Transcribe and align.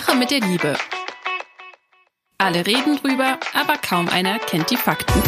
Sache 0.00 0.16
mit 0.16 0.32
der 0.32 0.40
Liebe. 0.40 0.76
Alle 2.38 2.66
reden 2.66 2.96
drüber, 2.96 3.38
aber 3.54 3.76
kaum 3.76 4.08
einer 4.08 4.40
kennt 4.40 4.68
die 4.72 4.76
Fakten. 4.76 5.22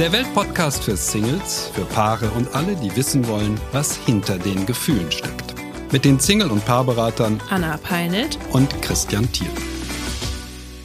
Der 0.00 0.10
Weltpodcast 0.10 0.82
für 0.84 0.96
Singles, 0.96 1.70
für 1.74 1.84
Paare 1.84 2.30
und 2.30 2.54
alle, 2.54 2.76
die 2.76 2.96
wissen 2.96 3.28
wollen, 3.28 3.60
was 3.72 3.94
hinter 3.94 4.38
den 4.38 4.64
Gefühlen 4.64 5.12
steckt. 5.12 5.54
Mit 5.92 6.06
den 6.06 6.18
Single- 6.18 6.50
und 6.50 6.64
Paarberatern 6.64 7.42
Anna 7.50 7.76
Peinelt 7.76 8.38
und 8.54 8.70
Christian 8.80 9.30
Thiel. 9.32 9.50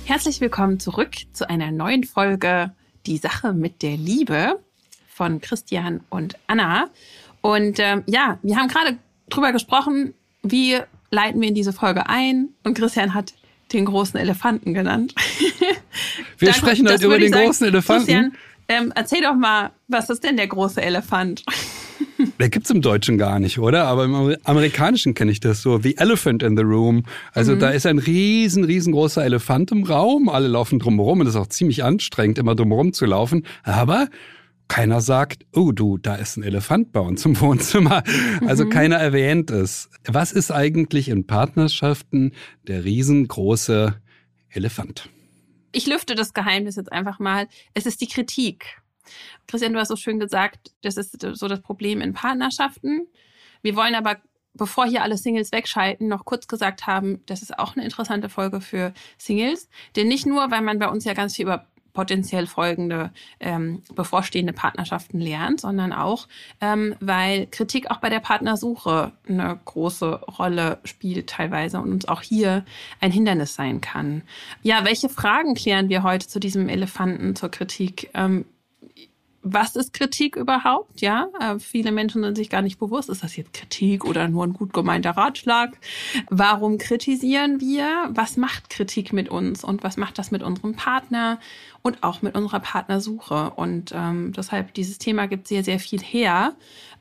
Herzlich 0.04 0.42
willkommen 0.42 0.82
zurück 0.82 1.16
zu 1.32 1.50
einer 1.50 1.72
neuen 1.72 2.04
Folge 2.04 2.74
Die 3.06 3.16
Sache 3.18 3.54
mit 3.54 3.82
der 3.82 3.96
Liebe 3.96 4.60
von 5.08 5.40
Christian 5.40 6.02
und 6.10 6.38
Anna. 6.48 6.90
Und 7.40 7.80
ähm, 7.80 8.04
ja, 8.08 8.40
wir 8.42 8.58
haben 8.58 8.68
gerade 8.68 8.98
drüber 9.30 9.54
gesprochen, 9.54 10.16
wie 10.44 10.78
leiten 11.12 11.42
wir 11.42 11.50
in 11.50 11.56
diese 11.56 11.74
Folge 11.74 12.08
ein. 12.10 12.50
Und 12.64 12.74
Christian 12.76 13.14
hat 13.14 13.34
den 13.74 13.86
großen 13.86 14.20
Elefanten 14.20 14.74
genannt. 14.74 15.14
Wir 16.38 16.50
Danke, 16.50 16.54
sprechen 16.60 16.88
heute 16.90 17.06
über 17.06 17.20
den 17.20 17.32
sagen. 17.32 17.46
großen 17.46 17.68
Elefanten. 17.68 18.06
Christian, 18.06 18.34
ähm, 18.68 18.92
erzähl 18.96 19.22
doch 19.22 19.36
mal, 19.36 19.72
was 19.88 20.10
ist 20.10 20.24
denn 20.24 20.38
der 20.38 20.48
große 20.48 20.82
Elefant? 20.82 21.44
Der 22.40 22.50
gibt's 22.50 22.70
im 22.70 22.82
Deutschen 22.82 23.18
gar 23.18 23.40
nicht, 23.40 23.58
oder? 23.58 23.86
Aber 23.86 24.06
im 24.06 24.14
Amer- 24.14 24.38
Amerikanischen 24.44 25.14
kenne 25.16 25.32
ich 25.32 25.40
das 25.40 25.62
so. 25.64 25.80
The 25.80 25.98
Elephant 25.98 26.44
in 26.44 26.56
the 26.56 26.62
Room. 26.64 27.04
Also 27.34 27.56
da 27.56 27.70
ist 27.70 27.86
ein 27.88 27.98
riesen, 27.98 28.64
riesengroßer 28.64 29.24
Elefant 29.26 29.72
im 29.72 29.84
Raum. 29.84 30.30
Alle 30.30 30.48
laufen 30.48 30.78
drumherum 30.78 31.20
und 31.22 31.28
es 31.28 31.34
ist 31.34 31.40
auch 31.42 31.48
ziemlich 31.48 31.84
anstrengend, 31.84 32.38
immer 32.38 32.54
drumherum 32.56 32.94
zu 32.94 33.06
laufen. 33.08 33.46
Aber 33.64 34.08
keiner 34.72 35.02
sagt, 35.02 35.46
oh 35.54 35.74
du, 35.74 35.98
da 35.98 36.16
ist 36.16 36.38
ein 36.38 36.44
Elefant 36.44 36.94
bei 36.94 37.02
uns 37.02 37.26
im 37.26 37.38
Wohnzimmer. 37.42 38.04
Also 38.48 38.70
keiner 38.70 38.96
erwähnt 38.96 39.52
es. 39.52 39.90
Was 40.08 40.32
ist 40.32 40.50
eigentlich 40.50 41.10
in 41.10 41.28
Partnerschaften 41.28 42.32
der 42.68 42.86
riesengroße 42.86 44.02
Elefant? 44.48 45.10
Ich 45.74 45.88
lüfte 45.88 46.16
das 46.16 46.34
Geheimnis 46.34 46.78
jetzt 46.78 46.90
einfach 46.90 47.20
mal. 47.20 47.50
Es 47.74 47.86
ist 47.86 48.00
die 48.00 48.08
Kritik. 48.08 48.82
Christian, 49.46 49.74
du 49.74 49.80
hast 49.80 49.90
so 49.90 49.98
schön 49.98 50.22
gesagt, 50.22 50.72
das 50.84 50.96
ist 50.96 51.22
so 51.22 51.50
das 51.50 51.62
Problem 51.62 52.00
in 52.00 52.14
Partnerschaften. 52.14 53.08
Wir 53.62 53.76
wollen 53.76 53.94
aber, 53.94 54.22
bevor 54.54 54.86
hier 54.86 55.04
alle 55.04 55.18
Singles 55.18 55.52
wegschalten, 55.52 56.08
noch 56.08 56.24
kurz 56.24 56.48
gesagt 56.48 56.88
haben, 56.88 57.20
das 57.26 57.42
ist 57.42 57.60
auch 57.60 57.76
eine 57.76 57.84
interessante 57.84 58.30
Folge 58.30 58.62
für 58.62 58.94
Singles. 59.18 59.68
Denn 59.98 60.08
nicht 60.08 60.26
nur, 60.26 60.50
weil 60.50 60.62
man 60.62 60.80
bei 60.80 60.88
uns 60.88 61.04
ja 61.04 61.14
ganz 61.14 61.36
viel 61.36 61.44
über 61.44 61.68
potenziell 61.94 62.48
folgende 62.48 63.12
ähm, 63.40 63.84
bevorstehende 63.96 64.54
Partnerschaften 64.54 65.20
lernt, 65.20 65.62
sondern 65.62 65.94
auch, 65.94 66.28
ähm, 66.60 66.96
weil 67.00 67.48
Kritik 67.48 67.92
auch 67.92 67.98
bei 67.98 68.10
der 68.10 68.20
Partnersuche 68.20 69.12
eine 69.28 69.60
große 69.66 70.22
Rolle 70.38 70.80
spielt 70.84 71.30
teilweise 71.30 71.80
und 71.80 71.92
uns 71.92 72.08
auch 72.08 72.22
hier 72.22 72.66
ein 73.00 73.12
Hindernis 73.12 73.56
sein 73.56 73.82
kann. 73.82 74.24
Ja, 74.62 74.86
welche 74.86 75.10
Fragen 75.10 75.54
klären 75.56 75.90
wir 75.90 76.04
heute 76.04 76.28
zu 76.28 76.40
diesem 76.40 76.70
Elefanten 76.70 77.36
zur 77.36 77.50
Kritik? 77.50 78.10
Ähm, 78.14 78.46
was 79.44 79.76
ist 79.76 79.94
Kritik 79.94 80.36
überhaupt? 80.36 81.02
Ja, 81.02 81.28
äh, 81.40 81.60
viele 81.60 81.92
Menschen 81.92 82.24
sind 82.24 82.36
sich 82.36 82.50
gar 82.50 82.62
nicht 82.62 82.80
bewusst, 82.80 83.10
ist 83.10 83.24
das 83.24 83.36
jetzt 83.36 83.54
Kritik 83.54 84.06
oder 84.06 84.28
nur 84.28 84.46
ein 84.46 84.54
gut 84.54 84.74
gemeinter 84.74 85.12
Ratschlag? 85.12 85.78
Warum 86.30 86.78
kritisieren 86.78 87.60
wir? 87.60 88.10
Was 88.10 88.38
macht 88.38 88.70
Kritik 88.70 89.14
mit 89.14 89.30
uns 89.30 89.64
und 89.64 89.84
was 89.84 89.98
macht 89.98 90.18
das 90.20 90.32
mit 90.32 90.44
unserem 90.44 90.76
Partner 90.76 91.40
und 91.82 92.04
auch 92.04 92.22
mit 92.22 92.36
unserer 92.36 92.60
Partnersuche? 92.60 93.52
Und 93.56 93.92
ähm, 93.94 94.34
deshalb 94.34 94.74
dieses 94.74 94.98
Thema 95.00 95.28
gibt 95.28 95.48
sehr, 95.48 95.64
sehr 95.64 95.80
viel 95.80 96.02
her. 96.02 96.54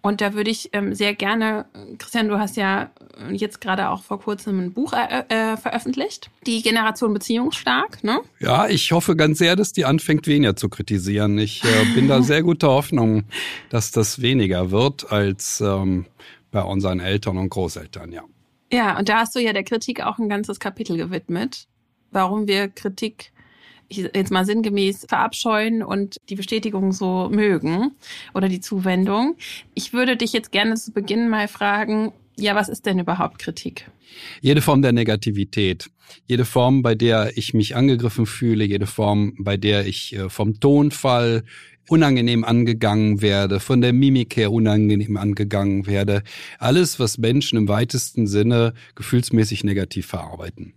Und 0.03 0.21
da 0.23 0.33
würde 0.33 0.51
ich 0.51 0.71
ähm, 0.73 0.95
sehr 0.95 1.15
gerne, 1.15 1.67
Christian, 1.99 2.29
du 2.29 2.39
hast 2.39 2.57
ja 2.57 2.91
jetzt 3.33 3.61
gerade 3.61 3.91
auch 3.91 4.03
vor 4.03 4.21
kurzem 4.21 4.61
ein 4.61 4.73
Buch 4.73 4.93
äh, 4.93 5.25
äh, 5.29 5.57
veröffentlicht, 5.57 6.31
die 6.47 6.63
Generation 6.63 7.13
Beziehungsstark, 7.13 8.03
ne? 8.05 8.21
Ja, 8.39 8.69
ich 8.69 8.93
hoffe 8.93 9.17
ganz 9.17 9.39
sehr, 9.39 9.57
dass 9.57 9.73
die 9.73 9.85
anfängt, 9.85 10.27
weniger 10.27 10.57
zu 10.57 10.69
kritisieren. 10.69 11.39
Ich 11.39 11.65
äh, 11.65 11.95
bin 11.95 12.09
da 12.09 12.23
sehr 12.23 12.43
guter 12.43 12.69
Hoffnung, 12.69 13.25
dass 13.69 13.91
das 13.91 14.23
weniger 14.23 14.71
wird 14.71 15.11
als 15.13 15.61
ähm, 15.61 16.07
bei 16.51 16.63
unseren 16.63 17.01
Eltern 17.01 17.39
und 17.39 17.49
Großeltern, 17.49 18.13
ja. 18.13 18.23
Ja, 18.73 18.99
und 18.99 19.09
da 19.09 19.21
hast 19.21 19.35
du 19.35 19.41
ja 19.41 19.53
der 19.53 19.65
Kritik 19.65 20.05
auch 20.05 20.19
ein 20.19 20.29
ganzes 20.29 20.61
Kapitel 20.61 20.97
gewidmet, 20.97 21.67
warum 22.13 22.47
wir 22.47 22.69
Kritik 22.69 23.33
ich 23.91 23.99
jetzt 23.99 24.31
mal 24.31 24.47
sinngemäß 24.47 25.07
verabscheuen 25.09 25.83
und 25.83 26.17
die 26.29 26.37
Bestätigung 26.37 26.93
so 26.93 27.29
mögen 27.31 27.91
oder 28.35 28.49
die 28.49 28.61
Zuwendung. 28.61 29.37
Ich 29.75 29.93
würde 29.93 30.17
dich 30.17 30.33
jetzt 30.33 30.53
gerne 30.53 30.77
zu 30.77 30.93
Beginn 30.93 31.29
mal 31.29 31.49
fragen, 31.49 32.13
ja, 32.41 32.55
was 32.55 32.69
ist 32.69 32.87
denn 32.87 32.99
überhaupt 32.99 33.39
Kritik? 33.39 33.91
Jede 34.41 34.61
Form 34.61 34.83
der 34.83 34.93
Negativität, 34.93 35.91
jede 36.27 36.45
Form, 36.45 36.83
bei 36.83 36.95
der 36.95 37.37
ich 37.37 37.55
mich 37.55 37.77
angegriffen 37.77 38.27
fühle, 38.27 38.65
jede 38.65 38.87
Form, 38.87 39.35
bei 39.39 39.57
der 39.57 39.87
ich 39.87 40.15
äh, 40.15 40.29
vom 40.29 40.61
Tonfall 40.61 41.45
unangenehm 41.89 42.45
angegangen 42.45 43.21
werde, 43.21 43.59
von 43.59 43.81
der 43.81 43.93
Mimik 43.93 44.37
her 44.37 44.53
unangenehm 44.53 45.17
angegangen 45.17 45.87
werde. 45.87 46.23
Alles, 46.59 47.01
was 47.01 47.19
Menschen 47.19 47.59
im 47.59 47.69
weitesten 47.69 48.27
Sinne 48.27 48.75
gefühlsmäßig 48.95 49.65
negativ 49.65 50.07
verarbeiten. 50.07 50.75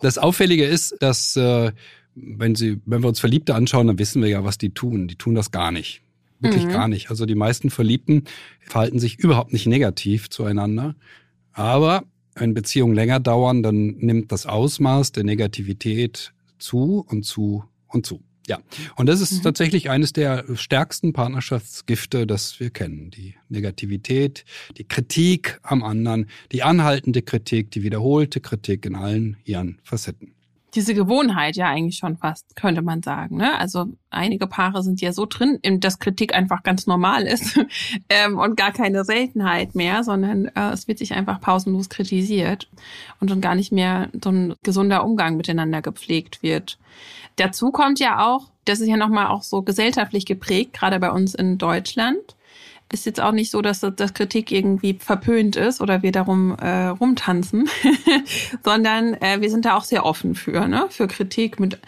Das 0.00 0.18
Auffällige 0.18 0.64
ist, 0.64 0.96
dass 1.00 1.36
äh, 1.36 1.72
wenn 2.14 2.54
sie, 2.54 2.80
wenn 2.84 3.02
wir 3.02 3.08
uns 3.08 3.20
Verliebte 3.20 3.54
anschauen, 3.54 3.86
dann 3.86 3.98
wissen 3.98 4.22
wir 4.22 4.28
ja, 4.28 4.44
was 4.44 4.58
die 4.58 4.70
tun. 4.70 5.08
Die 5.08 5.16
tun 5.16 5.34
das 5.34 5.50
gar 5.50 5.70
nicht. 5.70 6.02
Wirklich 6.40 6.66
Mhm. 6.66 6.70
gar 6.70 6.88
nicht. 6.88 7.10
Also 7.10 7.26
die 7.26 7.34
meisten 7.34 7.70
Verliebten 7.70 8.24
verhalten 8.60 8.98
sich 8.98 9.18
überhaupt 9.18 9.52
nicht 9.52 9.66
negativ 9.66 10.30
zueinander. 10.30 10.94
Aber 11.52 12.04
wenn 12.34 12.54
Beziehungen 12.54 12.94
länger 12.94 13.20
dauern, 13.20 13.62
dann 13.62 13.96
nimmt 13.98 14.32
das 14.32 14.46
Ausmaß 14.46 15.12
der 15.12 15.24
Negativität 15.24 16.32
zu 16.58 17.04
und 17.08 17.24
zu 17.24 17.64
und 17.88 18.06
zu. 18.06 18.22
Ja, 18.46 18.58
und 18.96 19.06
das 19.06 19.20
ist 19.20 19.32
Mhm. 19.32 19.42
tatsächlich 19.42 19.90
eines 19.90 20.12
der 20.12 20.44
stärksten 20.56 21.12
Partnerschaftsgifte, 21.12 22.26
das 22.26 22.58
wir 22.58 22.70
kennen. 22.70 23.10
Die 23.10 23.34
Negativität, 23.48 24.44
die 24.76 24.84
Kritik 24.84 25.60
am 25.62 25.82
anderen, 25.84 26.26
die 26.50 26.62
anhaltende 26.62 27.22
Kritik, 27.22 27.70
die 27.70 27.82
wiederholte 27.82 28.40
Kritik 28.40 28.86
in 28.86 28.96
allen 28.96 29.36
ihren 29.44 29.78
Facetten. 29.84 30.32
Diese 30.74 30.94
Gewohnheit 30.94 31.56
ja 31.56 31.66
eigentlich 31.68 31.96
schon 31.96 32.16
fast, 32.16 32.54
könnte 32.56 32.82
man 32.82 33.02
sagen. 33.02 33.36
Ne? 33.36 33.58
Also 33.58 33.86
einige 34.10 34.46
Paare 34.46 34.82
sind 34.82 35.00
ja 35.00 35.12
so 35.12 35.26
drin, 35.26 35.58
in- 35.62 35.80
dass 35.80 35.98
Kritik 35.98 36.34
einfach 36.34 36.62
ganz 36.62 36.86
normal 36.86 37.22
ist 37.22 37.58
ähm, 38.08 38.38
und 38.38 38.56
gar 38.56 38.72
keine 38.72 39.04
Seltenheit 39.04 39.74
mehr, 39.74 40.04
sondern 40.04 40.46
äh, 40.54 40.70
es 40.72 40.86
wird 40.88 40.98
sich 40.98 41.12
einfach 41.14 41.40
pausenlos 41.40 41.88
kritisiert 41.88 42.68
und 43.20 43.30
dann 43.30 43.40
gar 43.40 43.54
nicht 43.54 43.72
mehr 43.72 44.08
so 44.22 44.30
ein 44.30 44.54
gesunder 44.62 45.04
Umgang 45.04 45.36
miteinander 45.36 45.82
gepflegt 45.82 46.42
wird. 46.42 46.78
Dazu 47.36 47.70
kommt 47.70 47.98
ja 48.00 48.26
auch, 48.26 48.50
das 48.64 48.80
ist 48.80 48.88
ja 48.88 48.96
nochmal 48.96 49.26
auch 49.28 49.42
so 49.42 49.62
gesellschaftlich 49.62 50.26
geprägt, 50.26 50.74
gerade 50.74 51.00
bei 51.00 51.10
uns 51.10 51.34
in 51.34 51.58
Deutschland. 51.58 52.36
Ist 52.92 53.06
jetzt 53.06 53.20
auch 53.20 53.32
nicht 53.32 53.50
so, 53.50 53.62
dass 53.62 53.80
das 53.80 54.14
Kritik 54.14 54.50
irgendwie 54.50 54.94
verpönt 54.98 55.54
ist 55.54 55.80
oder 55.80 56.02
wir 56.02 56.10
darum 56.10 56.56
äh, 56.58 56.86
rumtanzen, 56.86 57.68
sondern 58.64 59.14
äh, 59.14 59.40
wir 59.40 59.48
sind 59.48 59.64
da 59.64 59.76
auch 59.76 59.84
sehr 59.84 60.04
offen 60.04 60.34
für, 60.34 60.66
ne? 60.66 60.86
Für 60.90 61.06
Kritik 61.06 61.60
mit, 61.60 61.78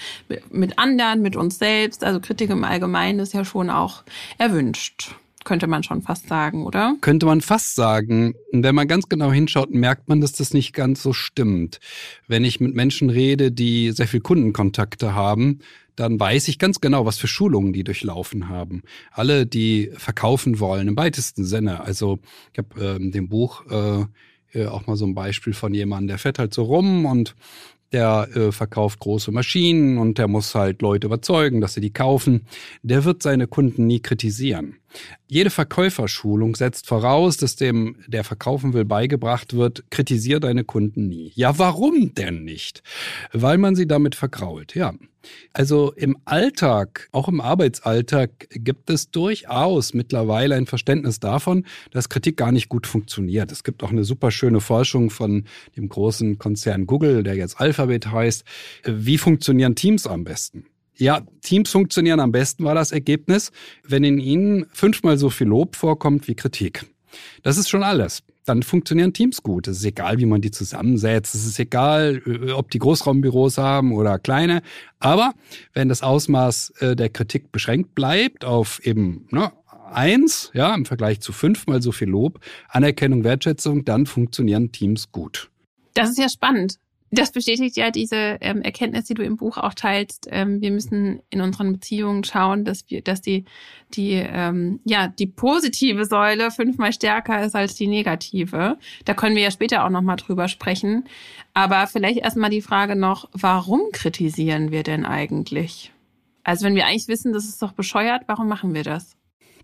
mit 0.50 0.78
anderen, 0.78 1.20
mit 1.20 1.34
uns 1.34 1.58
selbst. 1.58 2.04
Also 2.04 2.20
Kritik 2.20 2.50
im 2.50 2.62
Allgemeinen 2.62 3.18
ist 3.18 3.34
ja 3.34 3.44
schon 3.44 3.68
auch 3.68 4.04
erwünscht, 4.38 5.16
könnte 5.44 5.66
man 5.66 5.82
schon 5.82 6.02
fast 6.02 6.28
sagen, 6.28 6.64
oder? 6.64 6.96
Könnte 7.00 7.26
man 7.26 7.40
fast 7.40 7.74
sagen, 7.74 8.34
wenn 8.52 8.74
man 8.74 8.88
ganz 8.88 9.08
genau 9.08 9.32
hinschaut, 9.32 9.70
merkt 9.70 10.08
man, 10.08 10.20
dass 10.20 10.32
das 10.32 10.54
nicht 10.54 10.72
ganz 10.72 11.02
so 11.02 11.12
stimmt. 11.12 11.80
Wenn 12.26 12.44
ich 12.44 12.60
mit 12.60 12.74
Menschen 12.74 13.10
rede, 13.10 13.52
die 13.52 13.92
sehr 13.92 14.08
viel 14.08 14.20
Kundenkontakte 14.20 15.14
haben, 15.14 15.60
dann 15.96 16.18
weiß 16.18 16.48
ich 16.48 16.58
ganz 16.58 16.80
genau, 16.80 17.04
was 17.04 17.18
für 17.18 17.28
Schulungen 17.28 17.72
die 17.72 17.84
durchlaufen 17.84 18.48
haben. 18.48 18.82
Alle, 19.10 19.46
die 19.46 19.90
verkaufen 19.94 20.58
wollen, 20.58 20.88
im 20.88 20.96
weitesten 20.96 21.44
Sinne. 21.44 21.80
Also 21.80 22.18
ich 22.52 22.58
habe 22.58 22.80
äh, 22.80 22.96
in 22.96 23.12
dem 23.12 23.28
Buch 23.28 23.64
äh, 23.70 24.06
äh, 24.58 24.66
auch 24.66 24.86
mal 24.86 24.96
so 24.96 25.06
ein 25.06 25.14
Beispiel 25.14 25.52
von 25.52 25.74
jemandem, 25.74 26.08
der 26.08 26.18
fährt 26.18 26.38
halt 26.38 26.54
so 26.54 26.62
rum 26.62 27.04
und 27.06 27.34
der 27.92 28.28
äh, 28.34 28.52
verkauft 28.52 29.00
große 29.00 29.32
Maschinen 29.32 29.98
und 29.98 30.16
der 30.16 30.28
muss 30.28 30.54
halt 30.54 30.80
Leute 30.80 31.06
überzeugen, 31.06 31.60
dass 31.60 31.74
sie 31.74 31.80
die 31.80 31.92
kaufen. 31.92 32.46
Der 32.82 33.04
wird 33.04 33.22
seine 33.22 33.46
Kunden 33.46 33.86
nie 33.86 34.00
kritisieren. 34.00 34.76
Jede 35.26 35.50
Verkäuferschulung 35.50 36.56
setzt 36.56 36.86
voraus, 36.86 37.36
dass 37.36 37.56
dem, 37.56 37.96
der 38.06 38.24
verkaufen 38.24 38.72
will, 38.72 38.84
beigebracht 38.84 39.54
wird, 39.54 39.84
kritisier 39.90 40.40
deine 40.40 40.64
Kunden 40.64 41.08
nie. 41.08 41.32
Ja, 41.34 41.58
warum 41.58 42.14
denn 42.14 42.44
nicht? 42.44 42.82
Weil 43.32 43.58
man 43.58 43.74
sie 43.74 43.86
damit 43.86 44.14
vergrault, 44.14 44.74
ja. 44.74 44.92
Also 45.52 45.92
im 45.92 46.18
Alltag, 46.24 47.08
auch 47.12 47.28
im 47.28 47.40
Arbeitsalltag, 47.40 48.48
gibt 48.50 48.90
es 48.90 49.10
durchaus 49.10 49.94
mittlerweile 49.94 50.56
ein 50.56 50.66
Verständnis 50.66 51.20
davon, 51.20 51.64
dass 51.92 52.08
Kritik 52.08 52.36
gar 52.36 52.52
nicht 52.52 52.68
gut 52.68 52.86
funktioniert. 52.86 53.52
Es 53.52 53.64
gibt 53.64 53.82
auch 53.82 53.90
eine 53.90 54.04
super 54.04 54.30
schöne 54.30 54.60
Forschung 54.60 55.10
von 55.10 55.44
dem 55.76 55.88
großen 55.88 56.38
Konzern 56.38 56.86
Google, 56.86 57.22
der 57.22 57.36
jetzt 57.36 57.60
Alphabet 57.60 58.10
heißt. 58.10 58.44
Wie 58.84 59.18
funktionieren 59.18 59.74
Teams 59.74 60.06
am 60.06 60.24
besten? 60.24 60.66
Ja, 60.96 61.22
Teams 61.40 61.70
funktionieren 61.70 62.20
am 62.20 62.32
besten 62.32 62.64
war 62.64 62.74
das 62.74 62.92
Ergebnis, 62.92 63.50
wenn 63.82 64.04
in 64.04 64.18
ihnen 64.18 64.66
fünfmal 64.72 65.18
so 65.18 65.30
viel 65.30 65.46
Lob 65.46 65.76
vorkommt 65.76 66.28
wie 66.28 66.34
Kritik. 66.34 66.86
Das 67.42 67.56
ist 67.56 67.68
schon 67.68 67.82
alles. 67.82 68.22
dann 68.44 68.64
funktionieren 68.64 69.12
Teams 69.12 69.42
gut. 69.42 69.68
Es 69.68 69.78
ist 69.78 69.84
egal, 69.84 70.18
wie 70.18 70.26
man 70.26 70.40
die 70.40 70.50
zusammensetzt. 70.50 71.34
Es 71.34 71.46
ist 71.46 71.60
egal, 71.60 72.22
äh, 72.26 72.50
ob 72.50 72.70
die 72.70 72.80
Großraumbüros 72.80 73.56
haben 73.58 73.92
oder 73.92 74.18
kleine. 74.18 74.62
Aber 74.98 75.34
wenn 75.74 75.88
das 75.88 76.02
Ausmaß 76.02 76.70
äh, 76.80 76.96
der 76.96 77.08
Kritik 77.08 77.52
beschränkt 77.52 77.94
bleibt 77.94 78.44
auf 78.44 78.84
eben 78.84 79.28
ne, 79.30 79.52
eins, 79.92 80.50
ja, 80.54 80.74
im 80.74 80.86
Vergleich 80.86 81.20
zu 81.20 81.32
fünfmal 81.32 81.82
so 81.82 81.92
viel 81.92 82.08
Lob, 82.08 82.40
Anerkennung, 82.68 83.22
Wertschätzung, 83.22 83.84
dann 83.84 84.06
funktionieren 84.06 84.72
Teams 84.72 85.12
gut. 85.12 85.50
Das 85.94 86.10
ist 86.10 86.18
ja 86.18 86.28
spannend 86.28 86.78
das 87.12 87.30
bestätigt 87.30 87.76
ja 87.76 87.90
diese 87.90 88.38
ähm, 88.40 88.62
Erkenntnis, 88.62 89.04
die 89.04 89.14
du 89.14 89.22
im 89.22 89.36
Buch 89.36 89.58
auch 89.58 89.74
teilst. 89.74 90.28
Ähm, 90.30 90.62
wir 90.62 90.70
müssen 90.70 91.20
in 91.28 91.42
unseren 91.42 91.74
Beziehungen 91.74 92.24
schauen, 92.24 92.64
dass 92.64 92.88
wir, 92.88 93.02
dass 93.02 93.20
die, 93.20 93.44
die, 93.92 94.12
ähm, 94.12 94.80
ja, 94.84 95.08
die 95.08 95.26
positive 95.26 96.06
Säule 96.06 96.50
fünfmal 96.50 96.92
stärker 96.94 97.44
ist 97.44 97.54
als 97.54 97.74
die 97.74 97.86
negative. 97.86 98.78
Da 99.04 99.12
können 99.12 99.36
wir 99.36 99.42
ja 99.42 99.50
später 99.50 99.84
auch 99.84 99.90
nochmal 99.90 100.16
drüber 100.16 100.48
sprechen. 100.48 101.04
Aber 101.52 101.86
vielleicht 101.86 102.18
erstmal 102.18 102.50
die 102.50 102.62
Frage 102.62 102.96
noch, 102.96 103.28
warum 103.32 103.82
kritisieren 103.92 104.70
wir 104.70 104.82
denn 104.82 105.04
eigentlich? 105.04 105.92
Also 106.44 106.64
wenn 106.64 106.74
wir 106.74 106.86
eigentlich 106.86 107.08
wissen, 107.08 107.34
das 107.34 107.44
ist 107.44 107.60
doch 107.60 107.72
bescheuert, 107.72 108.22
warum 108.26 108.48
machen 108.48 108.72
wir 108.72 108.84
das? 108.84 109.16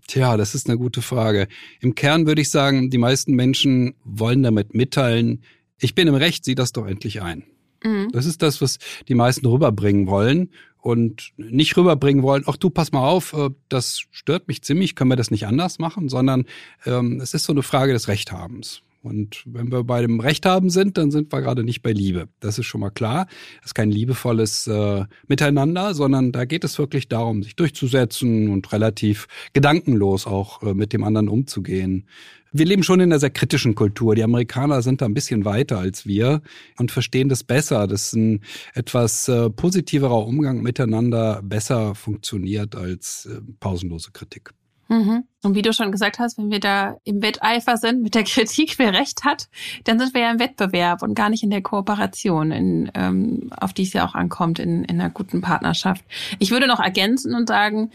Tja, 0.07 0.37
das 0.37 0.55
ist 0.55 0.67
eine 0.67 0.77
gute 0.77 1.01
Frage. 1.01 1.47
Im 1.81 1.95
Kern 1.95 2.25
würde 2.25 2.41
ich 2.41 2.49
sagen, 2.49 2.89
die 2.89 2.97
meisten 2.97 3.33
Menschen 3.33 3.95
wollen 4.03 4.43
damit 4.43 4.73
mitteilen, 4.73 5.43
ich 5.79 5.95
bin 5.95 6.07
im 6.07 6.15
Recht, 6.15 6.45
sieh 6.45 6.55
das 6.55 6.71
doch 6.71 6.85
endlich 6.85 7.21
ein. 7.21 7.43
Mhm. 7.83 8.09
Das 8.11 8.25
ist 8.25 8.41
das, 8.41 8.61
was 8.61 8.77
die 9.07 9.15
meisten 9.15 9.45
rüberbringen 9.45 10.07
wollen 10.07 10.51
und 10.81 11.31
nicht 11.37 11.75
rüberbringen 11.77 12.23
wollen, 12.23 12.43
ach 12.47 12.57
du, 12.57 12.69
pass 12.69 12.91
mal 12.91 13.07
auf, 13.07 13.33
äh, 13.33 13.49
das 13.67 14.03
stört 14.11 14.47
mich 14.47 14.61
ziemlich, 14.61 14.95
können 14.95 15.11
wir 15.11 15.17
das 15.17 15.31
nicht 15.31 15.45
anders 15.45 15.79
machen, 15.79 16.09
sondern 16.09 16.45
ähm, 16.85 17.19
es 17.21 17.33
ist 17.33 17.45
so 17.45 17.53
eine 17.53 17.63
Frage 17.63 17.93
des 17.93 18.07
Rechthabens. 18.07 18.81
Und 19.01 19.43
wenn 19.45 19.71
wir 19.71 19.83
bei 19.83 20.01
dem 20.01 20.19
Recht 20.19 20.45
haben 20.45 20.69
sind, 20.69 20.97
dann 20.97 21.09
sind 21.09 21.31
wir 21.31 21.41
gerade 21.41 21.63
nicht 21.63 21.81
bei 21.81 21.93
Liebe. 21.93 22.27
Das 22.41 22.59
ist 22.59 22.65
schon 22.65 22.81
mal 22.81 22.89
klar. 22.89 23.27
Das 23.61 23.67
ist 23.67 23.73
kein 23.73 23.91
liebevolles 23.91 24.67
äh, 24.67 25.05
Miteinander, 25.27 25.93
sondern 25.93 26.31
da 26.33 26.43
geht 26.45 26.65
es 26.65 26.77
wirklich 26.77 27.07
darum, 27.07 27.41
sich 27.41 27.55
durchzusetzen 27.55 28.49
und 28.49 28.71
relativ 28.73 29.27
gedankenlos 29.53 30.27
auch 30.27 30.63
äh, 30.63 30.73
mit 30.73 30.91
dem 30.91 31.03
anderen 31.03 31.29
umzugehen. 31.29 32.07
Wir 32.51 32.65
leben 32.65 32.81
schon 32.83 32.99
in 32.99 33.11
einer 33.11 33.19
sehr 33.19 33.29
kritischen 33.29 33.75
Kultur. 33.75 34.15
Die 34.15 34.23
Amerikaner 34.23 34.81
sind 34.81 35.01
da 35.01 35.05
ein 35.05 35.13
bisschen 35.13 35.45
weiter 35.45 35.77
als 35.77 36.07
wir 36.07 36.41
und 36.77 36.91
verstehen 36.91 37.29
das 37.29 37.43
besser, 37.43 37.85
dass 37.85 38.11
ein 38.13 38.41
etwas 38.73 39.27
äh, 39.27 39.49
positiverer 39.49 40.25
Umgang 40.25 40.61
miteinander 40.61 41.41
besser 41.43 41.93
funktioniert 41.93 42.75
als 42.75 43.27
äh, 43.27 43.39
pausenlose 43.59 44.11
Kritik. 44.11 44.51
Mhm. 44.89 45.23
Und 45.43 45.55
wie 45.55 45.61
du 45.61 45.71
schon 45.71 45.91
gesagt 45.91 46.19
hast, 46.19 46.37
wenn 46.37 46.49
wir 46.49 46.59
da 46.59 46.97
im 47.03 47.21
Wetteifer 47.21 47.77
sind 47.77 48.01
mit 48.01 48.15
der 48.15 48.23
Kritik, 48.23 48.77
wer 48.77 48.91
recht 48.91 49.23
hat, 49.23 49.47
dann 49.83 49.99
sind 49.99 50.13
wir 50.13 50.21
ja 50.21 50.31
im 50.31 50.39
Wettbewerb 50.39 51.03
und 51.03 51.13
gar 51.13 51.29
nicht 51.29 51.43
in 51.43 51.51
der 51.51 51.61
Kooperation, 51.61 52.51
in, 52.51 52.91
ähm, 52.95 53.51
auf 53.55 53.71
die 53.71 53.83
es 53.83 53.93
ja 53.93 54.05
auch 54.05 54.15
ankommt 54.15 54.59
in, 54.59 54.83
in 54.83 54.99
einer 54.99 55.11
guten 55.11 55.41
Partnerschaft. 55.41 56.03
Ich 56.39 56.51
würde 56.51 56.67
noch 56.67 56.79
ergänzen 56.79 57.35
und 57.35 57.47
sagen, 57.47 57.91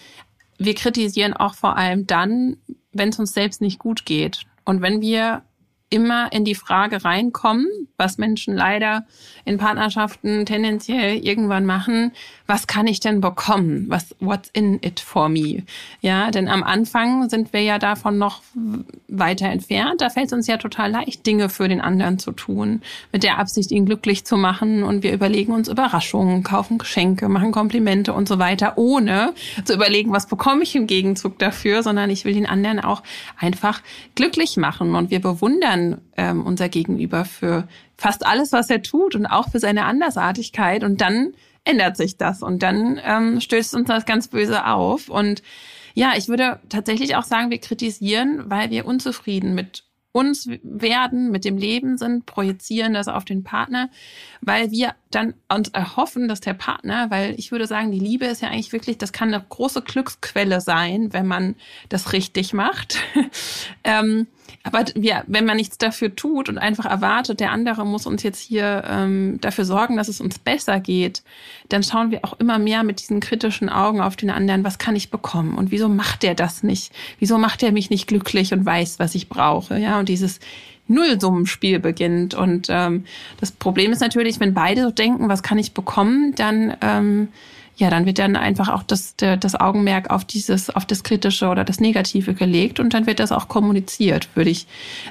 wir 0.56 0.74
kritisieren 0.74 1.34
auch 1.34 1.54
vor 1.54 1.76
allem 1.76 2.06
dann, 2.06 2.56
wenn 2.92 3.08
es 3.08 3.18
uns 3.18 3.34
selbst 3.34 3.60
nicht 3.60 3.80
gut 3.80 4.06
geht. 4.06 4.42
Und 4.64 4.80
wenn 4.80 5.00
wir 5.00 5.42
immer 5.94 6.32
in 6.32 6.44
die 6.44 6.56
Frage 6.56 7.04
reinkommen, 7.04 7.68
was 7.96 8.18
Menschen 8.18 8.56
leider 8.56 9.06
in 9.44 9.58
Partnerschaften 9.58 10.44
tendenziell 10.44 11.24
irgendwann 11.24 11.64
machen, 11.64 12.10
was 12.48 12.66
kann 12.66 12.88
ich 12.88 12.98
denn 12.98 13.20
bekommen? 13.20 13.86
Was, 13.88 14.14
what's 14.18 14.50
in 14.52 14.80
it 14.82 14.98
for 14.98 15.28
me? 15.28 15.62
Ja, 16.00 16.32
denn 16.32 16.48
am 16.48 16.64
Anfang 16.64 17.28
sind 17.30 17.52
wir 17.52 17.62
ja 17.62 17.78
davon 17.78 18.18
noch 18.18 18.42
weiter 19.06 19.46
entfernt. 19.46 20.00
Da 20.00 20.10
fällt 20.10 20.26
es 20.26 20.32
uns 20.32 20.46
ja 20.48 20.56
total 20.56 20.90
leicht, 20.90 21.24
Dinge 21.26 21.48
für 21.48 21.68
den 21.68 21.80
anderen 21.80 22.18
zu 22.18 22.32
tun, 22.32 22.82
mit 23.12 23.22
der 23.22 23.38
Absicht, 23.38 23.70
ihn 23.70 23.86
glücklich 23.86 24.24
zu 24.24 24.36
machen. 24.36 24.82
Und 24.82 25.04
wir 25.04 25.12
überlegen 25.12 25.52
uns 25.52 25.68
Überraschungen, 25.68 26.42
kaufen 26.42 26.78
Geschenke, 26.78 27.28
machen 27.28 27.52
Komplimente 27.52 28.12
und 28.12 28.26
so 28.26 28.40
weiter, 28.40 28.76
ohne 28.76 29.32
zu 29.64 29.74
überlegen, 29.74 30.10
was 30.10 30.26
bekomme 30.26 30.64
ich 30.64 30.74
im 30.74 30.88
Gegenzug 30.88 31.38
dafür, 31.38 31.84
sondern 31.84 32.10
ich 32.10 32.24
will 32.24 32.34
den 32.34 32.46
anderen 32.46 32.80
auch 32.80 33.04
einfach 33.38 33.80
glücklich 34.16 34.56
machen. 34.56 34.96
Und 34.96 35.10
wir 35.10 35.20
bewundern 35.20 35.83
ähm, 36.16 36.44
unser 36.44 36.68
Gegenüber 36.68 37.24
für 37.24 37.68
fast 37.96 38.26
alles, 38.26 38.52
was 38.52 38.70
er 38.70 38.82
tut 38.82 39.14
und 39.14 39.26
auch 39.26 39.50
für 39.50 39.60
seine 39.60 39.84
Andersartigkeit. 39.84 40.84
Und 40.84 41.00
dann 41.00 41.34
ändert 41.64 41.96
sich 41.96 42.16
das 42.16 42.42
und 42.42 42.62
dann 42.62 43.00
ähm, 43.04 43.40
stößt 43.40 43.74
uns 43.74 43.88
das 43.88 44.06
ganz 44.06 44.28
böse 44.28 44.66
auf. 44.66 45.08
Und 45.08 45.42
ja, 45.94 46.12
ich 46.16 46.28
würde 46.28 46.60
tatsächlich 46.68 47.16
auch 47.16 47.22
sagen, 47.22 47.50
wir 47.50 47.58
kritisieren, 47.58 48.44
weil 48.50 48.70
wir 48.70 48.84
unzufrieden 48.84 49.54
mit 49.54 49.84
uns 50.14 50.48
werden, 50.62 51.32
mit 51.32 51.44
dem 51.44 51.58
Leben 51.58 51.98
sind, 51.98 52.24
projizieren 52.24 52.94
das 52.94 53.08
auf 53.08 53.24
den 53.24 53.42
Partner, 53.42 53.90
weil 54.40 54.70
wir 54.70 54.94
dann 55.10 55.34
uns 55.52 55.70
erhoffen, 55.70 56.28
dass 56.28 56.40
der 56.40 56.54
Partner, 56.54 57.10
weil 57.10 57.34
ich 57.36 57.50
würde 57.50 57.66
sagen, 57.66 57.90
die 57.90 57.98
Liebe 57.98 58.26
ist 58.26 58.40
ja 58.40 58.48
eigentlich 58.48 58.72
wirklich, 58.72 58.96
das 58.96 59.12
kann 59.12 59.34
eine 59.34 59.44
große 59.48 59.82
Glücksquelle 59.82 60.60
sein, 60.60 61.12
wenn 61.12 61.26
man 61.26 61.56
das 61.88 62.12
richtig 62.12 62.52
macht. 62.52 62.98
ähm, 63.84 64.28
aber 64.64 64.84
ja, 64.96 65.22
wenn 65.26 65.44
man 65.44 65.58
nichts 65.58 65.76
dafür 65.76 66.16
tut 66.16 66.48
und 66.48 66.56
einfach 66.56 66.86
erwartet, 66.86 67.38
der 67.38 67.52
andere 67.52 67.84
muss 67.84 68.06
uns 68.06 68.22
jetzt 68.22 68.40
hier 68.40 68.82
ähm, 68.88 69.38
dafür 69.42 69.66
sorgen, 69.66 69.96
dass 69.96 70.08
es 70.08 70.22
uns 70.22 70.38
besser 70.38 70.80
geht, 70.80 71.22
dann 71.68 71.82
schauen 71.82 72.10
wir 72.10 72.24
auch 72.24 72.32
immer 72.40 72.58
mehr 72.58 72.82
mit 72.82 73.00
diesen 73.00 73.20
kritischen 73.20 73.68
Augen 73.68 74.00
auf 74.00 74.16
den 74.16 74.30
anderen, 74.30 74.64
was 74.64 74.78
kann 74.78 74.96
ich 74.96 75.10
bekommen 75.10 75.54
und 75.56 75.70
wieso 75.70 75.90
macht 75.90 76.22
der 76.22 76.34
das 76.34 76.62
nicht? 76.62 76.92
Wieso 77.18 77.36
macht 77.36 77.62
er 77.62 77.72
mich 77.72 77.90
nicht 77.90 78.06
glücklich 78.06 78.54
und 78.54 78.64
weiß, 78.64 78.98
was 78.98 79.14
ich 79.14 79.28
brauche? 79.28 79.78
Ja, 79.78 79.98
und 79.98 80.08
dieses 80.08 80.40
Nullsummenspiel 80.88 81.78
beginnt. 81.78 82.34
Und 82.34 82.68
ähm, 82.70 83.04
das 83.40 83.52
Problem 83.52 83.92
ist 83.92 84.00
natürlich, 84.00 84.40
wenn 84.40 84.54
beide 84.54 84.82
so 84.82 84.90
denken, 84.90 85.28
was 85.28 85.42
kann 85.42 85.58
ich 85.58 85.72
bekommen, 85.72 86.34
dann 86.36 86.76
ähm, 86.80 87.28
ja, 87.76 87.90
dann 87.90 88.06
wird 88.06 88.18
dann 88.18 88.36
einfach 88.36 88.68
auch 88.68 88.82
das, 88.82 89.16
das 89.16 89.54
Augenmerk 89.54 90.10
auf 90.10 90.24
dieses, 90.24 90.70
auf 90.70 90.86
das 90.86 91.02
Kritische 91.02 91.48
oder 91.48 91.64
das 91.64 91.80
Negative 91.80 92.34
gelegt 92.34 92.78
und 92.80 92.94
dann 92.94 93.06
wird 93.06 93.20
das 93.20 93.32
auch 93.32 93.48
kommuniziert, 93.48 94.28
würde 94.34 94.50
ich 94.50 94.66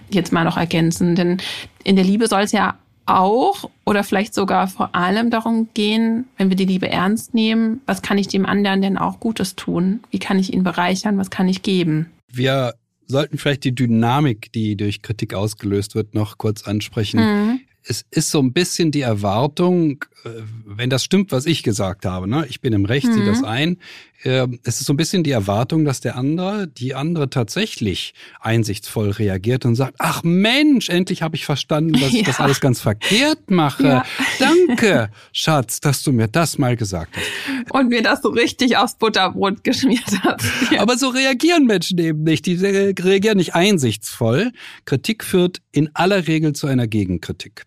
jetzt 0.09 0.31
mal 0.31 0.43
noch 0.43 0.57
ergänzen. 0.57 1.15
Denn 1.15 1.37
in 1.83 1.95
der 1.95 2.05
Liebe 2.05 2.27
soll 2.27 2.41
es 2.41 2.51
ja 2.51 2.75
auch 3.05 3.69
oder 3.85 4.03
vielleicht 4.03 4.33
sogar 4.33 4.67
vor 4.67 4.95
allem 4.95 5.29
darum 5.29 5.67
gehen, 5.73 6.25
wenn 6.37 6.49
wir 6.49 6.55
die 6.55 6.65
Liebe 6.65 6.89
ernst 6.89 7.33
nehmen, 7.33 7.81
was 7.85 8.01
kann 8.01 8.17
ich 8.17 8.29
dem 8.29 8.45
anderen 8.45 8.81
denn 8.81 8.97
auch 8.97 9.19
Gutes 9.19 9.55
tun? 9.55 9.99
Wie 10.09 10.19
kann 10.19 10.39
ich 10.39 10.53
ihn 10.53 10.63
bereichern? 10.63 11.17
Was 11.17 11.29
kann 11.29 11.49
ich 11.49 11.63
geben? 11.63 12.11
Wir 12.31 12.73
sollten 13.07 13.37
vielleicht 13.37 13.65
die 13.65 13.75
Dynamik, 13.75 14.53
die 14.53 14.77
durch 14.77 15.01
Kritik 15.01 15.33
ausgelöst 15.33 15.95
wird, 15.95 16.15
noch 16.15 16.37
kurz 16.37 16.63
ansprechen. 16.63 17.19
Mhm 17.19 17.59
es 17.85 18.05
ist 18.11 18.31
so 18.31 18.39
ein 18.39 18.53
bisschen 18.53 18.91
die 18.91 19.01
Erwartung, 19.01 20.05
äh, 20.23 20.29
wenn 20.65 20.89
das 20.89 21.03
stimmt, 21.03 21.31
was 21.31 21.45
ich 21.45 21.63
gesagt 21.63 22.05
habe, 22.05 22.27
ne? 22.27 22.45
ich 22.49 22.61
bin 22.61 22.73
im 22.73 22.85
Recht, 22.85 23.07
mhm. 23.07 23.13
sieh 23.13 23.25
das 23.25 23.43
ein, 23.43 23.77
äh, 24.23 24.47
es 24.63 24.79
ist 24.79 24.85
so 24.85 24.93
ein 24.93 24.97
bisschen 24.97 25.23
die 25.23 25.31
Erwartung, 25.31 25.83
dass 25.85 25.99
der 25.99 26.15
andere, 26.15 26.67
die 26.67 26.95
andere 26.95 27.29
tatsächlich 27.29 28.13
einsichtsvoll 28.39 29.09
reagiert 29.11 29.65
und 29.65 29.75
sagt, 29.75 29.95
ach 29.99 30.23
Mensch, 30.23 30.89
endlich 30.89 31.21
habe 31.21 31.35
ich 31.35 31.45
verstanden, 31.45 31.93
dass 31.93 32.11
ja. 32.13 32.19
ich 32.19 32.23
das 32.23 32.39
alles 32.39 32.61
ganz 32.61 32.79
verkehrt 32.79 33.51
mache. 33.51 33.83
Ja. 33.83 34.05
Danke, 34.39 35.09
Schatz, 35.33 35.81
dass 35.81 36.03
du 36.03 36.11
mir 36.11 36.27
das 36.27 36.57
mal 36.57 36.77
gesagt 36.77 37.15
hast. 37.17 37.71
Und 37.71 37.89
mir 37.89 38.01
das 38.01 38.21
so 38.21 38.29
richtig 38.29 38.77
aufs 38.77 38.95
Butterbrot 38.95 39.63
geschmiert 39.63 40.03
hast. 40.21 40.45
Ja. 40.71 40.81
Aber 40.81 40.97
so 40.97 41.09
reagieren 41.09 41.65
Menschen 41.65 41.99
eben 41.99 42.23
nicht. 42.23 42.45
Die 42.45 42.55
reagieren 42.55 43.37
nicht 43.37 43.53
einsichtsvoll. 43.53 44.51
Kritik 44.85 45.23
führt 45.23 45.61
in 45.71 45.89
aller 45.93 46.27
Regel 46.27 46.53
zu 46.53 46.67
einer 46.67 46.87
Gegenkritik. 46.87 47.65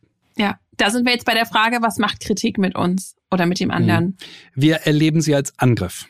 Da 0.77 0.91
sind 0.91 1.07
wir 1.07 1.13
jetzt 1.13 1.27
bei 1.27 1.35
der 1.35 1.47
Frage, 1.47 1.79
was 1.81 1.99
macht 1.99 2.21
Kritik 2.21 2.59
mit 2.59 2.75
uns 2.75 3.17
oder 3.31 3.47
mit 3.47 3.61
dem 3.61 3.71
anderen? 3.71 4.05
Mhm. 4.05 4.17
Wir 4.55 4.77
erleben 4.77 5.21
sie 5.21 5.35
als 5.35 5.53
Angriff. 5.59 6.07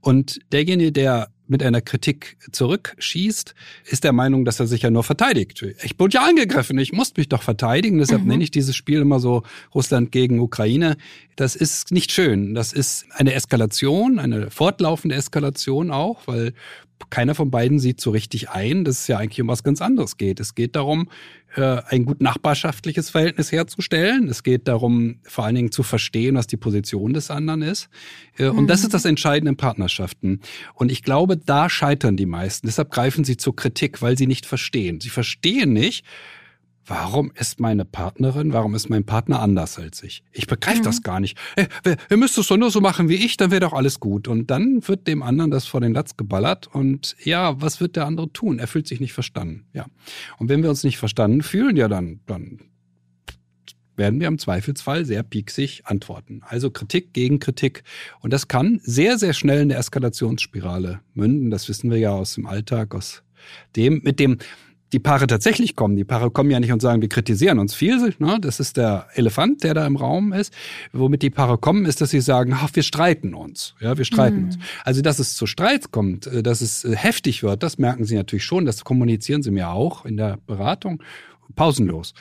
Und 0.00 0.40
derjenige, 0.52 0.92
der 0.92 1.28
mit 1.48 1.62
einer 1.62 1.80
Kritik 1.80 2.38
zurückschießt, 2.50 3.54
ist 3.84 4.04
der 4.04 4.12
Meinung, 4.12 4.44
dass 4.44 4.58
er 4.58 4.66
sich 4.66 4.82
ja 4.82 4.90
nur 4.90 5.04
verteidigt. 5.04 5.64
Ich 5.84 5.98
wurde 5.98 6.14
ja 6.14 6.24
angegriffen, 6.24 6.78
ich 6.78 6.92
muss 6.92 7.16
mich 7.16 7.28
doch 7.28 7.42
verteidigen. 7.42 7.98
Deshalb 7.98 8.22
mhm. 8.22 8.28
nenne 8.28 8.44
ich 8.44 8.50
dieses 8.50 8.74
Spiel 8.74 9.00
immer 9.00 9.20
so 9.20 9.42
Russland 9.74 10.12
gegen 10.12 10.40
Ukraine. 10.40 10.96
Das 11.36 11.54
ist 11.54 11.92
nicht 11.92 12.10
schön. 12.10 12.54
Das 12.54 12.72
ist 12.72 13.06
eine 13.10 13.34
Eskalation, 13.34 14.18
eine 14.18 14.50
fortlaufende 14.50 15.14
Eskalation 15.14 15.90
auch, 15.90 16.26
weil 16.26 16.52
keiner 17.10 17.34
von 17.34 17.50
beiden 17.50 17.78
sieht 17.78 18.00
so 18.00 18.10
richtig 18.10 18.50
ein, 18.50 18.84
dass 18.84 19.00
es 19.00 19.06
ja 19.06 19.18
eigentlich 19.18 19.40
um 19.40 19.48
was 19.48 19.62
ganz 19.62 19.80
anderes 19.82 20.16
geht. 20.16 20.40
Es 20.40 20.54
geht 20.54 20.76
darum, 20.76 21.08
äh, 21.54 21.82
ein 21.88 22.04
gut 22.04 22.20
nachbarschaftliches 22.20 23.10
Verhältnis 23.10 23.52
herzustellen. 23.52 24.28
Es 24.28 24.42
geht 24.42 24.68
darum, 24.68 25.20
vor 25.22 25.44
allen 25.44 25.54
Dingen 25.54 25.72
zu 25.72 25.82
verstehen, 25.82 26.36
was 26.36 26.46
die 26.46 26.56
Position 26.56 27.12
des 27.12 27.30
anderen 27.30 27.62
ist. 27.62 27.88
Äh, 28.36 28.48
und 28.48 28.66
das 28.68 28.82
ist 28.82 28.94
das 28.94 29.04
Entscheidende 29.04 29.50
in 29.50 29.56
Partnerschaften. 29.56 30.40
Und 30.74 30.90
ich 30.90 31.02
glaube, 31.02 31.36
da 31.36 31.70
scheitern 31.70 32.16
die 32.16 32.26
meisten. 32.26 32.66
Deshalb 32.66 32.90
greifen 32.90 33.24
sie 33.24 33.36
zur 33.36 33.56
Kritik, 33.56 34.02
weil 34.02 34.18
sie 34.18 34.26
nicht 34.26 34.46
verstehen. 34.46 35.00
Sie 35.00 35.10
verstehen 35.10 35.72
nicht, 35.72 36.04
warum 36.86 37.32
ist 37.34 37.60
meine 37.60 37.84
Partnerin, 37.84 38.52
warum 38.52 38.74
ist 38.74 38.88
mein 38.88 39.04
Partner 39.04 39.40
anders 39.40 39.78
als 39.78 40.02
ich? 40.02 40.22
Ich 40.32 40.46
begreife 40.46 40.80
mhm. 40.80 40.84
das 40.84 41.02
gar 41.02 41.20
nicht. 41.20 41.36
Ey, 41.56 41.66
ihr 42.10 42.16
müsst 42.16 42.38
es 42.38 42.46
doch 42.46 42.56
nur 42.56 42.70
so 42.70 42.80
machen 42.80 43.08
wie 43.08 43.16
ich, 43.16 43.36
dann 43.36 43.50
wäre 43.50 43.60
doch 43.60 43.72
alles 43.72 44.00
gut. 44.00 44.28
Und 44.28 44.50
dann 44.50 44.86
wird 44.86 45.06
dem 45.06 45.22
anderen 45.22 45.50
das 45.50 45.66
vor 45.66 45.80
den 45.80 45.92
Latz 45.92 46.16
geballert 46.16 46.68
und 46.68 47.16
ja, 47.22 47.60
was 47.60 47.80
wird 47.80 47.96
der 47.96 48.06
andere 48.06 48.32
tun? 48.32 48.58
Er 48.58 48.66
fühlt 48.66 48.86
sich 48.86 49.00
nicht 49.00 49.12
verstanden. 49.12 49.66
Ja. 49.72 49.86
Und 50.38 50.48
wenn 50.48 50.62
wir 50.62 50.70
uns 50.70 50.84
nicht 50.84 50.98
verstanden 50.98 51.42
fühlen, 51.42 51.76
ja, 51.76 51.88
dann, 51.88 52.20
dann 52.26 52.60
werden 53.96 54.20
wir 54.20 54.28
im 54.28 54.38
Zweifelsfall 54.38 55.04
sehr 55.04 55.22
pieksig 55.22 55.86
antworten. 55.86 56.42
Also 56.46 56.70
Kritik 56.70 57.12
gegen 57.12 57.40
Kritik. 57.40 57.82
Und 58.20 58.32
das 58.32 58.46
kann 58.46 58.80
sehr, 58.82 59.18
sehr 59.18 59.32
schnell 59.32 59.62
in 59.62 59.70
der 59.70 59.78
Eskalationsspirale 59.78 61.00
münden. 61.14 61.50
Das 61.50 61.68
wissen 61.68 61.90
wir 61.90 61.98
ja 61.98 62.10
aus 62.10 62.34
dem 62.34 62.46
Alltag, 62.46 62.94
aus 62.94 63.22
dem, 63.74 64.02
mit 64.04 64.20
dem 64.20 64.38
die 64.92 64.98
Paare 64.98 65.26
tatsächlich 65.26 65.74
kommen. 65.74 65.96
Die 65.96 66.04
Paare 66.04 66.30
kommen 66.30 66.50
ja 66.50 66.60
nicht 66.60 66.72
und 66.72 66.80
sagen, 66.80 67.02
wir 67.02 67.08
kritisieren 67.08 67.58
uns 67.58 67.74
viel. 67.74 68.14
Ne? 68.18 68.38
Das 68.40 68.60
ist 68.60 68.76
der 68.76 69.08
Elefant, 69.14 69.64
der 69.64 69.74
da 69.74 69.86
im 69.86 69.96
Raum 69.96 70.32
ist. 70.32 70.52
Womit 70.92 71.22
die 71.22 71.30
Paare 71.30 71.58
kommen, 71.58 71.86
ist, 71.86 72.00
dass 72.00 72.10
sie 72.10 72.20
sagen, 72.20 72.52
ach, 72.54 72.70
wir 72.72 72.82
streiten 72.82 73.34
uns. 73.34 73.74
Ja, 73.80 73.98
wir 73.98 74.04
streiten 74.04 74.38
mhm. 74.38 74.44
uns. 74.46 74.58
Also, 74.84 75.02
dass 75.02 75.18
es 75.18 75.34
zu 75.34 75.46
Streit 75.46 75.90
kommt, 75.90 76.26
äh, 76.26 76.42
dass 76.42 76.60
es 76.60 76.84
äh, 76.84 76.94
heftig 76.94 77.42
wird, 77.42 77.62
das 77.62 77.78
merken 77.78 78.04
sie 78.04 78.14
natürlich 78.14 78.44
schon. 78.44 78.64
Das 78.64 78.84
kommunizieren 78.84 79.42
sie 79.42 79.50
mir 79.50 79.70
auch 79.70 80.04
in 80.04 80.16
der 80.16 80.38
Beratung 80.46 81.02
pausenlos. 81.54 82.14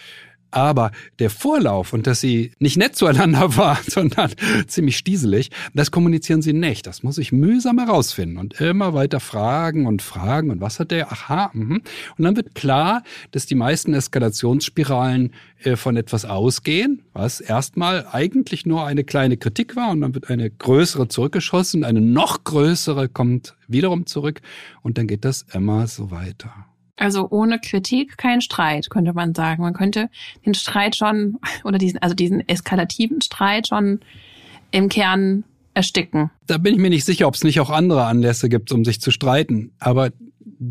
Aber 0.56 0.92
der 1.20 1.30
Vorlauf 1.30 1.92
und 1.92 2.08
dass 2.08 2.22
sie 2.22 2.52
nicht 2.60 2.78
nett 2.78 2.96
zueinander 2.96 3.58
waren, 3.58 3.84
sondern 3.86 4.32
ziemlich 4.68 4.96
stieselig, 4.96 5.52
das 5.74 5.92
kommunizieren 5.92 6.42
sie 6.42 6.54
nicht. 6.54 6.88
Das 6.88 7.04
muss 7.04 7.18
ich 7.18 7.34
mühsam 7.34 7.78
herausfinden 7.78 8.38
und 8.38 8.62
immer 8.62 8.94
weiter 8.94 9.20
fragen 9.20 9.86
und 9.86 10.02
fragen. 10.02 10.52
Und 10.52 10.62
was 10.62 10.80
hat 10.80 10.92
der? 10.92 11.12
Aha. 11.12 11.52
Mh. 11.54 11.80
Und 12.18 12.24
dann 12.24 12.38
wird 12.38 12.56
klar, 12.56 13.04
dass 13.32 13.46
die 13.46 13.56
meisten 13.56 13.94
Eskalationsspiralen 13.94 15.34
äh, 15.64 15.76
von 15.76 15.98
etwas 15.98 16.24
ausgehen, 16.24 17.04
was 17.12 17.42
erstmal 17.42 18.08
eigentlich 18.14 18.66
nur 18.66 18.86
eine 18.86 19.04
kleine 19.04 19.36
Kritik 19.36 19.76
war 19.76 19.90
und 19.90 20.02
dann 20.02 20.16
wird 20.16 20.30
eine 20.30 20.50
größere 20.50 21.10
zurückgeschossen, 21.10 21.84
eine 21.84 22.00
noch 22.00 22.46
größere 22.46 23.10
kommt 23.10 23.56
wiederum 23.68 24.06
zurück 24.06 24.40
und 24.84 24.98
dann 24.98 25.08
geht 25.08 25.26
das 25.26 25.46
immer 25.54 25.88
so 25.88 26.12
weiter. 26.12 26.66
Also 26.98 27.28
ohne 27.30 27.60
Kritik 27.60 28.18
kein 28.18 28.42
Streit, 28.42 28.90
könnte 28.90 29.14
man 29.14 29.36
sagen. 29.36 29.62
Man 29.62 29.74
könnte 29.74 30.10
den 30.46 30.54
Streit 30.54 30.96
schon, 30.96 31.38
oder 31.64 31.78
diesen, 31.78 32.02
also 32.02 32.16
diesen 32.16 32.48
eskalativen 32.48 33.22
Streit 33.22 33.68
schon 33.68 34.00
im 34.72 34.90
Kern 34.90 35.44
ersticken. 35.74 36.32
Da 36.48 36.58
bin 36.58 36.75
ich 36.75 36.80
mir 36.80 36.90
nicht 36.90 37.06
sicher, 37.06 37.28
ob 37.28 37.36
es 37.36 37.44
nicht 37.44 37.60
auch 37.60 37.70
andere 37.70 38.06
Anlässe 38.06 38.48
gibt, 38.48 38.72
um 38.72 38.86
sich 38.86 39.02
zu 39.02 39.12
streiten. 39.12 39.74
Aber 39.80 40.12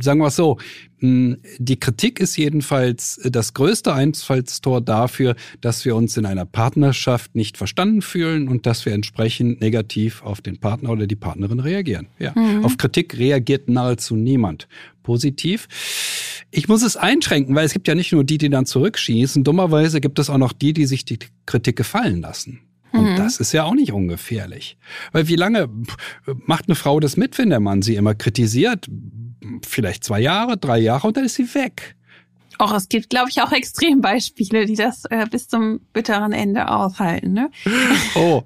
sagen 0.00 0.20
wir 0.20 0.28
es 0.28 0.36
so, 0.36 0.58
hm, 0.98 1.38
die 1.58 1.78
Kritik 1.78 2.20
ist 2.20 2.36
jedenfalls 2.36 3.20
das 3.24 3.54
größte 3.54 3.92
Einfallstor 3.92 4.80
dafür, 4.80 5.36
dass 5.60 5.84
wir 5.84 5.96
uns 5.96 6.16
in 6.16 6.26
einer 6.26 6.44
Partnerschaft 6.44 7.34
nicht 7.34 7.56
verstanden 7.56 8.02
fühlen 8.02 8.48
und 8.48 8.66
dass 8.66 8.86
wir 8.86 8.92
entsprechend 8.92 9.60
negativ 9.60 10.22
auf 10.22 10.40
den 10.40 10.58
Partner 10.58 10.90
oder 10.90 11.06
die 11.06 11.16
Partnerin 11.16 11.60
reagieren. 11.60 12.08
Ja. 12.18 12.32
Mhm. 12.34 12.64
Auf 12.64 12.76
Kritik 12.76 13.18
reagiert 13.18 13.68
nahezu 13.68 14.16
niemand 14.16 14.68
positiv. 15.02 15.68
Ich 16.50 16.68
muss 16.68 16.82
es 16.82 16.96
einschränken, 16.96 17.54
weil 17.54 17.66
es 17.66 17.72
gibt 17.72 17.88
ja 17.88 17.94
nicht 17.94 18.12
nur 18.12 18.24
die, 18.24 18.38
die 18.38 18.48
dann 18.48 18.64
zurückschießen. 18.64 19.44
Dummerweise 19.44 20.00
gibt 20.00 20.18
es 20.18 20.30
auch 20.30 20.38
noch 20.38 20.52
die, 20.52 20.72
die 20.72 20.86
sich 20.86 21.04
die 21.04 21.18
Kritik 21.46 21.76
gefallen 21.76 22.20
lassen. 22.20 22.60
Und 22.94 23.10
mhm. 23.10 23.16
das 23.16 23.38
ist 23.38 23.52
ja 23.52 23.64
auch 23.64 23.74
nicht 23.74 23.92
ungefährlich. 23.92 24.76
Weil 25.10 25.26
wie 25.26 25.34
lange 25.34 25.68
macht 26.46 26.68
eine 26.68 26.76
Frau 26.76 27.00
das 27.00 27.16
mit, 27.16 27.36
wenn 27.38 27.50
der 27.50 27.58
Mann 27.58 27.82
sie 27.82 27.96
immer 27.96 28.14
kritisiert? 28.14 28.88
Vielleicht 29.66 30.04
zwei 30.04 30.20
Jahre, 30.20 30.56
drei 30.56 30.78
Jahre 30.78 31.08
und 31.08 31.16
dann 31.16 31.24
ist 31.24 31.34
sie 31.34 31.54
weg. 31.54 31.96
Auch 32.58 32.72
es 32.72 32.88
gibt, 32.88 33.10
glaube 33.10 33.30
ich, 33.30 33.40
auch 33.42 33.52
Extrembeispiele, 33.52 34.66
die 34.66 34.76
das 34.76 35.04
äh, 35.10 35.26
bis 35.30 35.48
zum 35.48 35.80
bitteren 35.92 36.32
Ende 36.32 36.68
aushalten. 36.70 37.32
Ne? 37.32 37.50
Oh, 38.16 38.42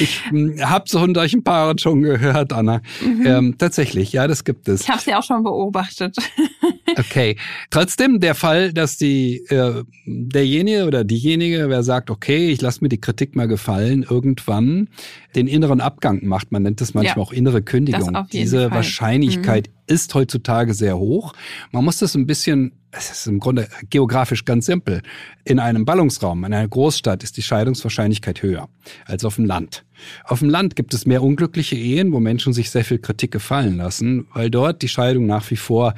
ich 0.00 0.20
hm, 0.30 0.58
habe 0.60 0.88
so 0.88 0.98
von 0.98 1.14
solchen 1.14 1.44
Paaren 1.44 1.78
schon 1.78 2.02
gehört, 2.02 2.52
Anna. 2.52 2.80
Mhm. 3.04 3.26
Ähm, 3.26 3.54
tatsächlich, 3.58 4.12
ja, 4.12 4.26
das 4.26 4.42
gibt 4.42 4.68
es. 4.68 4.82
Ich 4.82 4.88
habe 4.88 5.00
sie 5.00 5.14
auch 5.14 5.22
schon 5.22 5.44
beobachtet. 5.44 6.16
okay. 6.98 7.36
Trotzdem 7.70 8.18
der 8.18 8.34
Fall, 8.34 8.72
dass 8.72 8.96
die 8.96 9.44
äh, 9.48 9.84
derjenige 10.06 10.86
oder 10.86 11.04
diejenige, 11.04 11.68
wer 11.68 11.82
sagt, 11.84 12.10
okay, 12.10 12.50
ich 12.50 12.60
lasse 12.60 12.80
mir 12.82 12.88
die 12.88 13.00
Kritik 13.00 13.36
mal 13.36 13.46
gefallen, 13.46 14.04
irgendwann 14.08 14.88
den 15.36 15.46
inneren 15.46 15.80
Abgang 15.80 16.26
macht. 16.26 16.50
Man 16.50 16.64
nennt 16.64 16.80
das 16.80 16.94
manchmal 16.94 17.16
ja, 17.16 17.22
auch 17.22 17.32
innere 17.32 17.62
Kündigung. 17.62 18.26
Diese 18.32 18.62
Fall. 18.62 18.70
Wahrscheinlichkeit 18.72 19.68
mhm. 19.68 19.81
Ist 19.86 20.14
heutzutage 20.14 20.74
sehr 20.74 20.98
hoch. 20.98 21.32
Man 21.70 21.84
muss 21.84 21.98
das 21.98 22.14
ein 22.14 22.26
bisschen 22.26 22.72
es 22.92 23.10
ist 23.10 23.26
im 23.26 23.40
Grunde 23.40 23.68
geografisch 23.88 24.44
ganz 24.44 24.66
simpel. 24.66 25.00
In 25.44 25.58
einem 25.58 25.86
Ballungsraum, 25.86 26.44
in 26.44 26.52
einer 26.52 26.68
Großstadt 26.68 27.24
ist 27.24 27.38
die 27.38 27.42
Scheidungswahrscheinlichkeit 27.42 28.42
höher 28.42 28.68
als 29.06 29.24
auf 29.24 29.36
dem 29.36 29.46
Land. 29.46 29.84
Auf 30.24 30.40
dem 30.40 30.50
Land 30.50 30.76
gibt 30.76 30.94
es 30.94 31.06
mehr 31.06 31.22
unglückliche 31.22 31.76
Ehen, 31.76 32.12
wo 32.12 32.20
Menschen 32.20 32.52
sich 32.52 32.70
sehr 32.70 32.84
viel 32.84 32.98
Kritik 32.98 33.30
gefallen 33.30 33.76
lassen, 33.76 34.26
weil 34.34 34.50
dort 34.50 34.82
die 34.82 34.88
Scheidung 34.88 35.26
nach 35.26 35.50
wie 35.50 35.56
vor 35.56 35.94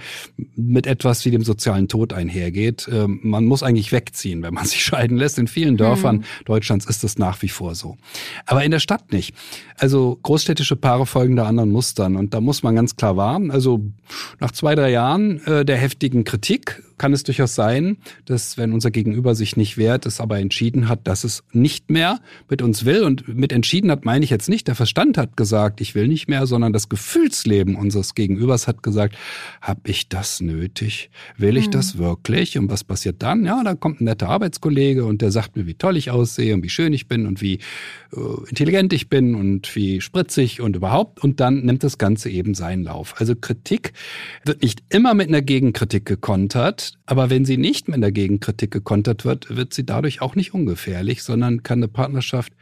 mit 0.57 0.87
etwas 0.87 1.25
wie 1.25 1.31
dem 1.31 1.43
sozialen 1.43 1.89
Tod 1.89 2.13
einhergeht. 2.13 2.89
Ähm, 2.91 3.21
man 3.23 3.45
muss 3.45 3.63
eigentlich 3.63 3.93
wegziehen, 3.93 4.43
wenn 4.43 4.55
man 4.55 4.67
sich 4.67 4.85
scheiden 4.85 5.17
lässt. 5.17 5.39
In 5.39 5.49
vielen 5.49 5.77
Dörfern 5.77 6.17
mhm. 6.17 6.25
Deutschlands 6.45 6.87
ist 6.87 7.05
das 7.05 7.19
nach 7.19 7.43
wie 7.43 7.49
vor 7.49 7.75
so. 7.75 7.97
Aber 8.47 8.65
in 8.65 8.71
der 8.71 8.81
Stadt 8.81 9.13
nicht. 9.13 9.35
Also 9.79 10.19
großstädtische 10.23 10.77
Paare 10.77 11.07
folgen 11.07 11.37
da 11.37 11.47
anderen 11.47 11.71
Mustern 11.71 12.17
und 12.17 12.35
da 12.35 12.41
muss 12.41 12.63
man 12.63 12.75
ganz 12.75 12.97
klar 12.97 13.17
warnen. 13.17 13.51
Also 13.51 13.81
nach 14.41 14.53
zwei, 14.53 14.75
drei 14.75 14.91
Jahren 14.91 15.45
äh, 15.47 15.65
der 15.65 15.77
heftigen 15.77 16.25
Kritik 16.25 16.83
kann 16.99 17.13
es 17.13 17.23
durchaus 17.23 17.55
sein, 17.55 17.99
dass 18.25 18.57
wenn 18.57 18.73
unser 18.73 18.91
Gegenüber 18.91 19.35
sich 19.35 19.57
nicht 19.57 19.77
wehrt, 19.77 20.07
es 20.07 20.21
aber 20.21 20.39
entschieden 20.39 20.89
hat, 20.89 21.07
dass 21.07 21.25
es 21.25 21.43
nicht 21.53 21.91
mehr 21.91 22.21
mit 22.49 22.63
uns 22.63 22.85
will. 22.85 23.03
Und 23.03 23.29
mit 23.29 23.53
entschieden 23.53 23.91
hat 23.91 24.05
meine 24.05 24.25
ich 24.25 24.31
jetzt 24.31 24.49
nicht, 24.49 24.69
der 24.69 24.75
Verstand 24.75 25.19
hat 25.19 25.37
gesagt, 25.37 25.81
ich 25.81 25.95
will 25.95 26.09
nicht 26.09 26.29
mehr, 26.29 26.47
sondern 26.47 26.73
das 26.73 26.89
Gefühlsleben 26.89 27.77
unseres 27.77 28.15
Gegenübers 28.15 28.69
hat 28.69 28.83
gesagt, 28.83 29.17
habe 29.61 29.81
ich 29.85 30.09
das 30.09 30.41
nötig? 30.41 31.11
Will 31.37 31.57
ich 31.57 31.67
mhm. 31.67 31.73
das 31.73 31.99
wirklich? 31.99 32.59
Und 32.59 32.71
was 32.71 32.85
passiert 32.85 33.23
dann? 33.23 33.45
Ja, 33.45 33.63
dann 33.65 33.81
kommt 33.81 34.01
ein 34.01 34.05
netter 34.05 34.29
Arbeitskollege 34.29 35.05
und 35.05 35.23
der 35.23 35.31
sagt 35.31 35.57
mir, 35.57 35.67
wie 35.67 35.75
toll 35.75 35.97
ich 35.97 36.11
aussehe 36.11 36.55
und 36.55 36.63
wie 36.63 36.69
schön 36.69 36.93
ich 36.93 37.09
bin 37.09 37.27
und 37.27 37.41
wie 37.41 37.55
äh, 38.13 38.49
intelligent 38.49 38.93
ich 38.93 39.09
bin 39.09 39.35
und 39.35 39.75
wie 39.75 40.01
spritzig 40.01 40.61
und 40.61 40.77
überhaupt. 40.77 41.23
Und 41.23 41.41
dann 41.41 41.65
nimmt 41.65 41.83
das 41.83 41.99
Ganze 41.99 42.31
eben 42.31 42.55
seinen 42.55 42.85
Lauf. 42.85 43.15
Also 43.19 43.35
Kritik 43.35 43.93
wird 44.45 44.63
nicht 44.63 44.83
immer 44.89 45.15
mit 45.15 45.29
einer 45.29 45.43
Gegenkritik 45.43 46.05
gekontert, 46.07 46.84
aber 47.07 47.31
wenn 47.31 47.45
sie 47.45 47.57
nicht 47.57 47.89
mit 47.89 47.97
einer 47.97 48.13
Gegenkritik 48.13 48.71
gekontert 48.71 49.25
wird, 49.25 49.55
wird 49.57 49.75
sie 49.75 49.85
dadurch 49.85 50.23
auch 50.23 50.35
nicht 50.35 50.55
ungefährlich, 50.55 51.23
sondern 51.23 51.63
kann 51.63 51.79
eine 51.79 51.89
Partnerschaft 51.89 52.53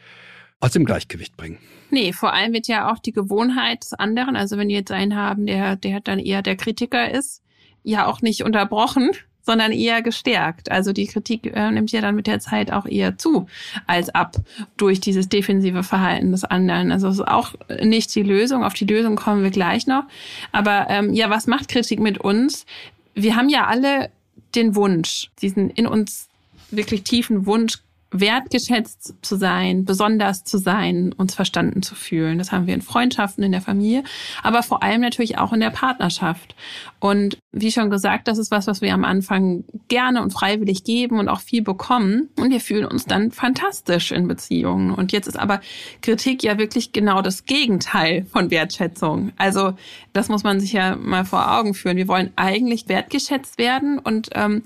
aus 0.61 0.73
dem 0.73 0.85
Gleichgewicht 0.85 1.37
bringen. 1.37 1.59
Nee, 1.91 2.13
vor 2.13 2.33
allem 2.33 2.53
wird 2.53 2.69
ja 2.69 2.91
auch 2.91 2.99
die 2.99 3.13
Gewohnheit 3.13 3.83
des 3.83 3.93
anderen, 3.93 4.37
also 4.37 4.57
wenn 4.57 4.69
die 4.69 4.75
jetzt 4.75 4.93
einen 4.93 5.17
haben, 5.17 5.47
der, 5.47 5.77
der 5.77 6.01
dann 6.01 6.19
eher 6.19 6.43
der 6.43 6.57
Kritiker 6.57 7.11
ist, 7.11 7.43
ja 7.83 8.07
auch 8.07 8.23
nicht 8.23 8.45
unterbrochen, 8.45 9.11
sondern 9.43 9.73
eher 9.73 10.03
gestärkt. 10.03 10.71
Also 10.71 10.93
die 10.93 11.07
Kritik 11.07 11.47
äh, 11.55 11.71
nimmt 11.71 11.91
ja 11.93 12.01
dann 12.01 12.15
mit 12.15 12.27
der 12.27 12.41
Zeit 12.41 12.73
auch 12.73 12.87
eher 12.87 13.19
zu 13.19 13.47
als 13.87 14.09
ab 14.09 14.37
durch 14.77 15.01
dieses 15.01 15.29
defensive 15.29 15.83
Verhalten 15.83 16.31
des 16.31 16.45
anderen. 16.45 16.93
Also 16.93 17.09
es 17.09 17.17
ist 17.17 17.29
auch 17.29 17.55
nicht 17.83 18.15
die 18.15 18.23
Lösung. 18.23 18.65
Auf 18.65 18.75
die 18.75 18.87
Lösung 18.87 19.17
kommen 19.17 19.43
wir 19.43 19.51
gleich 19.51 19.87
noch. 19.87 20.05
Aber 20.53 20.87
ähm, 20.89 21.13
ja, 21.13 21.29
was 21.29 21.47
macht 21.47 21.69
Kritik 21.69 22.01
mit 22.01 22.19
uns? 22.19 22.67
Wir 23.15 23.37
haben 23.37 23.49
ja 23.49 23.67
alle 23.67 24.11
den 24.55 24.75
Wunsch, 24.75 25.31
diesen 25.41 25.71
in 25.71 25.87
uns 25.87 26.29
wirklich 26.71 27.03
tiefen 27.05 27.47
Wunsch, 27.47 27.79
wertgeschätzt 28.13 29.15
zu 29.23 29.37
sein, 29.37 29.85
besonders 29.85 30.45
zu 30.45 30.59
sein, 30.59 31.13
uns 31.13 31.35
verstanden 31.35 31.83
zu 31.83 31.95
fühlen. 31.95 32.39
Das 32.39 32.53
haben 32.53 32.67
wir 32.67 32.75
in 32.75 32.83
Freundschaften, 32.83 33.43
in 33.43 33.53
der 33.53 33.63
Familie, 33.63 34.05
aber 34.43 34.63
vor 34.63 34.83
allem 34.83 35.01
natürlich 35.01 35.39
auch 35.39 35.53
in 35.53 35.61
der 35.61 35.71
Partnerschaft. 35.71 36.55
Und 37.01 37.39
wie 37.51 37.73
schon 37.73 37.91
gesagt, 37.91 38.29
das 38.29 38.39
ist 38.39 38.51
was, 38.51 38.67
was 38.67 38.81
wir 38.81 38.95
am 38.95 39.05
Anfang 39.05 39.65
gerne 39.89 40.23
und 40.23 40.33
freiwillig 40.33 40.85
geben 40.85 41.19
und 41.19 41.29
auch 41.29 41.41
viel 41.41 41.63
bekommen. 41.63 42.29
Und 42.39 42.51
wir 42.51 42.61
fühlen 42.61 42.85
uns 42.85 43.07
dann 43.07 43.33
fantastisch 43.33 44.13
in 44.13 44.29
Beziehungen. 44.29 44.93
Und 44.93 45.13
jetzt 45.13 45.27
ist 45.27 45.39
aber 45.39 45.61
Kritik 46.01 46.43
ja 46.43 46.59
wirklich 46.59 46.93
genau 46.93 47.23
das 47.23 47.45
Gegenteil 47.45 48.27
von 48.27 48.51
Wertschätzung. 48.51 49.33
Also 49.37 49.73
das 50.13 50.29
muss 50.29 50.45
man 50.45 50.61
sich 50.61 50.73
ja 50.73 50.97
mal 50.97 51.25
vor 51.25 51.59
Augen 51.59 51.75
führen. 51.75 51.97
Wir 51.97 52.09
wollen 52.09 52.31
eigentlich 52.37 52.89
wertgeschätzt 52.89 53.59
werden 53.59 53.99
und 53.99 54.31
ähm, 54.35 54.63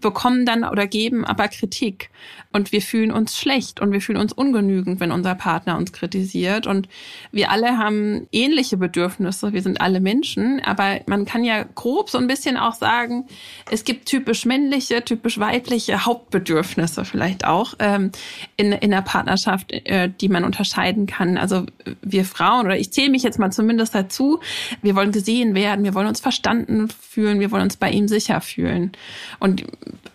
bekommen 0.00 0.46
dann 0.46 0.64
oder 0.64 0.86
geben 0.86 1.24
aber 1.24 1.48
Kritik. 1.48 2.10
Und 2.52 2.72
wir 2.72 2.82
fühlen 2.82 3.10
uns 3.12 3.38
schlecht 3.38 3.80
und 3.80 3.92
wir 3.92 4.00
fühlen 4.02 4.18
uns 4.18 4.32
ungenügend, 4.32 5.00
wenn 5.00 5.10
unser 5.10 5.34
Partner 5.34 5.78
uns 5.78 5.92
kritisiert. 5.92 6.66
Und 6.66 6.88
wir 7.30 7.50
alle 7.50 7.78
haben 7.78 8.26
ähnliche 8.30 8.76
Bedürfnisse, 8.76 9.52
wir 9.54 9.62
sind 9.62 9.80
alle 9.80 10.00
Menschen, 10.00 10.60
aber 10.62 11.00
man 11.06 11.24
kann 11.24 11.44
ja 11.44 11.64
grob 11.74 12.10
so 12.10 12.18
ein 12.18 12.26
bisschen 12.26 12.58
auch 12.58 12.74
sagen, 12.74 13.26
es 13.70 13.84
gibt 13.84 14.06
typisch 14.06 14.44
männliche, 14.44 15.02
typisch 15.02 15.38
weibliche 15.38 16.04
Hauptbedürfnisse 16.04 17.04
vielleicht 17.04 17.46
auch 17.46 17.74
ähm, 17.78 18.12
in, 18.56 18.72
in 18.72 18.90
der 18.90 19.02
Partnerschaft, 19.02 19.72
äh, 19.72 20.10
die 20.20 20.28
man 20.28 20.44
unterscheiden 20.44 21.06
kann. 21.06 21.38
Also 21.38 21.64
wir 22.02 22.24
Frauen 22.24 22.66
oder 22.66 22.78
ich 22.78 22.92
zähle 22.92 23.10
mich 23.10 23.22
jetzt 23.22 23.38
mal 23.38 23.50
zumindest 23.50 23.94
dazu, 23.94 24.40
wir 24.82 24.94
wollen 24.94 25.12
gesehen 25.12 25.54
werden, 25.54 25.84
wir 25.84 25.94
wollen 25.94 26.08
uns 26.08 26.20
verstanden 26.20 26.88
fühlen, 26.88 27.40
wir 27.40 27.50
wollen 27.50 27.64
uns 27.64 27.76
bei 27.76 27.90
ihm 27.90 28.08
sicher 28.08 28.40
fühlen. 28.42 28.92
Und 29.38 29.64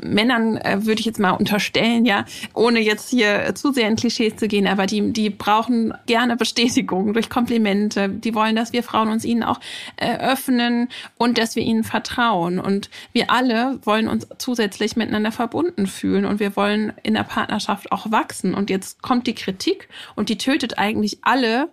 Männern 0.02 0.58
äh, 0.58 0.86
würde 0.86 1.00
ich 1.00 1.06
jetzt 1.06 1.20
mal 1.20 1.32
unterstellen, 1.32 2.06
ja, 2.06 2.26
ohne 2.54 2.80
jetzt 2.80 3.10
hier 3.10 3.54
zu 3.56 3.72
sehr 3.72 3.88
in 3.88 3.96
Klischees 3.96 4.36
zu 4.36 4.48
gehen, 4.48 4.68
aber 4.68 4.86
die, 4.86 5.12
die 5.12 5.30
brauchen 5.30 5.94
gerne 6.06 6.38
Bestätigung 6.38 7.14
durch 7.14 7.30
Komplimente. 7.30 8.10
Die 8.10 8.36
wollen, 8.36 8.56
dass 8.56 8.74
wir 8.74 8.84
Frauen 8.84 9.10
uns 9.10 9.26
ihnen 9.26 9.44
auch 9.44 9.60
öffnen 9.98 10.90
und 11.18 11.38
dass 11.38 11.56
wir 11.56 11.64
ihnen 11.64 11.84
vertrauen. 11.84 12.60
Und 12.60 12.90
wir 13.14 13.32
alle 13.32 13.80
wollen 13.84 14.08
uns 14.08 14.28
zusätzlich 14.38 14.96
miteinander 14.96 15.32
verbunden 15.32 15.88
fühlen 15.88 16.26
und 16.26 16.40
wir 16.40 16.56
wollen 16.56 16.94
in 17.04 17.16
der 17.16 17.24
Partnerschaft 17.24 17.92
auch 17.92 18.12
wachsen. 18.12 18.54
Und 18.54 18.70
jetzt 18.70 19.02
kommt 19.02 19.28
die 19.28 19.36
Kritik 19.36 19.90
und 20.16 20.30
die 20.30 20.38
tötet 20.38 20.78
eigentlich 20.78 21.20
alle 21.22 21.70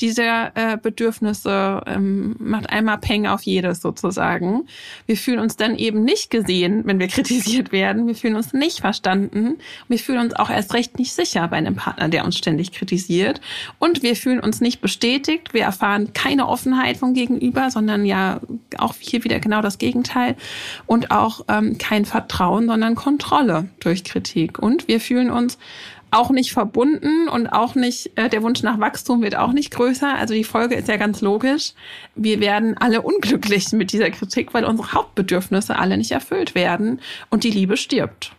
diese 0.00 0.22
äh, 0.54 0.76
Bedürfnisse 0.80 1.82
ähm, 1.86 2.36
macht 2.38 2.70
einmal 2.70 2.98
Peng 2.98 3.26
auf 3.26 3.42
jedes 3.42 3.80
sozusagen. 3.80 4.66
Wir 5.06 5.16
fühlen 5.16 5.40
uns 5.40 5.56
dann 5.56 5.76
eben 5.76 6.04
nicht 6.04 6.30
gesehen, 6.30 6.82
wenn 6.84 7.00
wir 7.00 7.08
kritisiert 7.08 7.72
werden. 7.72 8.06
Wir 8.06 8.14
fühlen 8.14 8.36
uns 8.36 8.52
nicht 8.52 8.80
verstanden. 8.80 9.58
Wir 9.88 9.98
fühlen 9.98 10.20
uns 10.20 10.34
auch 10.34 10.50
erst 10.50 10.74
recht 10.74 10.98
nicht 10.98 11.12
sicher 11.12 11.48
bei 11.48 11.56
einem 11.56 11.76
Partner, 11.76 12.08
der 12.08 12.24
uns 12.24 12.38
ständig 12.38 12.72
kritisiert. 12.72 13.40
Und 13.78 14.02
wir 14.02 14.14
fühlen 14.14 14.40
uns 14.40 14.60
nicht 14.60 14.80
bestätigt. 14.80 15.52
Wir 15.52 15.62
erfahren 15.62 16.12
keine 16.12 16.48
Offenheit 16.48 16.98
vom 16.98 17.14
Gegenüber, 17.14 17.70
sondern 17.70 18.04
ja 18.04 18.40
auch 18.76 18.94
hier 18.98 19.24
wieder 19.24 19.40
genau 19.40 19.62
das 19.62 19.78
Gegenteil. 19.78 20.36
Und 20.86 21.10
auch 21.10 21.44
ähm, 21.48 21.78
kein 21.78 22.04
Vertrauen, 22.04 22.68
sondern 22.68 22.94
Kontrolle 22.94 23.68
durch 23.80 24.04
Kritik. 24.04 24.58
Und 24.58 24.86
wir 24.86 25.00
fühlen 25.00 25.30
uns 25.30 25.58
auch 26.10 26.30
nicht 26.30 26.52
verbunden 26.52 27.28
und 27.28 27.46
auch 27.48 27.74
nicht, 27.74 28.10
äh, 28.16 28.28
der 28.28 28.42
Wunsch 28.42 28.62
nach 28.62 28.80
Wachstum 28.80 29.22
wird 29.22 29.36
auch 29.36 29.52
nicht 29.52 29.70
größer. 29.70 30.14
Also 30.14 30.34
die 30.34 30.44
Folge 30.44 30.74
ist 30.74 30.88
ja 30.88 30.96
ganz 30.96 31.20
logisch. 31.20 31.72
Wir 32.14 32.40
werden 32.40 32.76
alle 32.78 33.02
unglücklich 33.02 33.66
mit 33.72 33.92
dieser 33.92 34.10
Kritik, 34.10 34.54
weil 34.54 34.64
unsere 34.64 34.92
Hauptbedürfnisse 34.92 35.76
alle 35.76 35.96
nicht 35.98 36.10
erfüllt 36.10 36.54
werden 36.54 37.00
und 37.30 37.44
die 37.44 37.50
Liebe 37.50 37.76
stirbt. 37.76 38.32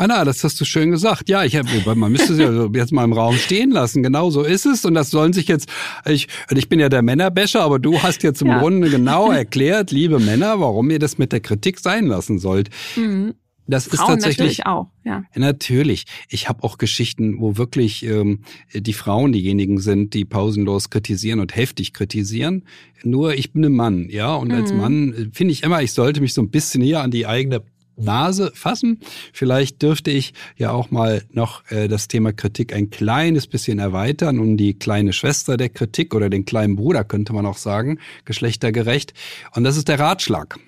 Anna, 0.00 0.24
das 0.24 0.42
hast 0.44 0.58
du 0.58 0.64
schön 0.64 0.90
gesagt. 0.90 1.28
Ja, 1.28 1.44
ich 1.44 1.56
hab, 1.56 1.66
man 1.94 2.10
müsste 2.10 2.34
sie 2.34 2.78
jetzt 2.78 2.90
mal 2.90 3.04
im 3.04 3.12
Raum 3.12 3.36
stehen 3.36 3.70
lassen. 3.70 4.02
Genau 4.02 4.30
so 4.30 4.42
ist 4.42 4.64
es. 4.64 4.86
Und 4.86 4.94
das 4.94 5.10
sollen 5.10 5.34
sich 5.34 5.46
jetzt, 5.46 5.68
ich, 6.06 6.28
ich 6.48 6.68
bin 6.70 6.80
ja 6.80 6.88
der 6.88 7.02
Männerbäscher, 7.02 7.60
aber 7.60 7.78
du 7.78 8.02
hast 8.02 8.22
jetzt 8.22 8.40
im 8.40 8.48
ja. 8.48 8.60
Grunde 8.60 8.88
genau 8.88 9.30
erklärt, 9.30 9.90
liebe 9.90 10.18
Männer, 10.18 10.58
warum 10.58 10.88
ihr 10.88 10.98
das 10.98 11.18
mit 11.18 11.32
der 11.32 11.40
Kritik 11.40 11.80
sein 11.80 12.06
lassen 12.06 12.38
sollt. 12.38 12.70
Mhm. 12.96 13.34
Das 13.70 13.86
Frauen 13.86 14.18
ist 14.18 14.24
tatsächlich 14.24 14.58
natürlich 14.58 14.66
auch, 14.66 14.88
ja. 15.04 15.24
Natürlich. 15.34 16.06
Ich 16.28 16.48
habe 16.48 16.62
auch 16.64 16.76
Geschichten, 16.78 17.40
wo 17.40 17.56
wirklich 17.56 18.04
ähm, 18.04 18.40
die 18.74 18.92
Frauen 18.92 19.32
diejenigen 19.32 19.78
sind, 19.80 20.14
die 20.14 20.24
pausenlos 20.24 20.90
kritisieren 20.90 21.40
und 21.40 21.54
heftig 21.54 21.92
kritisieren. 21.92 22.64
Nur 23.04 23.34
ich 23.34 23.52
bin 23.52 23.64
ein 23.64 23.72
Mann, 23.72 24.08
ja, 24.10 24.34
und 24.34 24.48
mhm. 24.48 24.54
als 24.54 24.72
Mann 24.72 25.14
äh, 25.14 25.26
finde 25.32 25.52
ich 25.52 25.62
immer, 25.62 25.82
ich 25.82 25.92
sollte 25.92 26.20
mich 26.20 26.34
so 26.34 26.42
ein 26.42 26.50
bisschen 26.50 26.82
hier 26.82 27.00
an 27.00 27.10
die 27.10 27.26
eigene 27.26 27.62
Nase 27.96 28.50
fassen. 28.54 29.00
Vielleicht 29.32 29.82
dürfte 29.82 30.10
ich 30.10 30.32
ja 30.56 30.72
auch 30.72 30.90
mal 30.90 31.22
noch 31.32 31.62
äh, 31.70 31.88
das 31.88 32.08
Thema 32.08 32.32
Kritik 32.32 32.74
ein 32.74 32.90
kleines 32.90 33.46
bisschen 33.46 33.78
erweitern 33.78 34.38
und 34.38 34.56
die 34.56 34.74
kleine 34.74 35.12
Schwester 35.12 35.56
der 35.56 35.68
Kritik 35.68 36.14
oder 36.14 36.30
den 36.30 36.44
kleinen 36.44 36.76
Bruder 36.76 37.04
könnte 37.04 37.32
man 37.32 37.46
auch 37.46 37.58
sagen, 37.58 37.98
geschlechtergerecht. 38.24 39.14
Und 39.54 39.64
das 39.64 39.76
ist 39.76 39.88
der 39.88 39.98
Ratschlag. 39.98 40.58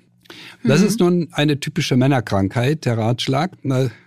Das 0.65 0.81
mhm. 0.81 0.87
ist 0.87 1.01
nun 1.01 1.29
eine 1.33 1.59
typische 1.61 1.97
Männerkrankheit, 1.97 2.85
der 2.85 2.99
Ratschlag. 2.99 3.53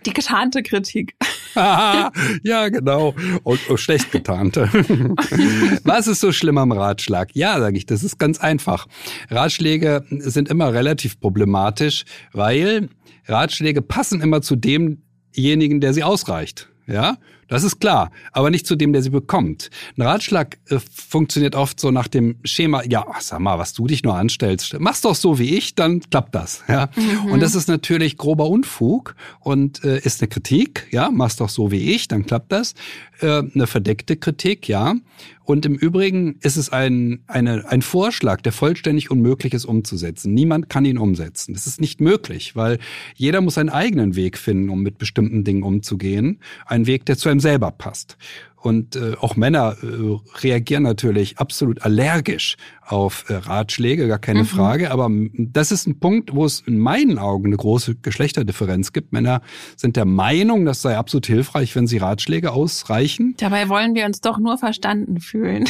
Die 0.06 0.14
getarnte 0.14 0.64
Kritik. 0.64 1.16
ja, 1.56 2.70
genau. 2.70 3.16
Und, 3.44 3.70
und 3.70 3.78
schlecht 3.78 4.12
getarnte. 4.12 4.70
Was 5.84 6.08
ist 6.08 6.20
so 6.20 6.32
schlimm 6.32 6.58
am 6.58 6.72
Ratschlag? 6.72 7.30
Ja, 7.34 7.60
sage 7.60 7.78
ich, 7.78 7.86
das 7.86 8.04
ist 8.04 8.20
ganz 8.20 8.40
einfach. 8.40 8.88
Ratschläge 9.30 10.06
sind 10.10 10.50
immer 10.50 10.74
relativ 10.74 11.20
problematisch, 11.20 12.06
weil 12.34 12.90
Ratschläge 13.26 13.82
passen 13.82 14.22
immer 14.22 14.42
zu 14.42 14.56
demjenigen, 14.56 15.82
der 15.82 15.94
sie 15.94 16.04
ausreicht. 16.04 16.70
Ja, 16.88 17.18
das 17.48 17.64
ist 17.64 17.80
klar, 17.80 18.12
aber 18.32 18.50
nicht 18.50 18.66
zu 18.66 18.76
dem, 18.76 18.94
der 18.94 19.02
sie 19.02 19.10
bekommt. 19.10 19.70
Ein 19.98 20.04
Ratschlag 20.04 20.58
äh, 20.70 20.80
funktioniert 20.94 21.56
oft 21.56 21.80
so 21.80 21.92
nach 21.92 22.08
dem 22.08 22.38
Schema, 22.44 22.84
ja, 22.84 23.06
sag 23.20 23.40
mal, 23.40 23.60
was 23.60 23.74
du 23.74 23.88
dich 23.88 24.04
nur 24.04 24.16
anstellst, 24.16 24.76
mach's 24.80 25.02
doch 25.02 25.16
so 25.16 25.40
wie 25.40 25.56
ich, 25.56 25.76
dann 25.76 26.02
klappt 26.02 26.36
das. 26.36 26.64
Ja? 26.68 26.90
Mhm. 26.96 27.32
Und 27.32 27.40
das 27.42 27.56
ist 27.56 27.68
natürlich 27.68 28.18
grober 28.18 28.48
Unfug 28.48 29.16
und 29.40 29.84
äh, 29.84 30.00
ist 30.00 30.22
eine 30.22 30.30
Kritik, 30.30 30.88
ja, 30.92 31.10
mach's 31.12 31.36
doch 31.36 31.50
so 31.50 31.72
wie 31.72 31.94
ich, 31.94 32.08
dann 32.08 32.26
klappt 32.26 32.52
das. 32.52 32.74
Äh, 33.22 33.44
eine 33.54 33.68
verdeckte 33.68 34.18
Kritik, 34.18 34.68
ja. 34.68 34.96
Und 35.44 35.66
im 35.66 35.76
Übrigen 35.76 36.38
ist 36.42 36.58
es 36.58 36.72
ein, 36.72 37.24
eine, 37.28 37.70
ein 37.70 37.82
Vorschlag, 37.82 38.42
der 38.42 38.52
vollständig 38.52 39.12
unmöglich 39.12 39.54
ist 39.54 39.66
umzusetzen. 39.66 40.34
Niemand 40.34 40.70
kann 40.70 40.86
ihn 40.86 40.98
umsetzen. 40.98 41.54
Das 41.54 41.68
ist 41.68 41.80
nicht 41.80 42.02
möglich, 42.02 42.56
weil 42.56 42.80
jeder 43.16 43.42
muss 43.42 43.58
einen 43.58 43.70
eigenen 43.70 44.16
Weg 44.16 44.38
finden, 44.38 44.70
um 44.70 44.82
mit 44.82 44.98
bestimmten 44.98 45.44
Dingen 45.44 45.64
umzugehen. 45.64 46.40
Ein 46.66 46.88
Weg, 46.88 47.06
der 47.06 47.18
zu 47.18 47.30
einem 47.30 47.40
selber 47.40 47.72
passt. 47.72 48.18
Und 48.66 48.96
äh, 48.96 49.14
auch 49.22 49.36
Männer 49.36 49.76
äh, 49.84 50.40
reagieren 50.40 50.82
natürlich 50.82 51.38
absolut 51.38 51.84
allergisch 51.84 52.58
auf 52.82 53.30
äh, 53.30 53.36
Ratschläge, 53.36 54.08
gar 54.08 54.18
keine 54.18 54.40
mhm. 54.40 54.46
Frage. 54.48 54.90
Aber 54.90 55.08
das 55.38 55.72
ist 55.72 55.86
ein 55.86 56.00
Punkt, 56.00 56.34
wo 56.34 56.46
es 56.46 56.62
in 56.62 56.80
meinen 56.80 57.20
Augen 57.20 57.46
eine 57.46 57.58
große 57.58 57.98
Geschlechterdifferenz 57.98 58.92
gibt. 58.92 59.14
Männer 59.14 59.42
sind 59.76 59.98
der 59.98 60.06
Meinung, 60.06 60.66
das 60.66 60.82
sei 60.82 60.98
absolut 60.98 61.28
hilfreich, 61.28 61.76
wenn 61.76 61.86
sie 61.86 61.98
Ratschläge 61.98 62.54
ausreichen. 62.54 63.36
Dabei 63.38 63.70
wollen 63.70 63.94
wir 63.94 64.08
uns 64.08 64.20
doch 64.22 64.40
nur 64.40 64.58
verstanden 64.58 65.20
fühlen. 65.20 65.66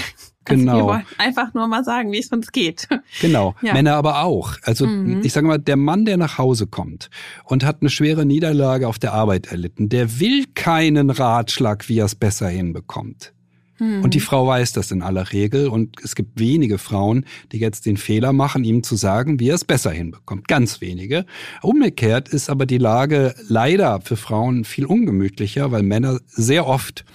Also 0.48 0.60
genau. 0.60 0.78
wir 0.78 0.84
wollen 0.86 1.06
einfach 1.18 1.54
nur 1.54 1.68
mal 1.68 1.84
sagen, 1.84 2.12
wie 2.12 2.20
es 2.20 2.30
uns 2.30 2.52
geht. 2.52 2.88
Genau. 3.22 3.56
Ja. 3.62 3.74
Männer 3.74 3.96
aber 3.96 4.24
auch. 4.24 4.58
Also 4.64 4.86
mhm. 4.86 5.22
ich 5.24 5.34
sage 5.34 5.48
mal, 5.48 5.58
der 5.58 5.78
Mann, 5.78 6.06
der 6.06 6.18
nach 6.18 6.38
Hause 6.38 6.68
kommt 6.68 7.10
und 7.46 7.64
hat 7.64 7.78
eine 7.82 7.90
schwere 7.90 8.26
Niederlage 8.26 8.88
auf 8.88 9.00
der 9.00 9.14
Arbeit 9.14 9.48
erlitten, 9.48 9.90
der 9.90 10.20
will 10.20 10.46
keinen 10.54 11.10
Ratschlag, 11.10 11.88
wie 11.90 12.00
er 12.00 12.06
es 12.06 12.16
besser 12.16 12.48
hinbekommt. 12.50 13.34
Mhm. 13.80 14.04
Und 14.04 14.14
die 14.14 14.20
Frau 14.20 14.48
weiß 14.48 14.74
das 14.74 14.92
in 14.92 15.02
aller 15.02 15.32
Regel. 15.34 15.68
Und 15.68 15.98
es 16.04 16.16
gibt 16.16 16.40
wenige 16.40 16.78
Frauen, 16.78 17.26
die 17.52 17.60
jetzt 17.60 17.86
den 17.86 17.98
Fehler 17.98 18.34
machen, 18.34 18.64
ihm 18.64 18.84
zu 18.84 18.96
sagen, 18.96 19.40
wie 19.40 19.50
er 19.50 19.56
es 19.56 19.66
besser 19.66 19.92
hinbekommt. 19.92 20.48
Ganz 20.48 20.82
wenige. 20.82 21.26
Umgekehrt 21.62 22.30
ist 22.30 22.50
aber 22.50 22.66
die 22.66 22.78
Lage 22.78 23.36
leider 23.48 24.02
für 24.02 24.18
Frauen 24.18 24.64
viel 24.64 24.86
ungemütlicher, 24.86 25.72
weil 25.72 25.84
Männer 25.84 26.20
sehr 26.28 26.68
oft 26.68 27.06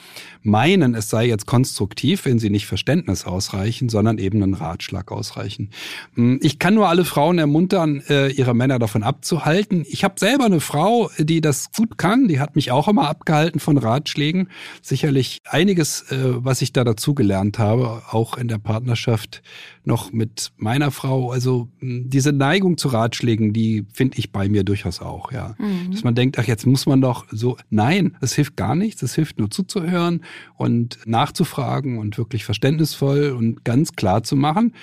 meinen, 0.43 0.95
es 0.95 1.11
sei 1.11 1.27
jetzt 1.27 1.47
konstruktiv, 1.47 2.25
wenn 2.25 2.39
sie 2.39 2.51
nicht 2.51 2.67
Verständnis 2.67 3.25
ausreichen, 3.25 3.89
sondern 3.89 4.19
eben 4.19 4.43
einen 4.43 4.55
Ratschlag 4.55 5.13
ausreichen. 5.13 5.71
Hm, 6.15 6.41
ich 6.43 6.59
kann 6.59 6.75
nur 6.75 6.89
alle 6.89 7.05
Frauen 7.05 7.39
ermuntern, 7.39 8.03
äh, 8.09 8.31
ihre 8.31 8.55
Männer 8.55 8.79
davon 8.79 9.03
abzuhalten. 9.03 9.85
Ich 9.89 10.05
habe 10.05 10.15
selber 10.19 10.45
eine 10.45 10.61
Frau, 10.61 11.11
die 11.19 11.41
das 11.41 11.71
gut 11.73 11.99
kann, 11.99 12.29
die 12.29 12.41
hat 12.41 12.57
mich 12.57 12.71
auch 12.71 12.89
immer 12.89 13.09
abgehalten 13.09 13.61
von 13.61 13.79
Ratschlägen. 13.79 14.49
Sicherlich 14.83 15.41
einiges, 15.45 16.11
äh, 16.11 16.17
was 16.21 16.63
ich 16.63 16.73
da 16.73 16.85
dazu 16.85 17.15
gelernt 17.15 17.59
habe, 17.59 18.03
auch 18.11 18.37
in 18.37 18.49
der 18.49 18.59
Partnerschaft 18.59 19.43
noch 19.85 20.13
mit 20.13 20.53
meiner 20.57 20.91
Frau. 20.91 21.31
Also 21.31 21.69
diese 21.81 22.33
Neigung 22.33 22.77
zu 22.77 22.89
Ratschlägen, 22.89 23.53
die 23.53 23.87
finde 23.93 24.19
ich 24.19 24.33
bei 24.33 24.49
mir 24.49 24.65
durchaus 24.65 25.01
auch, 25.01 25.33
ja. 25.33 25.57
Mhm. 25.59 25.93
Dass 25.93 26.05
man 26.05 26.15
denkt, 26.15 26.39
ach, 26.39 26.45
jetzt 26.45 26.67
muss 26.67 26.87
man 26.87 27.01
doch 27.01 27.27
so. 27.31 27.57
Nein, 27.71 28.17
es 28.21 28.35
hilft 28.35 28.57
gar 28.57 28.75
nichts. 28.75 29.03
Es 29.03 29.15
hilft 29.15 29.39
nur 29.39 29.51
zuzuhören 29.51 30.23
und 30.57 30.99
nachzufragen 31.07 31.99
und 31.99 32.19
wirklich 32.19 32.45
verständnisvoll 32.45 33.31
und 33.31 33.65
ganz 33.65 33.93
klar 33.93 34.23
zu 34.23 34.37
machen. 34.37 34.75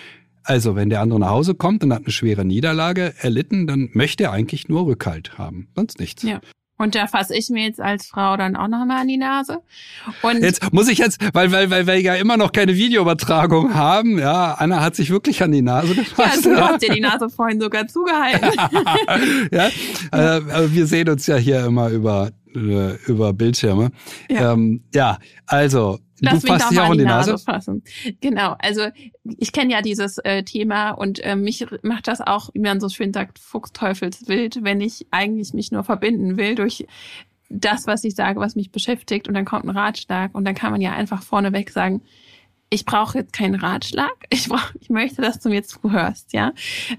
Also, 0.44 0.76
wenn 0.76 0.90
der 0.90 1.02
andere 1.02 1.20
nach 1.20 1.30
Hause 1.30 1.56
kommt 1.56 1.84
und 1.84 1.92
hat 1.92 2.04
eine 2.04 2.12
schwere 2.12 2.46
Niederlage 2.46 3.14
erlitten, 3.20 3.68
dann 3.68 3.90
möchte 3.92 4.24
er 4.24 4.32
eigentlich 4.32 4.70
nur 4.70 4.86
Rückhalt 4.86 5.38
haben, 5.38 5.68
sonst 5.76 6.00
nichts. 6.00 6.24
Ja. 6.24 6.40
Und 6.78 6.96
da 6.96 7.08
fasse 7.08 7.36
ich 7.36 7.50
mir 7.50 7.64
jetzt 7.64 7.82
als 7.82 8.06
Frau 8.06 8.38
dann 8.38 8.56
auch 8.56 8.68
nochmal 8.68 9.02
an 9.02 9.08
die 9.08 9.18
Nase. 9.18 9.60
Und 10.22 10.44
jetzt 10.44 10.72
muss 10.72 10.88
ich 10.88 11.00
jetzt, 11.00 11.20
weil, 11.34 11.52
weil, 11.52 11.70
weil 11.72 11.88
wir 11.88 12.00
ja 12.00 12.16
immer 12.16 12.38
noch 12.38 12.52
keine 12.52 12.76
Videoübertragung 12.76 13.74
haben, 13.74 14.20
ja, 14.20 14.54
Anna 14.54 14.82
hat 14.82 14.96
sich 14.96 15.10
wirklich 15.10 15.42
an 15.42 15.52
die 15.52 15.62
Nase 15.64 15.96
gefasst. 15.96 16.46
Ja, 16.46 16.52
du 16.52 16.62
hast 16.62 16.84
dir 16.84 16.94
die 16.94 17.02
Nase 17.02 17.30
vorhin 17.30 17.60
sogar 17.60 17.88
zugehalten. 17.88 18.52
ja, 19.52 19.68
äh, 20.12 20.72
wir 20.72 20.86
sehen 20.86 21.10
uns 21.10 21.26
ja 21.26 21.38
hier 21.38 21.66
immer 21.66 21.90
über 21.90 22.32
äh, 22.56 22.96
über 23.06 23.34
Bildschirme. 23.34 23.92
Ja, 24.30 24.54
ähm, 24.54 24.84
ja 24.94 25.18
also 25.46 26.00
Lass 26.20 26.42
du 26.42 26.48
fasst 26.48 26.72
dich 26.72 26.80
auch 26.80 26.92
in 26.92 27.00
die 27.00 27.06
Nase. 27.06 27.32
Nase 27.32 27.44
fassen. 27.44 27.84
Genau, 28.22 28.56
also 28.60 28.88
ich 29.24 29.52
kenne 29.52 29.72
ja 29.72 29.82
dieses 29.82 30.18
äh, 30.20 30.44
Thema 30.44 30.92
und 30.92 31.24
äh, 31.24 31.36
mich 31.36 31.66
macht 31.84 32.08
das 32.08 32.22
auch, 32.22 32.50
wie 32.54 32.60
man 32.60 32.80
so 32.80 32.90
schön 32.90 33.14
sagt, 33.14 33.40
Fuchsteufelswild, 33.40 34.64
wenn 34.64 34.82
ich 34.82 35.08
eigentlich 35.12 35.54
mich 35.54 35.72
nur 35.72 35.84
verbinden 35.84 36.38
will 36.38 36.56
durch 36.56 36.86
das, 37.50 37.88
was 37.88 38.04
ich 38.04 38.16
sage, 38.16 38.40
was 38.40 38.56
mich 38.56 38.72
beschäftigt 38.72 39.28
und 39.28 39.34
dann 39.34 39.46
kommt 39.46 39.66
ein 39.66 39.70
Ratschlag 39.70 40.36
und 40.36 40.46
dann 40.46 40.56
kann 40.56 40.72
man 40.72 40.82
ja 40.82 40.94
einfach 40.94 41.22
vorneweg 41.22 41.70
sagen, 41.70 42.02
ich 42.70 42.86
brauche 42.86 43.20
jetzt 43.20 43.32
keinen 43.32 43.56
Ratschlag. 43.56 44.14
Ich, 44.30 44.50
brauch, 44.50 44.72
ich 44.80 44.90
möchte, 44.90 45.22
dass 45.22 45.40
du 45.40 45.50
mir 45.50 45.64
zuhörst, 45.64 46.34
ja. 46.34 46.52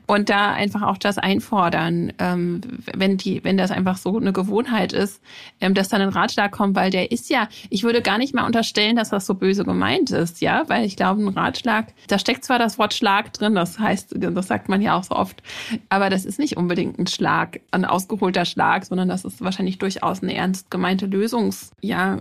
Und 0.07 0.31
da 0.31 0.52
einfach 0.52 0.83
auch 0.83 0.96
das 0.96 1.18
einfordern, 1.18 2.12
ähm, 2.18 2.62
wenn 2.94 3.18
die, 3.18 3.44
wenn 3.44 3.59
das 3.59 3.70
einfach 3.70 3.98
so 3.98 4.16
eine 4.16 4.33
Gewohnheit 4.33 4.94
ist, 4.94 5.20
ähm, 5.61 5.74
dass 5.74 5.88
dann 5.88 6.00
ein 6.00 6.09
Ratschlag 6.09 6.52
kommt, 6.52 6.74
weil 6.74 6.90
der 6.90 7.12
ist 7.12 7.28
ja, 7.28 7.48
ich 7.68 7.83
würde 7.83 8.00
gar 8.00 8.16
nicht 8.16 8.35
mal 8.35 8.46
unterstellen, 8.46 8.96
dass 8.96 9.11
das 9.11 9.26
so 9.26 9.35
böse 9.35 9.64
gemeint 9.64 10.11
ist, 10.11 10.40
ja, 10.40 10.64
weil 10.68 10.87
ich 10.87 10.96
glaube, 10.96 11.22
ein 11.22 11.28
Ratschlag, 11.28 11.88
da 12.07 12.18
steckt 12.18 12.44
zwar 12.44 12.59
das 12.59 12.78
Wort 12.78 12.94
Schlag 12.94 13.35
drin, 13.35 13.54
das 13.54 13.78
heißt, 13.78 14.14
das 14.16 14.46
sagt 14.46 14.70
man 14.70 14.81
ja 14.81 14.96
auch 14.96 15.04
so 15.04 15.14
oft, 15.14 15.42
aber 15.90 16.09
das 16.09 16.24
ist 16.24 16.38
nicht 16.38 16.57
unbedingt 16.57 16.98
ein 16.98 17.07
Schlag, 17.07 17.61
ein 17.72 17.85
ausgeholter 17.85 18.46
Schlag, 18.46 18.87
sondern 18.87 19.09
das 19.09 19.26
ist 19.26 19.42
wahrscheinlich 19.42 19.78
durchaus 19.78 20.22
eine 20.22 20.35
ernst 20.35 20.70
gemeinte 20.70 21.04
Lösungs, 21.07 21.72
ja. 21.83 22.18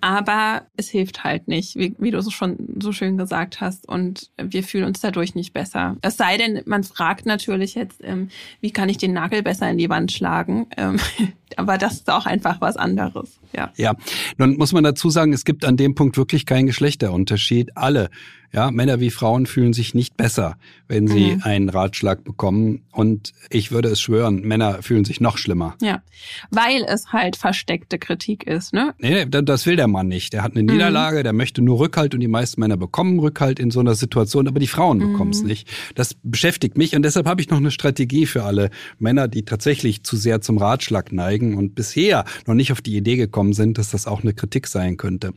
Aber 0.00 0.62
es 0.76 0.88
hilft 0.88 1.24
halt 1.24 1.48
nicht, 1.48 1.76
wie, 1.76 1.94
wie 1.98 2.11
du 2.12 2.20
so 2.22 2.30
schon 2.30 2.56
so 2.80 2.92
schön 2.92 3.16
gesagt 3.16 3.60
hast. 3.60 3.88
Und 3.88 4.30
wir 4.36 4.62
fühlen 4.62 4.84
uns 4.84 5.00
dadurch 5.00 5.34
nicht 5.34 5.52
besser. 5.52 5.96
Es 6.02 6.16
sei 6.16 6.36
denn, 6.36 6.62
man 6.66 6.84
fragt 6.84 7.26
natürlich 7.26 7.74
jetzt, 7.74 8.00
ähm, 8.02 8.28
wie 8.60 8.70
kann 8.70 8.88
ich 8.88 8.98
den 8.98 9.12
Nagel 9.12 9.42
besser 9.42 9.70
in 9.70 9.78
die 9.78 9.90
Wand 9.90 10.12
schlagen? 10.12 10.66
Ähm, 10.76 10.98
aber 11.56 11.78
das 11.78 11.94
ist 11.94 12.10
auch 12.10 12.26
einfach 12.26 12.60
was 12.60 12.76
anderes. 12.76 13.38
Ja. 13.54 13.72
Ja. 13.76 13.94
Nun 14.38 14.56
muss 14.56 14.72
man 14.72 14.84
dazu 14.84 15.10
sagen, 15.10 15.32
es 15.32 15.44
gibt 15.44 15.64
an 15.64 15.76
dem 15.76 15.94
Punkt 15.94 16.16
wirklich 16.16 16.46
keinen 16.46 16.66
Geschlechterunterschied. 16.66 17.76
Alle 17.76 18.10
ja, 18.52 18.70
Männer 18.70 19.00
wie 19.00 19.10
Frauen 19.10 19.46
fühlen 19.46 19.72
sich 19.72 19.94
nicht 19.94 20.16
besser, 20.16 20.56
wenn 20.86 21.08
sie 21.08 21.36
mhm. 21.36 21.42
einen 21.42 21.68
Ratschlag 21.70 22.22
bekommen. 22.22 22.82
Und 22.92 23.32
ich 23.48 23.72
würde 23.72 23.88
es 23.88 24.00
schwören, 24.00 24.42
Männer 24.42 24.82
fühlen 24.82 25.06
sich 25.06 25.20
noch 25.20 25.38
schlimmer. 25.38 25.74
Ja, 25.80 26.02
weil 26.50 26.84
es 26.86 27.12
halt 27.12 27.36
versteckte 27.36 27.98
Kritik 27.98 28.46
ist, 28.46 28.74
ne? 28.74 28.94
Nee, 28.98 29.24
das 29.26 29.64
will 29.64 29.76
der 29.76 29.88
Mann 29.88 30.08
nicht. 30.08 30.34
Der 30.34 30.42
hat 30.42 30.52
eine 30.52 30.62
mhm. 30.62 30.72
Niederlage, 30.72 31.22
der 31.22 31.32
möchte 31.32 31.62
nur 31.62 31.78
Rückhalt 32.02 32.14
und 32.14 32.20
die 32.20 32.28
meisten 32.28 32.60
Männer 32.60 32.76
bekommen 32.76 33.18
Rückhalt 33.20 33.58
in 33.58 33.70
so 33.70 33.80
einer 33.80 33.94
Situation, 33.94 34.48
aber 34.48 34.58
die 34.58 34.66
Frauen 34.66 34.98
mhm. 34.98 35.12
bekommen 35.12 35.30
es 35.30 35.42
nicht. 35.42 35.68
Das 35.94 36.14
beschäftigt 36.22 36.76
mich 36.76 36.96
und 36.96 37.02
deshalb 37.02 37.26
habe 37.26 37.40
ich 37.40 37.50
noch 37.50 37.58
eine 37.58 37.70
Strategie 37.70 38.26
für 38.26 38.42
alle 38.42 38.70
Männer, 38.98 39.28
die 39.28 39.44
tatsächlich 39.44 40.02
zu 40.02 40.16
sehr 40.16 40.40
zum 40.40 40.58
Ratschlag 40.58 41.12
neigen 41.12 41.56
und 41.56 41.74
bisher 41.74 42.24
noch 42.46 42.54
nicht 42.54 42.72
auf 42.72 42.80
die 42.80 42.96
Idee 42.96 43.16
gekommen 43.16 43.52
sind, 43.52 43.78
dass 43.78 43.90
das 43.90 44.06
auch 44.06 44.22
eine 44.22 44.34
Kritik 44.34 44.66
sein 44.66 44.96
könnte. 44.96 45.32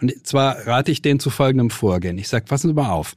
Und 0.00 0.26
zwar 0.26 0.66
rate 0.66 0.92
ich 0.92 1.02
denen 1.02 1.20
zu 1.20 1.30
folgendem 1.30 1.70
Vorgehen. 1.70 2.18
Ich 2.18 2.28
sage, 2.28 2.44
passen 2.46 2.68
Sie 2.68 2.74
mal 2.74 2.90
auf. 2.90 3.16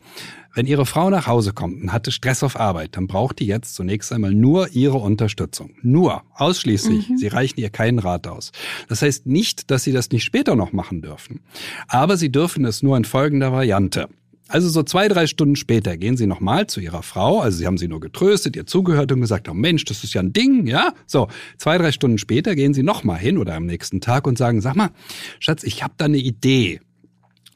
Wenn 0.53 0.67
Ihre 0.67 0.85
Frau 0.85 1.09
nach 1.09 1.25
Hause 1.25 1.51
kommt 1.51 1.81
und 1.81 1.91
hatte 1.91 2.11
Stress 2.11 2.43
auf 2.43 2.59
Arbeit, 2.59 2.95
dann 2.95 3.07
braucht 3.07 3.39
die 3.39 3.47
jetzt 3.47 3.73
zunächst 3.73 4.13
einmal 4.13 4.33
nur 4.33 4.69
Ihre 4.69 4.97
Unterstützung. 4.97 5.71
Nur, 5.81 6.21
ausschließlich. 6.35 7.09
Mhm. 7.09 7.17
Sie 7.17 7.27
reichen 7.27 7.59
ihr 7.59 7.71
keinen 7.71 7.97
Rat 7.97 8.27
aus. 8.27 8.51
Das 8.87 9.01
heißt 9.01 9.25
nicht, 9.25 9.71
dass 9.71 9.83
Sie 9.83 9.91
das 9.91 10.11
nicht 10.11 10.23
später 10.23 10.55
noch 10.55 10.71
machen 10.71 11.01
dürfen. 11.01 11.41
Aber 11.87 12.17
Sie 12.17 12.31
dürfen 12.31 12.65
es 12.65 12.83
nur 12.83 12.97
in 12.97 13.05
folgender 13.05 13.51
Variante. 13.51 14.09
Also 14.47 14.69
so 14.69 14.83
zwei, 14.83 15.07
drei 15.07 15.25
Stunden 15.25 15.55
später 15.55 15.97
gehen 15.97 16.17
Sie 16.17 16.27
nochmal 16.27 16.67
zu 16.67 16.79
Ihrer 16.79 17.01
Frau, 17.01 17.39
also 17.39 17.57
Sie 17.57 17.65
haben 17.65 17.77
sie 17.79 17.87
nur 17.87 18.01
getröstet, 18.01 18.55
ihr 18.55 18.67
zugehört 18.67 19.11
und 19.11 19.21
gesagt, 19.21 19.49
oh 19.49 19.53
Mensch, 19.53 19.85
das 19.85 20.03
ist 20.03 20.13
ja 20.13 20.21
ein 20.21 20.33
Ding, 20.33 20.67
ja? 20.67 20.93
So, 21.07 21.29
zwei, 21.57 21.77
drei 21.79 21.91
Stunden 21.91 22.17
später 22.19 22.53
gehen 22.53 22.73
Sie 22.73 22.83
nochmal 22.83 23.17
hin 23.17 23.37
oder 23.39 23.55
am 23.55 23.65
nächsten 23.65 24.01
Tag 24.01 24.27
und 24.27 24.37
sagen, 24.37 24.61
sag 24.61 24.75
mal, 24.75 24.91
Schatz, 25.39 25.63
ich 25.63 25.81
habe 25.81 25.95
da 25.97 26.05
eine 26.05 26.17
Idee 26.17 26.81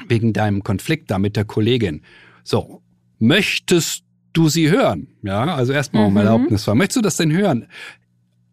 wegen 0.07 0.33
deinem 0.33 0.63
Konflikt 0.63 1.11
da 1.11 1.19
mit 1.19 1.35
der 1.35 1.45
Kollegin. 1.45 2.01
So, 2.43 2.81
möchtest 3.19 4.03
du 4.33 4.49
sie 4.49 4.69
hören? 4.69 5.07
Ja, 5.23 5.55
also 5.55 5.73
erstmal 5.73 6.05
um 6.05 6.13
mhm. 6.13 6.17
Erlaubnis 6.17 6.63
fragen. 6.63 6.77
Möchtest 6.77 6.97
du 6.97 7.01
das 7.01 7.17
denn 7.17 7.31
hören? 7.31 7.67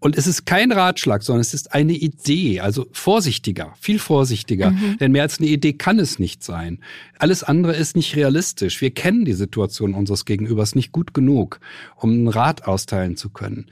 Und 0.05 0.19
es 0.19 0.27
ist 0.27 0.45
kein 0.45 0.71
Ratschlag, 0.71 1.23
sondern 1.23 1.41
es 1.41 1.55
ist 1.55 1.73
eine 1.73 1.95
Idee, 1.95 2.61
also 2.61 2.87
vorsichtiger, 2.93 3.73
viel 3.81 3.99
vorsichtiger. 3.99 4.71
Mhm. 4.71 4.99
Denn 5.01 5.13
mehr 5.13 5.23
als 5.23 5.39
eine 5.39 5.49
Idee 5.49 5.73
kann 5.73 5.99
es 5.99 6.19
nicht 6.19 6.45
sein. 6.45 6.81
Alles 7.19 7.43
andere 7.43 7.75
ist 7.75 7.97
nicht 7.97 8.15
realistisch. 8.15 8.83
Wir 8.83 8.91
kennen 8.91 9.25
die 9.25 9.33
Situation 9.33 9.95
unseres 9.95 10.27
Gegenübers 10.27 10.75
nicht 10.75 10.93
gut 10.93 11.15
genug, 11.15 11.59
um 11.97 12.11
einen 12.11 12.29
Rat 12.29 12.67
austeilen 12.67 13.17
zu 13.17 13.31
können. 13.31 13.65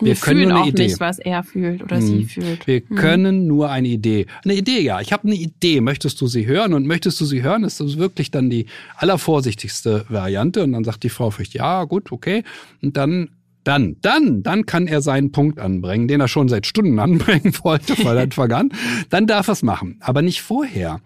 Wir, 0.00 0.14
wir 0.14 0.14
können 0.16 0.42
nur 0.42 0.50
eine 0.50 0.60
auch 0.62 0.66
Idee. 0.66 0.82
nicht, 0.84 1.00
was 1.00 1.18
er 1.18 1.42
fühlt 1.42 1.82
oder 1.82 1.96
hm. 1.96 2.06
sie 2.06 2.24
fühlt. 2.24 2.66
Wir 2.66 2.82
hm. 2.86 2.96
können 2.96 3.46
nur 3.46 3.70
eine 3.70 3.88
Idee. 3.88 4.26
Eine 4.44 4.54
Idee, 4.54 4.80
ja. 4.80 5.00
Ich 5.00 5.12
habe 5.12 5.24
eine 5.24 5.36
Idee. 5.36 5.80
Möchtest 5.80 6.20
du 6.20 6.26
sie 6.26 6.46
hören? 6.46 6.74
Und 6.74 6.86
möchtest 6.86 7.20
du 7.20 7.24
sie 7.24 7.42
hören, 7.42 7.64
ist 7.64 7.80
das 7.80 7.98
wirklich 7.98 8.30
dann 8.30 8.50
die 8.50 8.66
allervorsichtigste 8.96 10.06
Variante. 10.08 10.62
Und 10.62 10.72
dann 10.72 10.84
sagt 10.84 11.02
die 11.02 11.08
Frau 11.08 11.30
vielleicht, 11.30 11.54
ja, 11.54 11.84
gut, 11.84 12.12
okay. 12.12 12.44
Und 12.82 12.96
dann 12.96 13.28
dann, 13.64 13.96
dann, 14.00 14.42
dann 14.42 14.64
kann 14.64 14.86
er 14.86 15.02
seinen 15.02 15.32
Punkt 15.32 15.58
anbringen, 15.58 16.08
den 16.08 16.20
er 16.20 16.28
schon 16.28 16.48
seit 16.48 16.66
Stunden 16.66 16.98
anbringen 16.98 17.54
wollte, 17.62 18.02
weil 18.04 18.16
er 18.16 18.30
vergangen. 18.30 18.72
Dann 19.10 19.26
darf 19.26 19.48
er 19.48 19.52
es 19.52 19.62
machen, 19.62 19.98
aber 20.00 20.22
nicht 20.22 20.40
vorher. 20.40 21.00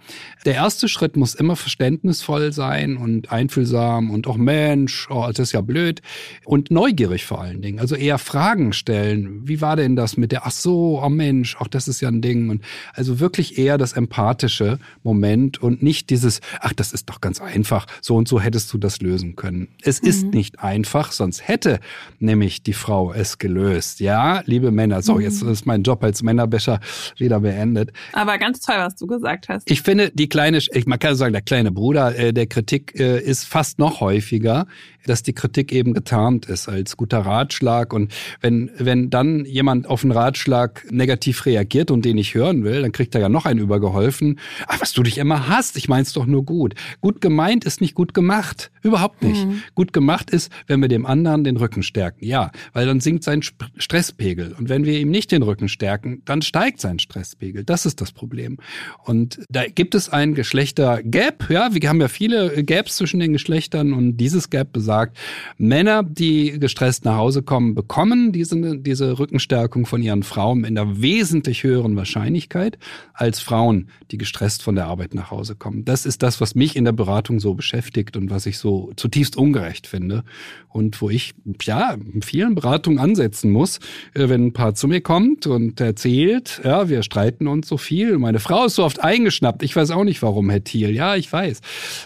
Der 0.44 0.54
erste 0.54 0.88
Schritt 0.88 1.16
muss 1.16 1.34
immer 1.34 1.56
verständnisvoll 1.56 2.52
sein 2.52 2.96
und 2.96 3.32
einfühlsam 3.32 4.10
und 4.10 4.26
auch 4.26 4.36
Mensch, 4.36 5.08
oh, 5.10 5.26
das 5.28 5.38
ist 5.38 5.52
ja 5.52 5.62
blöd 5.62 6.00
und 6.44 6.70
neugierig 6.70 7.24
vor 7.24 7.40
allen 7.40 7.60
Dingen. 7.60 7.80
Also 7.80 7.96
eher 7.96 8.18
Fragen 8.18 8.72
stellen. 8.72 9.48
Wie 9.48 9.60
war 9.60 9.76
denn 9.76 9.96
das 9.96 10.16
mit 10.16 10.30
der, 10.30 10.46
ach 10.46 10.52
so, 10.52 11.02
oh 11.02 11.08
Mensch, 11.08 11.56
auch 11.56 11.68
das 11.68 11.88
ist 11.88 12.00
ja 12.00 12.08
ein 12.08 12.22
Ding. 12.22 12.50
Und 12.50 12.62
also 12.92 13.20
wirklich 13.20 13.58
eher 13.58 13.78
das 13.78 13.94
empathische 13.94 14.78
Moment 15.02 15.60
und 15.60 15.82
nicht 15.82 16.10
dieses, 16.10 16.40
ach, 16.60 16.72
das 16.72 16.92
ist 16.92 17.08
doch 17.10 17.20
ganz 17.20 17.40
einfach. 17.40 17.86
So 18.00 18.16
und 18.16 18.28
so 18.28 18.40
hättest 18.40 18.72
du 18.72 18.78
das 18.78 19.00
lösen 19.00 19.34
können. 19.34 19.68
Es 19.82 20.02
mhm. 20.02 20.08
ist 20.08 20.26
nicht 20.26 20.60
einfach, 20.60 21.12
sonst 21.12 21.48
hätte 21.48 21.80
nämlich 22.20 22.43
nämlich 22.44 22.62
die 22.62 22.74
Frau 22.74 23.12
es 23.12 23.38
gelöst. 23.38 24.00
Ja, 24.00 24.42
liebe 24.44 24.70
Männer, 24.70 25.00
so, 25.02 25.18
jetzt 25.18 25.42
mhm. 25.42 25.50
ist 25.50 25.66
mein 25.66 25.82
Job 25.82 26.04
als 26.04 26.22
Männerbecher 26.22 26.78
wieder 27.16 27.40
beendet. 27.40 27.90
Aber 28.12 28.36
ganz 28.38 28.60
toll, 28.60 28.76
was 28.78 28.96
du 28.96 29.06
gesagt 29.06 29.48
hast. 29.48 29.70
Ich 29.70 29.80
finde, 29.80 30.10
die 30.12 30.28
kleine, 30.28 30.58
ich, 30.58 30.86
man 30.86 30.98
kann 30.98 31.14
sagen, 31.14 31.32
der 31.32 31.42
kleine 31.42 31.72
Bruder 31.72 32.16
äh, 32.16 32.32
der 32.32 32.46
Kritik 32.46 32.98
äh, 32.98 33.18
ist 33.18 33.44
fast 33.44 33.78
noch 33.78 34.00
häufiger 34.00 34.66
dass 35.06 35.22
die 35.22 35.32
Kritik 35.32 35.72
eben 35.72 35.94
getarnt 35.94 36.46
ist 36.46 36.68
als 36.68 36.96
guter 36.96 37.20
Ratschlag. 37.20 37.92
Und 37.92 38.12
wenn, 38.40 38.70
wenn 38.78 39.10
dann 39.10 39.44
jemand 39.44 39.86
auf 39.86 40.02
einen 40.02 40.12
Ratschlag 40.12 40.86
negativ 40.90 41.46
reagiert 41.46 41.90
und 41.90 42.04
den 42.04 42.18
ich 42.18 42.34
hören 42.34 42.64
will, 42.64 42.82
dann 42.82 42.92
kriegt 42.92 43.14
er 43.14 43.20
ja 43.20 43.28
noch 43.28 43.46
einen 43.46 43.60
übergeholfen. 43.60 44.38
Ach, 44.66 44.80
was 44.80 44.92
du 44.92 45.02
dich 45.02 45.18
immer 45.18 45.48
hast, 45.48 45.76
ich 45.76 45.88
mein's 45.88 46.12
doch 46.12 46.26
nur 46.26 46.44
gut. 46.44 46.74
Gut 47.00 47.20
gemeint 47.20 47.64
ist 47.64 47.80
nicht 47.80 47.94
gut 47.94 48.14
gemacht. 48.14 48.70
Überhaupt 48.82 49.22
nicht. 49.22 49.46
Mhm. 49.46 49.62
Gut 49.74 49.92
gemacht 49.92 50.30
ist, 50.30 50.50
wenn 50.66 50.80
wir 50.80 50.88
dem 50.88 51.06
anderen 51.06 51.44
den 51.44 51.56
Rücken 51.56 51.82
stärken. 51.82 52.24
Ja, 52.24 52.50
weil 52.72 52.86
dann 52.86 53.00
sinkt 53.00 53.24
sein 53.24 53.42
Stresspegel. 53.42 54.54
Und 54.58 54.68
wenn 54.68 54.84
wir 54.84 54.98
ihm 54.98 55.10
nicht 55.10 55.32
den 55.32 55.42
Rücken 55.42 55.68
stärken, 55.68 56.22
dann 56.24 56.42
steigt 56.42 56.80
sein 56.80 56.98
Stresspegel. 56.98 57.64
Das 57.64 57.86
ist 57.86 58.00
das 58.00 58.12
Problem. 58.12 58.58
Und 59.04 59.40
da 59.48 59.66
gibt 59.66 59.94
es 59.94 60.08
ein 60.08 60.34
Geschlechter-Gap. 60.34 61.50
Ja, 61.50 61.74
wir 61.74 61.88
haben 61.88 62.00
ja 62.00 62.08
viele 62.08 62.64
Gaps 62.64 62.96
zwischen 62.96 63.20
den 63.20 63.32
Geschlechtern 63.32 63.92
und 63.92 64.16
dieses 64.16 64.50
Gap 64.50 64.72
besagt, 64.72 64.93
sagt, 64.94 65.18
Männer, 65.58 66.04
die 66.04 66.60
gestresst 66.60 67.04
nach 67.04 67.16
Hause 67.16 67.42
kommen, 67.42 67.74
bekommen 67.74 68.30
diese, 68.30 68.78
diese 68.78 69.18
Rückenstärkung 69.18 69.86
von 69.86 70.02
ihren 70.02 70.22
Frauen 70.22 70.62
in 70.64 70.78
einer 70.78 71.02
wesentlich 71.02 71.64
höheren 71.64 71.96
Wahrscheinlichkeit 71.96 72.78
als 73.12 73.40
Frauen, 73.40 73.88
die 74.12 74.18
gestresst 74.18 74.62
von 74.62 74.76
der 74.76 74.86
Arbeit 74.86 75.14
nach 75.14 75.32
Hause 75.32 75.56
kommen. 75.56 75.84
Das 75.84 76.06
ist 76.06 76.22
das, 76.22 76.40
was 76.40 76.54
mich 76.54 76.76
in 76.76 76.84
der 76.84 76.92
Beratung 76.92 77.40
so 77.40 77.54
beschäftigt 77.54 78.16
und 78.16 78.30
was 78.30 78.46
ich 78.46 78.58
so 78.58 78.92
zutiefst 78.94 79.36
ungerecht 79.36 79.88
finde 79.88 80.22
und 80.68 81.00
wo 81.00 81.10
ich 81.10 81.34
ja 81.62 81.96
in 82.12 82.22
vielen 82.22 82.54
Beratungen 82.54 83.00
ansetzen 83.00 83.50
muss, 83.50 83.78
äh, 84.14 84.28
wenn 84.28 84.46
ein 84.46 84.52
Paar 84.52 84.74
zu 84.74 84.86
mir 84.86 85.00
kommt 85.00 85.48
und 85.48 85.80
erzählt, 85.80 86.60
ja, 86.64 86.88
wir 86.88 87.02
streiten 87.02 87.48
uns 87.48 87.66
so 87.66 87.78
viel, 87.78 88.18
meine 88.18 88.38
Frau 88.38 88.66
ist 88.66 88.76
so 88.76 88.84
oft 88.84 89.02
eingeschnappt, 89.02 89.64
ich 89.64 89.74
weiß 89.74 89.90
auch 89.90 90.04
nicht 90.04 90.22
warum, 90.22 90.50
Herr 90.50 90.62
Thiel, 90.62 90.90
ja, 90.90 91.16
ich 91.16 91.32
weiß. 91.32 91.60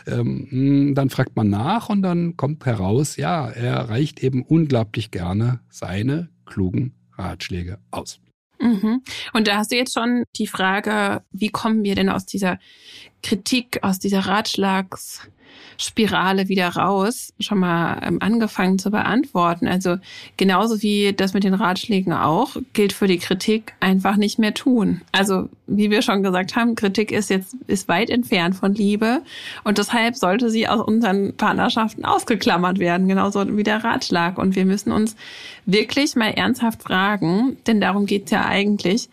Ähm, 0.06 0.46
hm, 0.50 0.94
dann 0.94 1.10
fragt 1.10 1.36
man 1.36 1.50
nach 1.50 1.90
und 1.90 2.02
dann 2.02 2.36
kommt 2.36 2.64
heraus, 2.64 2.77
heraus, 2.78 3.16
ja, 3.16 3.48
er 3.48 3.88
reicht 3.88 4.20
eben 4.20 4.42
unglaublich 4.42 5.10
gerne 5.10 5.60
seine 5.68 6.28
klugen 6.46 6.94
Ratschläge 7.16 7.78
aus. 7.90 8.20
Mhm. 8.60 9.02
Und 9.32 9.46
da 9.46 9.58
hast 9.58 9.70
du 9.70 9.76
jetzt 9.76 9.94
schon 9.94 10.24
die 10.36 10.46
Frage, 10.46 11.22
wie 11.30 11.50
kommen 11.50 11.84
wir 11.84 11.94
denn 11.94 12.08
aus 12.08 12.26
dieser 12.26 12.58
Kritik, 13.22 13.80
aus 13.82 13.98
dieser 13.98 14.20
Ratschlags 14.20 15.28
Spirale 15.80 16.48
wieder 16.48 16.68
raus, 16.68 17.32
schon 17.38 17.60
mal 17.60 18.00
ähm, 18.02 18.18
angefangen 18.20 18.78
zu 18.80 18.90
beantworten. 18.90 19.68
Also 19.68 19.96
genauso 20.36 20.82
wie 20.82 21.12
das 21.12 21.34
mit 21.34 21.44
den 21.44 21.54
Ratschlägen 21.54 22.12
auch, 22.12 22.56
gilt 22.72 22.92
für 22.92 23.06
die 23.06 23.18
Kritik 23.18 23.74
einfach 23.78 24.16
nicht 24.16 24.40
mehr 24.40 24.54
tun. 24.54 25.02
Also 25.12 25.48
wie 25.68 25.90
wir 25.90 26.02
schon 26.02 26.24
gesagt 26.24 26.56
haben, 26.56 26.74
Kritik 26.74 27.12
ist 27.12 27.30
jetzt 27.30 27.54
ist 27.68 27.86
weit 27.86 28.10
entfernt 28.10 28.56
von 28.56 28.74
Liebe 28.74 29.22
und 29.62 29.78
deshalb 29.78 30.16
sollte 30.16 30.50
sie 30.50 30.66
aus 30.66 30.80
unseren 30.80 31.36
Partnerschaften 31.36 32.04
ausgeklammert 32.04 32.80
werden, 32.80 33.06
genauso 33.06 33.56
wie 33.56 33.62
der 33.62 33.84
Ratschlag. 33.84 34.36
Und 34.36 34.56
wir 34.56 34.64
müssen 34.64 34.90
uns 34.90 35.14
wirklich 35.64 36.16
mal 36.16 36.30
ernsthaft 36.30 36.82
fragen, 36.82 37.56
denn 37.68 37.80
darum 37.80 38.06
geht's 38.06 38.32
ja 38.32 38.44
eigentlich, 38.46 39.10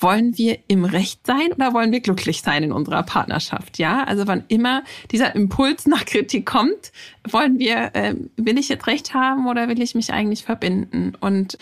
wollen 0.00 0.38
wir 0.38 0.58
im 0.68 0.84
Recht 0.84 1.26
sein 1.26 1.52
oder 1.52 1.74
wollen 1.74 1.92
wir 1.92 2.00
glücklich 2.00 2.42
sein 2.42 2.62
in 2.62 2.72
unserer 2.72 3.02
Partnerschaft? 3.02 3.78
Ja, 3.78 4.04
also 4.04 4.26
wann 4.26 4.44
immer 4.48 4.84
dieser 5.10 5.34
Impuls 5.34 5.86
nach 5.86 6.04
Kritik 6.04 6.46
kommt, 6.46 6.92
wollen 7.28 7.58
wir, 7.58 7.90
äh, 7.94 8.14
will 8.36 8.58
ich 8.58 8.68
jetzt 8.68 8.86
Recht 8.86 9.14
haben 9.14 9.48
oder 9.48 9.68
will 9.68 9.82
ich 9.82 9.94
mich 9.94 10.12
eigentlich 10.12 10.44
verbinden? 10.44 11.14
Und 11.20 11.58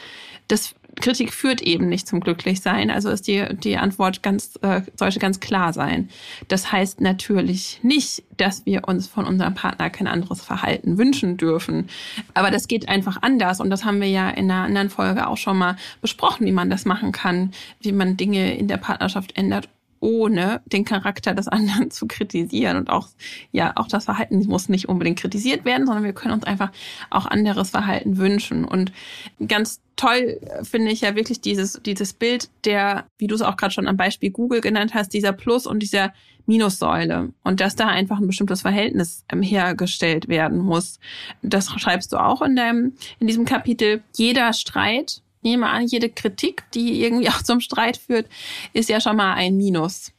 das 0.49 0.75
Kritik 0.97 1.33
führt 1.33 1.61
eben 1.61 1.89
nicht 1.89 2.09
zum 2.09 2.21
Glücklichsein. 2.21 2.91
Also 2.91 3.11
ist 3.11 3.29
die, 3.29 3.45
die 3.55 3.77
Antwort 3.77 4.23
ganz, 4.23 4.59
äh, 4.63 4.83
sollte 4.97 5.19
ganz 5.19 5.41
klar 5.41 5.73
sein. 5.73 6.09
Das 6.49 6.73
heißt 6.73 7.01
natürlich 7.01 7.81
nicht, 7.83 8.23
dass 8.37 8.67
wir 8.67 8.89
uns 8.89 9.07
von 9.07 9.25
unserem 9.25 9.55
Partner 9.55 9.91
kein 9.91 10.07
anderes 10.07 10.43
Verhalten 10.43 10.99
wünschen 10.99 11.37
dürfen. 11.37 11.89
Aber 12.35 12.51
das 12.51 12.69
geht 12.69 12.89
einfach 12.89 13.23
anders. 13.23 13.61
Und 13.61 13.71
das 13.71 13.85
haben 13.85 14.01
wir 14.01 14.09
ja 14.09 14.31
in 14.31 14.51
einer 14.51 14.65
anderen 14.65 14.91
Folge 14.91 15.27
auch 15.27 15.37
schon 15.37 15.59
mal 15.59 15.77
besprochen, 16.01 16.47
wie 16.47 16.53
man 16.53 16.71
das 16.71 16.85
machen 16.85 17.13
kann, 17.13 17.53
wie 17.81 17.93
man 17.93 18.17
Dinge 18.17 18.57
in 18.57 18.69
der 18.69 18.79
Partnerschaft 18.79 19.37
ändert, 19.37 19.69
ohne 20.07 20.63
den 20.67 20.85
Charakter 20.85 21.35
des 21.35 21.49
anderen 21.49 21.91
zu 21.91 22.07
kritisieren. 22.07 22.77
Und 22.77 22.91
auch, 22.91 23.09
ja, 23.51 23.73
auch 23.75 23.89
das 23.89 24.05
Verhalten 24.05 24.47
muss 24.47 24.69
nicht 24.69 24.89
unbedingt 24.89 25.19
kritisiert 25.19 25.65
werden, 25.65 25.85
sondern 25.85 26.05
wir 26.05 26.13
können 26.13 26.33
uns 26.33 26.45
einfach 26.45 26.71
auch 27.11 27.27
anderes 27.27 27.71
Verhalten 27.71 28.17
wünschen. 28.17 28.65
Und 28.65 28.93
ganz 29.49 29.81
toll 29.97 30.39
finde 30.63 30.93
ich 30.93 31.01
ja 31.01 31.17
wirklich 31.17 31.41
dieses, 31.41 31.81
dieses 31.85 32.13
Bild 32.13 32.51
der, 32.65 33.07
wie 33.19 33.27
du 33.27 33.35
es 33.35 33.43
auch 33.43 33.57
gerade 33.57 33.75
schon 33.75 33.89
am 33.89 33.97
Beispiel 33.97 34.31
Google 34.31 34.61
genannt 34.61 34.95
hast, 34.95 35.13
dieser 35.13 35.33
Plus 35.33 35.67
und 35.67 35.81
dieser 35.81 36.13
Minussäule 36.47 37.33
und 37.43 37.61
dass 37.61 37.75
da 37.75 37.89
einfach 37.89 38.19
ein 38.19 38.29
bestimmtes 38.29 38.63
Verhältnis 38.63 39.25
ähm, 39.33 39.43
hergestellt 39.43 40.29
werden 40.29 40.59
muss. 40.59 41.01
Das 41.43 41.69
schreibst 41.81 42.13
du 42.13 42.19
auch 42.19 42.43
in 42.43 42.55
deinem, 42.55 42.93
in 43.19 43.27
diesem 43.27 43.45
Kapitel. 43.45 44.05
Jeder 44.15 44.53
Streit 44.53 45.23
nehme 45.47 45.69
an, 45.69 45.87
jede 45.87 46.11
Kritik, 46.11 46.65
die 46.75 47.03
irgendwie 47.03 47.29
auch 47.31 47.43
zum 47.43 47.61
Streit 47.61 47.97
führt, 47.97 48.27
ist 48.73 48.89
ja 48.89 49.01
schon 49.01 49.17
mal 49.17 49.35
ein 49.35 49.57
Minus. 49.57 50.13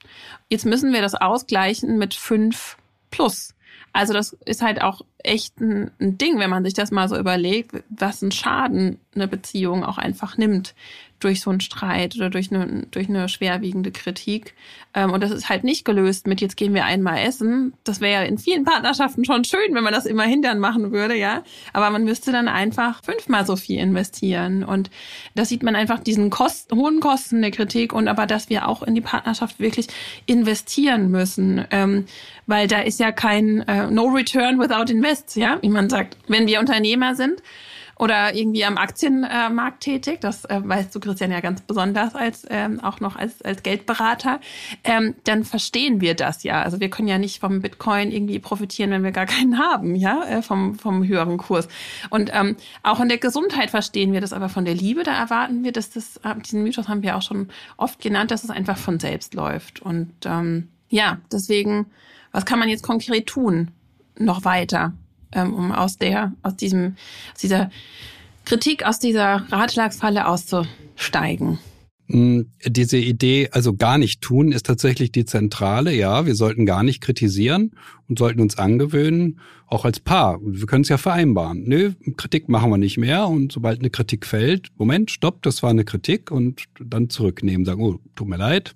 Jetzt 0.49 0.65
müssen 0.65 0.93
wir 0.93 1.01
das 1.01 1.15
ausgleichen 1.15 1.97
mit 1.97 2.13
fünf 2.13 2.77
plus. 3.11 3.53
Also 3.93 4.13
das 4.13 4.33
ist 4.45 4.61
halt 4.61 4.81
auch 4.81 5.01
echt 5.23 5.59
ein, 5.59 5.91
ein 5.99 6.17
Ding, 6.17 6.39
wenn 6.39 6.49
man 6.49 6.63
sich 6.63 6.73
das 6.73 6.91
mal 6.91 7.09
so 7.09 7.17
überlegt, 7.17 7.83
was 7.89 8.21
ein 8.21 8.31
Schaden 8.31 8.99
eine 9.15 9.27
Beziehung 9.27 9.83
auch 9.83 9.97
einfach 9.97 10.37
nimmt 10.37 10.75
durch 11.19 11.41
so 11.41 11.49
einen 11.49 11.61
Streit 11.61 12.15
oder 12.15 12.29
durch 12.29 12.51
eine, 12.51 12.85
durch 12.91 13.09
eine 13.09 13.27
schwerwiegende 13.27 13.91
Kritik. 13.91 14.53
Ähm, 14.93 15.11
und 15.11 15.21
das 15.23 15.31
ist 15.31 15.49
halt 15.49 15.63
nicht 15.63 15.83
gelöst 15.83 16.27
mit, 16.27 16.41
jetzt 16.41 16.57
gehen 16.57 16.73
wir 16.73 16.85
einmal 16.85 17.19
essen. 17.19 17.73
Das 17.83 18.01
wäre 18.01 18.21
ja 18.21 18.27
in 18.27 18.37
vielen 18.37 18.65
Partnerschaften 18.65 19.25
schon 19.25 19.43
schön, 19.43 19.73
wenn 19.73 19.83
man 19.83 19.93
das 19.93 20.05
immer 20.05 20.23
hintern 20.23 20.59
machen 20.59 20.91
würde, 20.91 21.15
ja. 21.15 21.43
Aber 21.73 21.89
man 21.89 22.03
müsste 22.03 22.31
dann 22.31 22.47
einfach 22.47 23.03
fünfmal 23.03 23.45
so 23.45 23.55
viel 23.55 23.79
investieren. 23.79 24.63
Und 24.63 24.91
da 25.33 25.45
sieht 25.45 25.63
man 25.63 25.75
einfach 25.75 25.99
diesen 25.99 26.29
Kosten, 26.29 26.75
hohen 26.75 26.99
Kosten 26.99 27.41
der 27.41 27.51
Kritik 27.51 27.93
und 27.93 28.07
aber, 28.07 28.27
dass 28.27 28.49
wir 28.49 28.67
auch 28.67 28.83
in 28.83 28.93
die 28.93 29.01
Partnerschaft 29.01 29.59
wirklich 29.59 29.87
investieren 30.27 31.09
müssen. 31.09 31.65
Ähm, 31.71 32.05
weil 32.45 32.67
da 32.67 32.79
ist 32.79 32.99
ja 32.99 33.11
kein 33.11 33.67
äh, 33.67 33.89
No 33.89 34.05
Return 34.05 34.59
without 34.59 34.91
Invest, 34.91 35.35
ja, 35.35 35.57
wie 35.61 35.69
man 35.69 35.89
sagt. 35.89 36.17
Wenn 36.27 36.47
wir 36.47 36.59
Unternehmer 36.59 37.15
sind, 37.15 37.41
oder 37.99 38.35
irgendwie 38.35 38.63
am 38.65 38.77
Aktienmarkt 38.77 39.81
tätig. 39.81 40.21
Das 40.21 40.45
äh, 40.45 40.61
weißt 40.63 40.93
du, 40.93 40.99
Christian, 40.99 41.31
ja 41.31 41.39
ganz 41.39 41.61
besonders 41.61 42.15
als 42.15 42.45
ähm, 42.49 42.79
auch 42.79 42.99
noch 42.99 43.15
als, 43.15 43.41
als 43.41 43.63
Geldberater. 43.63 44.39
Ähm, 44.83 45.15
dann 45.23 45.43
verstehen 45.43 46.01
wir 46.01 46.13
das 46.13 46.43
ja. 46.43 46.61
Also 46.61 46.79
wir 46.79 46.89
können 46.89 47.07
ja 47.07 47.17
nicht 47.17 47.39
vom 47.39 47.61
Bitcoin 47.61 48.11
irgendwie 48.11 48.39
profitieren, 48.39 48.91
wenn 48.91 49.03
wir 49.03 49.11
gar 49.11 49.25
keinen 49.25 49.57
haben, 49.57 49.95
ja, 49.95 50.23
äh, 50.25 50.41
vom, 50.41 50.75
vom 50.75 51.07
höheren 51.07 51.37
Kurs. 51.37 51.67
Und 52.09 52.31
ähm, 52.33 52.55
auch 52.83 52.99
in 52.99 53.09
der 53.09 53.17
Gesundheit 53.17 53.71
verstehen 53.71 54.13
wir 54.13 54.21
das, 54.21 54.33
aber 54.33 54.49
von 54.49 54.65
der 54.65 54.75
Liebe, 54.75 55.03
da 55.03 55.13
erwarten 55.13 55.63
wir, 55.63 55.71
dass 55.71 55.89
das, 55.89 56.17
äh, 56.17 56.35
diesen 56.45 56.63
Mythos 56.63 56.87
haben 56.87 57.03
wir 57.03 57.15
auch 57.15 57.21
schon 57.21 57.49
oft 57.77 57.99
genannt, 58.01 58.31
dass 58.31 58.43
es 58.43 58.49
einfach 58.49 58.77
von 58.77 58.99
selbst 58.99 59.33
läuft. 59.33 59.81
Und 59.81 60.11
ähm, 60.25 60.69
ja, 60.89 61.17
deswegen, 61.31 61.87
was 62.31 62.45
kann 62.45 62.59
man 62.59 62.69
jetzt 62.69 62.83
konkret 62.83 63.27
tun? 63.27 63.71
Noch 64.19 64.45
weiter 64.45 64.93
ähm, 65.31 65.53
um 65.53 65.71
aus 65.71 65.97
der, 65.97 66.33
aus 66.43 66.55
diesem, 66.55 66.95
aus 67.33 67.41
dieser 67.41 67.69
Kritik, 68.45 68.85
aus 68.85 68.99
dieser 68.99 69.45
Ratschlagsfalle 69.51 70.27
auszusteigen. 70.27 71.59
Mm, 72.07 72.41
diese 72.65 72.97
Idee, 72.97 73.49
also 73.51 73.75
gar 73.75 73.97
nicht 73.97 74.21
tun, 74.21 74.51
ist 74.51 74.65
tatsächlich 74.65 75.11
die 75.11 75.25
zentrale. 75.25 75.93
Ja, 75.93 76.25
wir 76.25 76.35
sollten 76.35 76.65
gar 76.65 76.83
nicht 76.83 77.01
kritisieren 77.01 77.71
und 78.07 78.17
sollten 78.17 78.39
uns 78.39 78.57
angewöhnen, 78.57 79.39
auch 79.67 79.83
als 79.83 79.99
Paar. 79.99 80.39
Wir 80.41 80.65
können 80.65 80.83
es 80.83 80.89
ja 80.89 80.97
vereinbaren. 80.97 81.63
Nö, 81.67 81.91
Kritik 82.15 82.47
machen 82.47 82.69
wir 82.69 82.77
nicht 82.77 82.97
mehr 82.97 83.27
und 83.27 83.51
sobald 83.51 83.79
eine 83.79 83.89
Kritik 83.89 84.25
fällt, 84.25 84.69
Moment, 84.77 85.11
stopp, 85.11 85.41
das 85.41 85.61
war 85.61 85.69
eine 85.69 85.83
Kritik 85.83 86.31
und 86.31 86.63
dann 86.79 87.09
zurücknehmen, 87.09 87.65
sagen, 87.65 87.81
oh, 87.81 87.99
tut 88.15 88.29
mir 88.29 88.37
leid, 88.37 88.75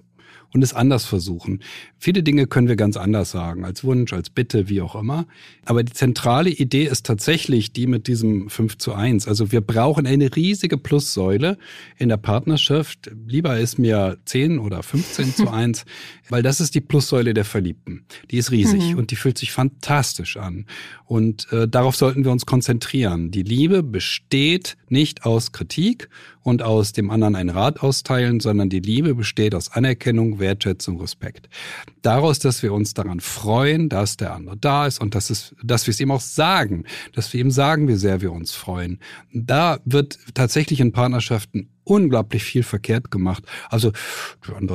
und 0.54 0.64
es 0.64 0.74
anders 0.74 1.06
versuchen. 1.06 1.62
Viele 1.98 2.24
Dinge 2.24 2.48
können 2.48 2.68
wir 2.68 2.76
ganz 2.76 2.98
anders 2.98 3.32
sagen, 3.32 3.64
als 3.64 3.84
Wunsch, 3.84 4.12
als 4.12 4.30
Bitte, 4.30 4.70
wie 4.70 4.82
auch 4.82 4.96
immer. 4.96 5.26
Aber 5.66 5.84
die 5.84 5.94
zentrale 5.94 6.50
Idee 6.50 6.86
ist 6.86 7.06
tatsächlich 7.06 7.74
die 7.74 7.88
mit 7.88 8.08
diesem 8.08 8.50
5 8.50 8.78
zu 8.78 8.94
1. 8.94 9.28
Also 9.28 9.52
wir 9.52 9.62
brauchen 9.62 10.06
eine 10.06 10.36
riesige 10.36 10.78
Plussäule 10.78 11.58
in 11.98 12.10
der 12.10 12.18
Partnerschaft. 12.18 13.12
Lieber 13.28 13.58
ist 13.60 13.80
mir 13.80 14.18
10 14.26 14.60
oder 14.60 14.84
15 14.84 15.36
zu 15.36 15.50
1, 15.52 15.86
weil 16.30 16.44
das 16.44 16.60
ist 16.60 16.76
die 16.76 16.82
Plussäule 16.82 17.34
der 17.34 17.46
Verliebten. 17.46 18.06
Die 18.30 18.38
ist 18.38 18.52
riesig 18.52 18.94
mhm. 18.94 18.98
und 18.98 19.12
die 19.12 19.16
fühlt 19.16 19.38
sich 19.38 19.52
fantastisch 19.52 20.38
an. 20.38 20.66
Und 21.06 21.52
äh, 21.52 21.68
darauf 21.68 21.96
sollten 21.96 22.26
wir 22.26 22.32
uns 22.32 22.46
konzentrieren. 22.46 23.32
Die 23.32 23.44
Liebe 23.44 23.84
besteht 23.84 24.78
nicht 24.90 25.26
aus 25.26 25.52
Kritik 25.52 26.10
und 26.44 26.64
aus 26.64 26.92
dem 26.94 27.12
anderen 27.12 27.36
einen 27.36 27.50
Rat 27.50 27.82
austeilen, 27.82 28.40
sondern 28.40 28.70
die 28.70 28.80
Liebe 28.80 29.16
besteht 29.16 29.54
aus 29.56 29.72
Anerkennung, 29.72 30.40
Wertschätzung, 30.40 31.00
Respekt. 31.00 31.50
Daraus, 32.02 32.40
dass 32.40 32.64
wir 32.64 32.74
uns 32.74 32.94
daran 32.94 33.20
freuen, 33.20 33.90
dass 33.90 34.18
der 34.18 34.34
andere 34.34 34.58
da 34.58 34.88
ist 34.88 35.00
und 35.00 35.16
dass, 35.16 35.30
es, 35.30 35.56
dass 35.64 35.88
wir 35.88 35.92
es 35.92 36.00
ihm 36.00 36.12
auch 36.12 36.22
sagen, 36.22 36.86
dass 37.14 37.32
wir 37.34 37.42
ihm 37.42 37.52
sagen, 37.52 37.88
wie 37.88 37.96
sehr 37.96 38.22
wir 38.22 38.32
uns 38.32 38.54
freuen. 38.54 39.00
Da 39.34 39.80
wird 39.86 40.18
tatsächlich 40.34 40.80
in 40.80 40.92
Partnerschaften 40.92 41.70
unglaublich 41.84 42.44
viel 42.44 42.64
verkehrt 42.64 43.12
gemacht. 43.12 43.44
Also 43.70 43.92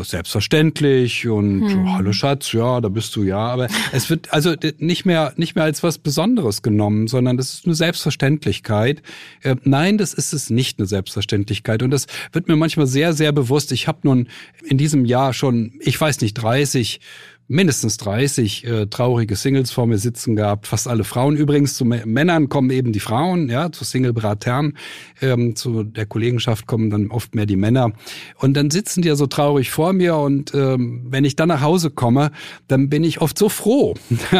selbstverständlich 0.02 1.28
und 1.28 1.68
hm. 1.68 1.92
hallo 1.94 2.12
Schatz, 2.12 2.52
ja, 2.52 2.80
da 2.80 2.88
bist 2.88 3.14
du 3.16 3.22
ja, 3.22 3.38
aber 3.38 3.68
es 3.92 4.10
wird 4.10 4.32
also 4.32 4.54
nicht 4.78 5.04
mehr 5.06 5.32
nicht 5.36 5.54
mehr 5.54 5.64
als 5.64 5.82
was 5.82 5.98
Besonderes 5.98 6.62
genommen, 6.62 7.06
sondern 7.06 7.36
das 7.36 7.54
ist 7.54 7.66
eine 7.66 7.74
Selbstverständlichkeit. 7.74 9.02
Äh, 9.42 9.56
nein, 9.62 9.98
das 9.98 10.14
ist 10.14 10.32
es 10.32 10.50
nicht 10.50 10.78
eine 10.78 10.86
Selbstverständlichkeit 10.86 11.82
und 11.82 11.90
das 11.90 12.06
wird 12.32 12.48
mir 12.48 12.56
manchmal 12.56 12.86
sehr 12.86 13.12
sehr 13.12 13.32
bewusst. 13.32 13.72
Ich 13.72 13.88
habe 13.88 13.98
nun 14.02 14.28
in 14.64 14.78
diesem 14.78 15.04
Jahr 15.04 15.32
schon, 15.32 15.74
ich 15.80 16.00
weiß 16.00 16.20
nicht, 16.20 16.34
30 16.34 17.00
mindestens 17.48 17.96
30 17.98 18.66
äh, 18.66 18.86
traurige 18.86 19.36
Singles 19.36 19.70
vor 19.70 19.86
mir 19.86 19.98
sitzen 19.98 20.36
gehabt, 20.36 20.66
fast 20.66 20.88
alle 20.88 21.04
Frauen. 21.04 21.36
Übrigens 21.36 21.74
zu 21.74 21.84
Männern 21.84 22.48
kommen 22.48 22.70
eben 22.70 22.92
die 22.92 23.00
Frauen, 23.00 23.48
ja, 23.48 23.70
zu 23.70 23.84
Single-Bratern, 23.84 24.76
ähm, 25.20 25.54
zu 25.54 25.84
der 25.84 26.06
Kollegenschaft 26.06 26.66
kommen 26.66 26.90
dann 26.90 27.10
oft 27.10 27.34
mehr 27.34 27.46
die 27.46 27.56
Männer. 27.56 27.92
Und 28.36 28.54
dann 28.54 28.70
sitzen 28.70 29.02
die 29.02 29.08
ja 29.08 29.16
so 29.16 29.26
traurig 29.26 29.70
vor 29.70 29.92
mir 29.92 30.16
und 30.16 30.54
ähm, 30.54 31.06
wenn 31.08 31.24
ich 31.24 31.36
dann 31.36 31.48
nach 31.48 31.60
Hause 31.60 31.90
komme, 31.90 32.32
dann 32.66 32.88
bin 32.88 33.04
ich 33.04 33.20
oft 33.20 33.38
so 33.38 33.48
froh, 33.48 33.94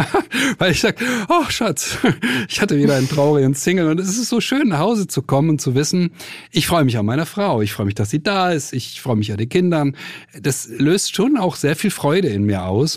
weil 0.59 0.73
ich 0.73 0.81
sage, 0.81 0.97
oh 1.29 1.49
Schatz, 1.49 1.99
ich 2.49 2.61
hatte 2.61 2.77
wieder 2.77 2.97
einen 2.97 3.09
traurigen 3.09 3.55
Single 3.55 3.89
und 3.89 4.01
es 4.01 4.09
ist 4.09 4.29
so 4.29 4.41
schön 4.41 4.69
nach 4.69 4.81
Hause 4.81 5.07
zu 5.07 5.23
kommen 5.23 5.51
und 5.51 5.61
zu 5.61 5.75
wissen, 5.75 6.11
ich 6.51 6.67
freue 6.67 6.85
mich 6.85 6.99
an 6.99 7.07
meiner 7.07 7.27
Frau, 7.27 7.63
ich 7.63 7.73
freue 7.73 7.87
mich, 7.87 7.95
dass 7.95 8.11
sie 8.11 8.23
da 8.23 8.51
ist, 8.51 8.73
ich 8.73 9.01
freue 9.01 9.17
mich 9.17 9.31
an 9.31 9.39
den 9.39 9.49
Kindern. 9.49 9.97
Das 10.41 10.69
löst 10.69 11.15
schon 11.15 11.37
auch 11.37 11.55
sehr 11.55 11.77
viel 11.77 11.91
Freude 11.91 12.29
in 12.29 12.45
mir 12.45 12.65
aus. 12.65 12.96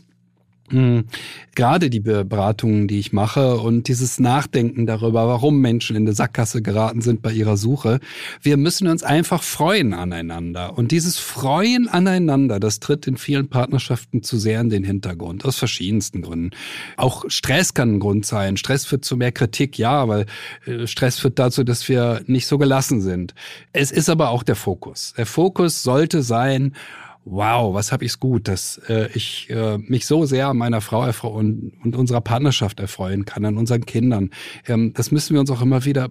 Mhm. 0.72 1.06
Gerade 1.56 1.90
die 1.90 2.00
Beratungen, 2.00 2.88
die 2.88 3.00
ich 3.00 3.12
mache 3.12 3.58
und 3.58 3.88
dieses 3.88 4.20
Nachdenken 4.20 4.86
darüber, 4.86 5.28
warum 5.28 5.60
Menschen 5.60 5.96
in 5.96 6.06
der 6.06 6.16
Sackgasse 6.16 6.62
geraten 6.62 7.02
sind 7.02 7.22
bei 7.22 7.32
ihrer 7.32 7.58
Suche. 7.58 8.00
Wir 8.42 8.56
müssen 8.56 8.88
uns 8.88 9.04
einfach 9.04 9.44
freuen 9.44 9.94
aneinander. 9.94 10.78
Und 10.78 10.92
dieses 10.92 11.18
Freuen 11.18 11.88
aneinander, 11.88 12.60
das 12.60 12.80
tritt 12.80 13.08
in 13.08 13.18
vielen 13.18 13.50
Partnerschaften 13.50 14.24
zu 14.24 14.38
sehr 14.38 14.62
in 14.62 14.70
den 14.70 14.84
Hintergrund, 14.84 15.44
aus 15.44 15.58
verschiedensten 15.58 16.22
Gründen. 16.22 16.52
Auch 16.98 17.26
Stress 17.28 17.74
kann 17.74 17.96
ein 17.96 18.00
Grund 18.00 18.26
sein. 18.26 18.58
Stress 18.58 18.86
führt 18.86 19.04
zu 19.04 19.18
mehr 19.18 19.32
Kritik, 19.32 19.78
ja, 19.78 20.08
weil 20.08 20.26
äh, 20.66 20.88
Stress 20.88 21.20
führt 21.20 21.40
dazu, 21.40 21.64
dass 21.64 21.90
wir 21.90 22.22
nicht 22.28 22.48
so 22.48 22.58
gelassen 22.58 23.02
sind. 23.02 23.34
Es 23.74 23.92
ist 23.92 24.10
aber 24.10 24.30
auch 24.30 24.44
der 24.44 24.56
Fokus. 24.56 25.14
Der 25.18 25.26
Fokus 25.26 25.84
sollte 25.84 26.24
sein, 26.24 26.74
wow, 27.30 27.74
was 27.74 27.92
habe 27.92 28.06
ich's 28.06 28.20
gut, 28.20 28.48
dass 28.48 28.80
äh, 28.90 29.10
ich 29.14 29.50
äh, 29.50 29.78
mich 29.78 30.06
so 30.06 30.26
sehr 30.26 30.48
an 30.48 30.58
meiner 30.58 30.82
Frau 30.82 31.06
und, 31.30 31.74
und 31.84 31.96
unserer 31.96 32.22
Partnerschaft 32.22 32.80
erfreuen 32.80 33.26
kann, 33.26 33.46
an 33.46 33.58
unseren 33.58 33.86
Kindern. 33.86 34.32
Ähm, 34.68 34.94
das 34.94 35.12
müssen 35.12 35.34
wir 35.34 35.40
uns 35.40 35.52
auch 35.52 35.62
immer 35.62 35.86
wieder 35.86 36.10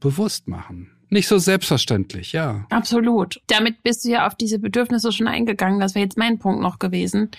bewusst 0.00 0.48
machen. 0.48 0.90
Nicht 1.12 1.26
so 1.26 1.38
selbstverständlich, 1.38 2.32
ja. 2.32 2.66
Absolut. 2.70 3.40
Damit 3.48 3.82
bist 3.82 4.04
du 4.04 4.10
ja 4.10 4.28
auf 4.28 4.36
diese 4.36 4.60
Bedürfnisse 4.60 5.10
schon 5.10 5.26
eingegangen. 5.26 5.80
Das 5.80 5.96
wäre 5.96 6.04
jetzt 6.04 6.16
mein 6.16 6.38
Punkt 6.38 6.62
noch 6.62 6.78
gewesen. 6.78 7.32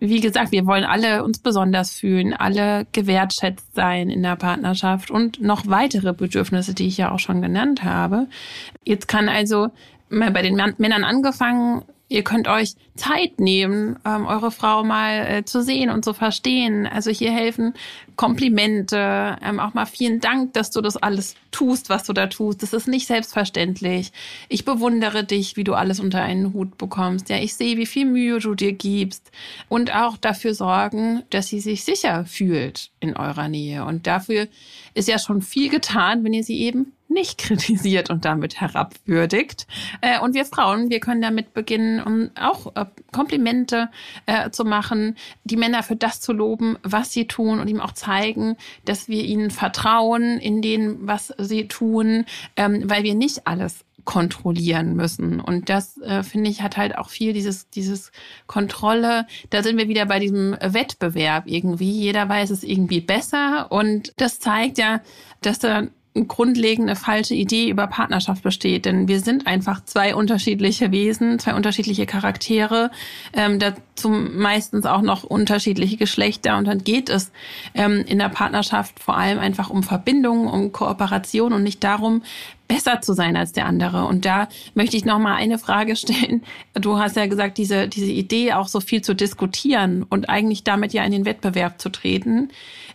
Wie 0.00 0.20
gesagt, 0.20 0.50
wir 0.50 0.64
wollen 0.64 0.84
alle 0.84 1.22
uns 1.22 1.38
besonders 1.38 1.90
fühlen, 1.90 2.32
alle 2.32 2.86
gewertschätzt 2.92 3.74
sein 3.74 4.08
in 4.08 4.22
der 4.22 4.36
Partnerschaft 4.36 5.10
und 5.10 5.42
noch 5.42 5.66
weitere 5.66 6.14
Bedürfnisse, 6.14 6.72
die 6.72 6.86
ich 6.86 6.96
ja 6.96 7.12
auch 7.12 7.18
schon 7.18 7.42
genannt 7.42 7.84
habe. 7.84 8.28
Jetzt 8.84 9.08
kann 9.08 9.28
also 9.28 9.68
mal 10.08 10.30
bei 10.30 10.40
den 10.40 10.54
Männern 10.78 11.04
angefangen, 11.04 11.82
Ihr 12.10 12.24
könnt 12.24 12.48
euch 12.48 12.74
Zeit 12.96 13.38
nehmen, 13.38 13.98
ähm, 14.06 14.26
eure 14.26 14.50
Frau 14.50 14.82
mal 14.82 15.26
äh, 15.26 15.44
zu 15.44 15.62
sehen 15.62 15.90
und 15.90 16.04
zu 16.04 16.14
verstehen. 16.14 16.86
Also 16.86 17.10
hier 17.10 17.30
helfen 17.30 17.74
Komplimente, 18.16 19.36
ähm, 19.42 19.60
auch 19.60 19.74
mal 19.74 19.84
vielen 19.84 20.18
Dank, 20.20 20.54
dass 20.54 20.70
du 20.70 20.80
das 20.80 20.96
alles 20.96 21.36
tust, 21.50 21.90
was 21.90 22.04
du 22.04 22.14
da 22.14 22.26
tust. 22.26 22.62
Das 22.62 22.72
ist 22.72 22.88
nicht 22.88 23.06
selbstverständlich. 23.06 24.10
Ich 24.48 24.64
bewundere 24.64 25.22
dich, 25.22 25.56
wie 25.56 25.64
du 25.64 25.74
alles 25.74 26.00
unter 26.00 26.22
einen 26.22 26.54
Hut 26.54 26.78
bekommst. 26.78 27.28
Ja, 27.28 27.36
ich 27.36 27.54
sehe, 27.54 27.76
wie 27.76 27.86
viel 27.86 28.06
Mühe 28.06 28.38
du 28.38 28.54
dir 28.54 28.72
gibst 28.72 29.30
und 29.68 29.94
auch 29.94 30.16
dafür 30.16 30.54
sorgen, 30.54 31.22
dass 31.28 31.48
sie 31.48 31.60
sich 31.60 31.84
sicher 31.84 32.24
fühlt 32.24 32.90
in 33.00 33.16
eurer 33.16 33.48
Nähe. 33.48 33.84
Und 33.84 34.06
dafür 34.06 34.48
ist 34.94 35.08
ja 35.08 35.18
schon 35.18 35.42
viel 35.42 35.68
getan, 35.68 36.24
wenn 36.24 36.32
ihr 36.32 36.44
sie 36.44 36.60
eben 36.60 36.92
nicht 37.08 37.38
kritisiert 37.38 38.10
und 38.10 38.24
damit 38.24 38.60
herabwürdigt. 38.60 39.66
Äh, 40.00 40.20
und 40.20 40.34
wir 40.34 40.44
Frauen, 40.44 40.90
wir 40.90 41.00
können 41.00 41.22
damit 41.22 41.54
beginnen, 41.54 42.02
um 42.02 42.30
auch 42.40 42.74
äh, 42.76 42.86
Komplimente 43.12 43.90
äh, 44.26 44.50
zu 44.50 44.64
machen, 44.64 45.16
die 45.44 45.56
Männer 45.56 45.82
für 45.82 45.96
das 45.96 46.20
zu 46.20 46.32
loben, 46.32 46.78
was 46.82 47.12
sie 47.12 47.26
tun 47.26 47.60
und 47.60 47.68
ihm 47.68 47.80
auch 47.80 47.92
zeigen, 47.92 48.56
dass 48.84 49.08
wir 49.08 49.24
ihnen 49.24 49.50
vertrauen 49.50 50.38
in 50.38 50.62
dem, 50.62 51.06
was 51.06 51.32
sie 51.38 51.68
tun, 51.68 52.24
ähm, 52.56 52.88
weil 52.88 53.02
wir 53.02 53.14
nicht 53.14 53.46
alles 53.46 53.84
kontrollieren 54.08 54.96
müssen. 54.96 55.38
Und 55.38 55.68
das, 55.68 55.98
äh, 55.98 56.22
finde 56.22 56.48
ich, 56.48 56.62
hat 56.62 56.78
halt 56.78 56.96
auch 56.96 57.10
viel 57.10 57.34
dieses, 57.34 57.68
dieses 57.68 58.10
Kontrolle. 58.46 59.26
Da 59.50 59.62
sind 59.62 59.76
wir 59.76 59.88
wieder 59.88 60.06
bei 60.06 60.18
diesem 60.18 60.56
Wettbewerb 60.62 61.44
irgendwie. 61.46 61.90
Jeder 61.90 62.26
weiß 62.26 62.48
es 62.48 62.64
irgendwie 62.64 63.02
besser. 63.02 63.70
Und 63.70 64.14
das 64.16 64.40
zeigt 64.40 64.78
ja, 64.78 65.02
dass 65.42 65.58
da 65.58 65.88
grundlegende 66.26 66.96
falsche 66.96 67.34
Idee 67.34 67.68
über 67.68 67.86
Partnerschaft 67.86 68.42
besteht. 68.42 68.86
Denn 68.86 69.06
wir 69.06 69.20
sind 69.20 69.46
einfach 69.46 69.84
zwei 69.84 70.14
unterschiedliche 70.14 70.90
Wesen, 70.90 71.38
zwei 71.38 71.54
unterschiedliche 71.54 72.06
Charaktere, 72.06 72.90
ähm, 73.32 73.58
dazu 73.58 74.08
meistens 74.08 74.86
auch 74.86 75.02
noch 75.02 75.22
unterschiedliche 75.22 75.96
Geschlechter. 75.96 76.56
Und 76.56 76.66
dann 76.66 76.82
geht 76.82 77.10
es 77.10 77.30
ähm, 77.74 78.04
in 78.06 78.18
der 78.18 78.30
Partnerschaft 78.30 78.98
vor 78.98 79.16
allem 79.16 79.38
einfach 79.38 79.70
um 79.70 79.82
Verbindung, 79.82 80.48
um 80.48 80.72
Kooperation 80.72 81.52
und 81.52 81.62
nicht 81.62 81.84
darum, 81.84 82.22
besser 82.68 83.00
zu 83.00 83.14
sein 83.14 83.36
als 83.36 83.52
der 83.52 83.66
andere. 83.66 84.04
Und 84.04 84.24
da 84.24 84.48
möchte 84.74 84.96
ich 84.96 85.04
noch 85.04 85.18
mal 85.18 85.34
eine 85.34 85.58
Frage 85.58 85.96
stellen. 85.96 86.42
Du 86.74 86.98
hast 86.98 87.16
ja 87.16 87.26
gesagt, 87.26 87.58
diese, 87.58 87.88
diese 87.88 88.12
Idee 88.12 88.52
auch 88.52 88.68
so 88.68 88.80
viel 88.80 89.02
zu 89.02 89.14
diskutieren 89.14 90.04
und 90.08 90.28
eigentlich 90.28 90.64
damit 90.64 90.92
ja 90.92 91.02
in 91.02 91.12
den 91.12 91.24
Wettbewerb 91.24 91.80
zu 91.80 91.88
treten 91.88 92.50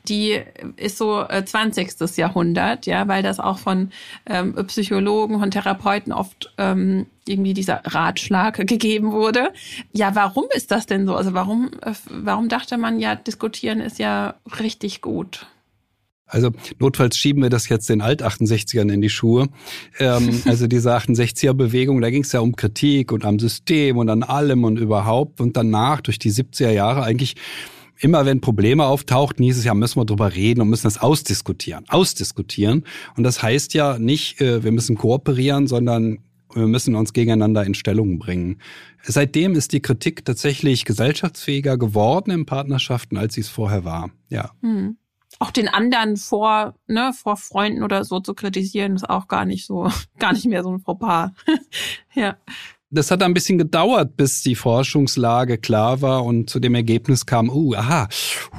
die 0.08 0.40
ist 0.76 0.98
so 0.98 1.26
20. 1.26 2.02
Äh, 2.02 2.06
Jahrhundert, 2.16 2.86
ja, 2.86 3.08
weil 3.08 3.24
das 3.24 3.40
auch 3.40 3.58
von 3.58 3.92
ähm, 4.26 4.54
Psychologen, 4.68 5.40
von 5.40 5.52
Therapeuten 5.52 6.12
oft 6.12 6.54
ähm, 6.58 7.06
irgendwie 7.28 7.54
dieser 7.54 7.82
Ratschlag 7.86 8.68
gegeben 8.68 9.12
wurde. 9.12 9.54
Ja, 9.94 10.16
warum 10.16 10.46
ist 10.54 10.72
das 10.72 10.86
denn 10.86 11.06
so? 11.06 11.16
Also 11.16 11.34
warum, 11.34 11.72
äh, 11.82 11.94
warum 12.10 12.50
dachte 12.50 12.78
man 12.78 13.00
ja, 13.00 13.16
diskutieren 13.16 13.80
ist 13.80 14.00
ja 14.00 14.36
richtig 14.60 15.02
gut? 15.02 15.48
Also 16.26 16.50
notfalls 16.80 17.16
schieben 17.16 17.44
wir 17.44 17.50
das 17.50 17.70
jetzt 17.70 17.90
den 17.90 18.02
Alt-68ern 18.02 18.92
in 18.92 19.02
die 19.02 19.10
Schuhe. 19.10 19.50
Ähm, 20.00 20.42
also 20.46 20.68
diese 20.68 20.96
68er-Bewegung, 20.96 22.02
da 22.02 22.10
ging 22.10 22.24
es 22.24 22.32
ja 22.32 22.40
um 22.40 22.56
Kritik 22.56 23.12
und 23.12 23.24
am 23.24 23.40
System 23.40 23.98
und 23.98 24.10
an 24.10 24.24
allem 24.24 24.64
und 24.64 24.78
überhaupt. 24.78 25.40
Und 25.40 25.56
danach, 25.56 26.02
durch 26.02 26.20
die 26.20 26.32
70er 26.32 26.72
Jahre, 26.72 27.04
eigentlich 27.04 27.36
immer 28.00 28.26
wenn 28.26 28.42
Probleme 28.42 28.86
auftauchten, 28.86 29.44
hieß 29.44 29.58
es 29.58 29.64
ja, 29.64 29.74
müssen 29.74 30.00
wir 30.00 30.06
drüber 30.06 30.34
reden 30.34 30.62
und 30.62 30.70
müssen 30.70 30.88
das 30.88 31.00
ausdiskutieren. 31.00 31.86
Ausdiskutieren. 31.90 32.86
Und 33.16 33.24
das 33.24 33.42
heißt 33.42 33.74
ja 33.74 33.98
nicht, 34.00 34.42
äh, 34.42 34.64
wir 34.64 34.72
müssen 34.72 34.98
kooperieren, 34.98 35.68
sondern 35.68 36.20
wir 36.54 36.68
müssen 36.68 36.96
uns 36.96 37.14
gegeneinander 37.14 37.66
in 37.66 37.74
Stellung 37.74 38.20
bringen. 38.20 38.60
Seitdem 39.02 39.56
ist 39.56 39.74
die 39.74 39.82
Kritik 39.82 40.24
tatsächlich 40.24 40.86
gesellschaftsfähiger 40.86 41.78
geworden 41.78 42.32
in 42.32 42.46
Partnerschaften, 42.46 43.18
als 43.18 43.34
sie 43.34 43.42
es 43.42 43.50
vorher 43.50 43.86
war. 43.86 44.12
Ja. 44.30 44.52
Hm. 44.62 44.98
Auch 45.40 45.50
den 45.50 45.68
anderen 45.68 46.16
vor, 46.16 46.76
ne, 46.88 47.12
vor 47.14 47.38
Freunden 47.38 47.82
oder 47.82 48.06
so 48.06 48.20
zu 48.20 48.36
kritisieren, 48.36 48.96
ist 48.96 49.10
auch 49.10 49.28
gar 49.28 49.46
nicht 49.46 49.66
so, 49.66 49.90
gar 50.20 50.34
nicht 50.34 50.46
mehr 50.46 50.64
so 50.64 50.72
ein 50.72 50.80
Fauxpas. 50.80 51.32
ja 52.14 52.38
das 52.94 53.12
hat 53.12 53.24
ein 53.24 53.34
bisschen 53.34 53.58
gedauert, 53.58 54.16
bis 54.16 54.44
die 54.44 54.56
Forschungslage 54.56 55.58
klar 55.58 56.02
war 56.02 56.24
und 56.24 56.50
zu 56.50 56.60
dem 56.60 56.76
Ergebnis 56.76 57.26
kam, 57.26 57.50
uh, 57.50 57.74
aha, 57.74 58.08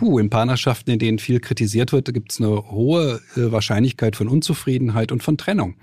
uh, 0.01 0.19
in 0.19 0.29
Partnerschaften, 0.29 0.91
in 0.91 0.99
denen 0.99 1.19
viel 1.19 1.41
kritisiert 1.41 1.93
wird, 1.93 2.13
gibt 2.13 2.33
es 2.33 2.41
eine 2.41 2.71
hohe 2.71 3.21
äh, 3.37 3.53
Wahrscheinlichkeit 3.53 4.17
von 4.17 4.29
Unzufriedenheit 4.29 5.13
und 5.13 5.23
von 5.23 5.39
Trennung. 5.39 5.77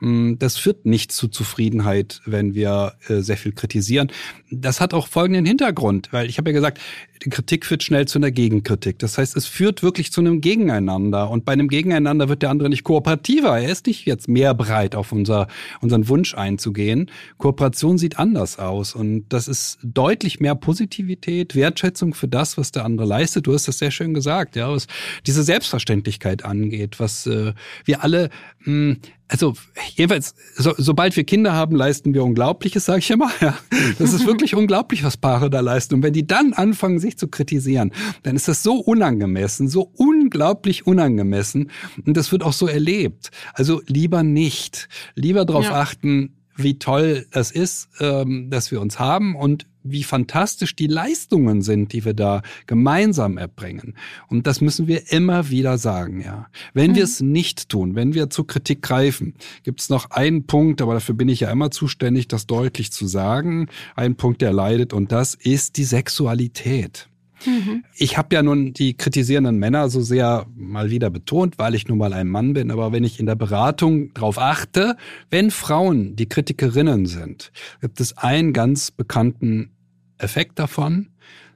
Mm, 0.00 0.34
das 0.38 0.56
führt 0.56 0.86
nicht 0.86 1.12
zu 1.12 1.28
Zufriedenheit, 1.28 2.20
wenn 2.24 2.54
wir 2.54 2.94
äh, 3.08 3.20
sehr 3.20 3.36
viel 3.36 3.52
kritisieren. 3.52 4.10
Das 4.50 4.80
hat 4.80 4.94
auch 4.94 5.06
folgenden 5.08 5.44
Hintergrund, 5.44 6.08
weil 6.12 6.28
ich 6.28 6.38
habe 6.38 6.50
ja 6.50 6.54
gesagt, 6.54 6.80
die 7.24 7.30
Kritik 7.30 7.66
führt 7.66 7.82
schnell 7.82 8.08
zu 8.08 8.18
einer 8.18 8.30
Gegenkritik. 8.30 8.98
Das 8.98 9.18
heißt, 9.18 9.36
es 9.36 9.46
führt 9.46 9.82
wirklich 9.82 10.10
zu 10.10 10.20
einem 10.20 10.40
Gegeneinander. 10.40 11.30
Und 11.30 11.44
bei 11.44 11.52
einem 11.52 11.68
Gegeneinander 11.68 12.28
wird 12.28 12.42
der 12.42 12.50
andere 12.50 12.70
nicht 12.70 12.84
kooperativer. 12.84 13.60
Er 13.60 13.70
ist 13.70 13.86
nicht 13.86 14.06
jetzt 14.06 14.28
mehr 14.28 14.54
bereit, 14.54 14.94
auf 14.94 15.12
unser, 15.12 15.46
unseren 15.80 16.08
Wunsch 16.08 16.34
einzugehen. 16.34 17.10
Kooperation 17.36 17.98
sieht 17.98 18.18
anders 18.18 18.58
aus. 18.58 18.94
Und 18.94 19.26
das 19.28 19.48
ist 19.48 19.78
deutlich 19.82 20.40
mehr 20.40 20.54
Positivität, 20.54 21.54
Wertschätzung 21.54 22.14
für 22.14 22.28
das, 22.28 22.56
was 22.56 22.72
der 22.72 22.84
andere 22.84 23.06
leistet. 23.06 23.46
Du 23.46 23.52
hast 23.52 23.68
das 23.68 23.78
sehr 23.78 23.90
schön 23.90 24.14
gesagt, 24.14 24.56
ja, 24.56 24.70
was 24.70 24.86
diese 25.26 25.42
Selbstverständlichkeit 25.42 26.44
angeht, 26.44 27.00
was 27.00 27.26
äh, 27.26 27.52
wir 27.84 28.02
alle 28.02 28.30
mh, 28.64 28.64
hm, 28.64 28.96
also 29.30 29.54
jedenfalls, 29.94 30.34
so, 30.56 30.74
sobald 30.76 31.16
wir 31.16 31.22
Kinder 31.22 31.52
haben, 31.52 31.76
leisten 31.76 32.14
wir 32.14 32.24
Unglaubliches, 32.24 32.84
sage 32.84 32.98
ich 32.98 33.10
immer. 33.10 33.30
Ja. 33.40 33.56
Das 33.98 34.12
ist 34.12 34.26
wirklich 34.26 34.56
unglaublich, 34.56 35.04
was 35.04 35.16
Paare 35.16 35.50
da 35.50 35.60
leisten. 35.60 35.94
Und 35.94 36.02
wenn 36.02 36.12
die 36.12 36.26
dann 36.26 36.52
anfangen, 36.52 36.98
sich 37.10 37.18
zu 37.18 37.28
kritisieren, 37.28 37.92
dann 38.22 38.36
ist 38.36 38.48
das 38.48 38.62
so 38.62 38.74
unangemessen, 38.74 39.68
so 39.68 39.90
unglaublich 39.96 40.86
unangemessen. 40.86 41.70
Und 42.04 42.16
das 42.16 42.32
wird 42.32 42.42
auch 42.42 42.52
so 42.52 42.66
erlebt. 42.66 43.30
Also 43.54 43.82
lieber 43.86 44.22
nicht. 44.22 44.88
Lieber 45.14 45.44
darauf 45.44 45.64
ja. 45.64 45.80
achten, 45.80 46.36
wie 46.56 46.78
toll 46.78 47.26
das 47.30 47.50
ist, 47.50 47.88
ähm, 48.00 48.50
dass 48.50 48.70
wir 48.70 48.80
uns 48.80 48.98
haben 48.98 49.34
und 49.34 49.66
wie 49.82 50.02
fantastisch 50.02 50.76
die 50.76 50.86
Leistungen 50.86 51.62
sind, 51.62 51.92
die 51.92 52.04
wir 52.04 52.14
da 52.14 52.42
gemeinsam 52.66 53.38
erbringen. 53.38 53.94
Und 54.28 54.46
das 54.46 54.60
müssen 54.60 54.86
wir 54.86 55.12
immer 55.12 55.50
wieder 55.50 55.78
sagen, 55.78 56.22
ja. 56.22 56.48
Wenn 56.74 56.92
mhm. 56.92 56.96
wir 56.96 57.04
es 57.04 57.20
nicht 57.20 57.68
tun, 57.68 57.94
wenn 57.94 58.14
wir 58.14 58.30
zur 58.30 58.46
Kritik 58.46 58.82
greifen, 58.82 59.34
gibt 59.62 59.80
es 59.80 59.88
noch 59.88 60.10
einen 60.10 60.46
Punkt, 60.46 60.82
aber 60.82 60.94
dafür 60.94 61.14
bin 61.14 61.28
ich 61.28 61.40
ja 61.40 61.50
immer 61.50 61.70
zuständig, 61.70 62.28
das 62.28 62.46
deutlich 62.46 62.92
zu 62.92 63.06
sagen. 63.06 63.68
Ein 63.96 64.16
Punkt, 64.16 64.42
der 64.42 64.52
leidet, 64.52 64.92
und 64.92 65.12
das 65.12 65.34
ist 65.34 65.76
die 65.76 65.84
Sexualität. 65.84 67.09
Mhm. 67.46 67.84
Ich 67.96 68.18
habe 68.18 68.34
ja 68.34 68.42
nun 68.42 68.72
die 68.72 68.96
kritisierenden 68.96 69.58
Männer 69.58 69.88
so 69.88 70.00
sehr 70.00 70.46
mal 70.54 70.90
wieder 70.90 71.10
betont, 71.10 71.58
weil 71.58 71.74
ich 71.74 71.88
nun 71.88 71.98
mal 71.98 72.12
ein 72.12 72.28
Mann 72.28 72.52
bin. 72.52 72.70
Aber 72.70 72.92
wenn 72.92 73.04
ich 73.04 73.20
in 73.20 73.26
der 73.26 73.34
Beratung 73.34 74.12
darauf 74.14 74.38
achte, 74.38 74.96
wenn 75.30 75.50
Frauen 75.50 76.16
die 76.16 76.28
Kritikerinnen 76.28 77.06
sind, 77.06 77.52
gibt 77.80 78.00
es 78.00 78.16
einen 78.16 78.52
ganz 78.52 78.90
bekannten 78.90 79.70
Effekt 80.18 80.58
davon. 80.58 81.08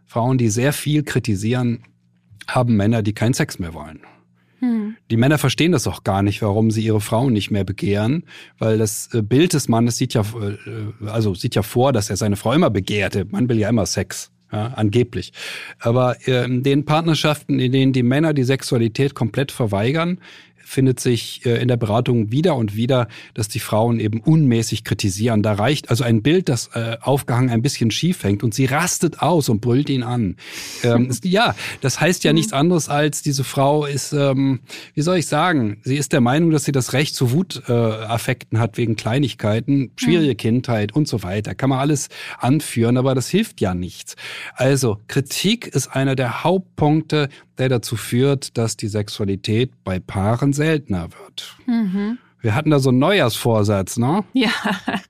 Frauen, 0.07 0.39
die 0.39 0.49
sehr 0.49 0.73
viel 0.73 1.03
kritisieren, 1.03 1.83
haben 2.47 2.77
Männer, 2.77 3.03
die 3.03 3.15
keinen 3.15 3.35
Sex 3.35 3.59
mehr 3.59 3.75
wollen. 3.75 4.01
Mhm. 4.61 4.97
Die 5.11 5.17
Männer 5.17 5.39
verstehen 5.39 5.73
das 5.73 5.87
auch 5.87 6.05
gar 6.05 6.23
nicht, 6.23 6.43
warum 6.43 6.71
sie 6.71 6.85
ihre 6.85 7.01
Frauen 7.01 7.33
nicht 7.33 7.51
mehr 7.51 7.65
begehren, 7.65 8.25
weil 8.59 8.79
das 8.79 9.13
äh, 9.13 9.23
Bild 9.23 9.53
des 9.53 9.69
Mannes 9.69 9.97
sieht 9.97 10.15
ja, 10.15 10.23
äh, 10.23 11.09
also 11.09 11.35
sieht 11.35 11.55
ja 11.55 11.63
vor, 11.63 11.93
dass 11.93 12.11
er 12.11 12.17
seine 12.17 12.37
Frau 12.37 12.53
immer 12.53 12.71
begehrte. 12.71 13.27
Man 13.31 13.49
will 13.49 13.59
ja 13.59 13.69
immer 13.69 13.87
Sex 13.87 14.31
ja, 14.55 14.73
angeblich. 14.77 15.33
Aber 15.81 16.17
in 16.27 16.63
den 16.63 16.85
Partnerschaften, 16.85 17.59
in 17.59 17.73
denen 17.73 17.93
die 17.93 18.05
Männer 18.05 18.33
die 18.33 18.45
Sexualität 18.45 19.15
komplett 19.15 19.51
verweigern, 19.51 20.21
findet 20.65 21.01
sich 21.01 21.45
äh, 21.45 21.61
in 21.61 21.69
der 21.69 21.77
Beratung 21.77 22.33
wieder 22.33 22.57
und 22.57 22.75
wieder, 22.77 23.09
dass 23.35 23.49
die 23.49 23.61
Frauen 23.61 24.01
eben 24.01 24.21
unmäßig 24.21 24.85
kritisieren. 24.85 25.43
Da 25.43 25.53
reicht 25.53 25.91
also 25.91 26.05
ein 26.05 26.23
Bild, 26.23 26.49
das 26.49 26.71
äh, 26.75 26.97
aufgehangen 27.01 27.51
ein 27.51 27.63
bisschen 27.63 27.91
schief 27.91 28.25
hängt 28.25 28.43
und 28.43 28.55
sie 28.55 28.65
rastet 28.65 29.21
aus 29.21 29.49
und 29.49 29.61
brüllt 29.61 29.91
ihn 29.91 30.03
an. 30.03 30.37
Ähm, 30.83 31.11
ja, 31.23 31.55
das 31.81 32.01
heißt 32.01 32.25
ja 32.25 32.33
nichts 32.33 32.53
anderes 32.53 32.89
als, 32.89 33.23
diese 33.23 33.45
Frau 33.45 33.85
ist, 33.85 34.13
ähm, 34.13 34.61
wie 34.95 35.03
soll 35.03 35.19
ich 35.19 35.27
sagen, 35.27 35.79
sie 35.83 35.97
ist 35.97 36.13
der 36.13 36.21
Meinung, 36.21 36.51
dass 36.51 36.65
sie 36.65 36.73
das 36.73 36.93
Recht 36.93 37.15
zu 37.15 37.33
Wutaffekten 37.33 38.59
äh, 38.59 38.61
hat 38.61 38.77
wegen 38.79 38.97
Kleinigkeiten, 38.97 39.91
schwierige 39.97 40.35
Kindheit 40.35 40.93
und 40.93 41.07
so 41.09 41.23
weiter. 41.23 41.55
Kann 41.55 41.71
man 41.71 41.79
alles 41.79 42.09
anführen, 42.39 42.97
aber 42.97 43.15
das 43.15 43.29
hilft 43.29 43.61
ja 43.61 43.75
nichts. 43.75 44.17
Also 44.55 44.99
Kritik 45.09 45.67
ist 45.67 45.89
einer 45.89 46.17
der 46.17 46.45
Hauptpunkte, 46.45 47.29
der 47.59 47.69
dazu 47.69 47.97
führt, 47.97 48.57
dass 48.59 48.77
die 48.77 48.89
Sexualität 48.89 49.71
bei 49.85 50.01
Paaren 50.01 50.53
seltener 50.55 51.09
wird. 51.13 51.57
Mhm. 51.67 52.19
Wir 52.45 52.55
hatten 52.55 52.69
da 52.69 52.79
so 52.79 52.91
einen 52.91 52.99
Neujahrsvorsatz, 52.99 53.97
ne? 53.97 54.23
Ja. 54.35 54.51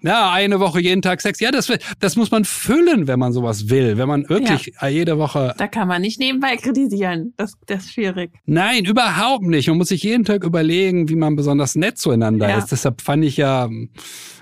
Ja, 0.00 0.32
eine 0.32 0.60
Woche 0.60 0.80
jeden 0.80 1.02
Tag 1.02 1.20
Sex. 1.20 1.40
Ja, 1.40 1.50
das, 1.50 1.70
das 1.98 2.16
muss 2.16 2.30
man 2.30 2.46
füllen, 2.46 3.06
wenn 3.06 3.18
man 3.18 3.34
sowas 3.34 3.68
will. 3.68 3.98
Wenn 3.98 4.08
man 4.08 4.26
wirklich 4.30 4.72
ja. 4.80 4.88
jede 4.88 5.18
Woche. 5.18 5.54
Da 5.58 5.66
kann 5.66 5.88
man 5.88 6.00
nicht 6.00 6.18
nebenbei 6.18 6.56
kritisieren. 6.56 7.34
Das, 7.36 7.54
das 7.66 7.84
ist 7.84 7.92
schwierig. 7.92 8.30
Nein, 8.46 8.86
überhaupt 8.86 9.44
nicht. 9.44 9.68
Man 9.68 9.76
muss 9.76 9.88
sich 9.88 10.02
jeden 10.02 10.24
Tag 10.24 10.42
überlegen, 10.42 11.10
wie 11.10 11.16
man 11.16 11.36
besonders 11.36 11.74
nett 11.74 11.98
zueinander 11.98 12.48
ja. 12.48 12.58
ist. 12.58 12.72
Deshalb 12.72 13.02
fand 13.02 13.24
ich 13.24 13.36
ja, 13.36 13.68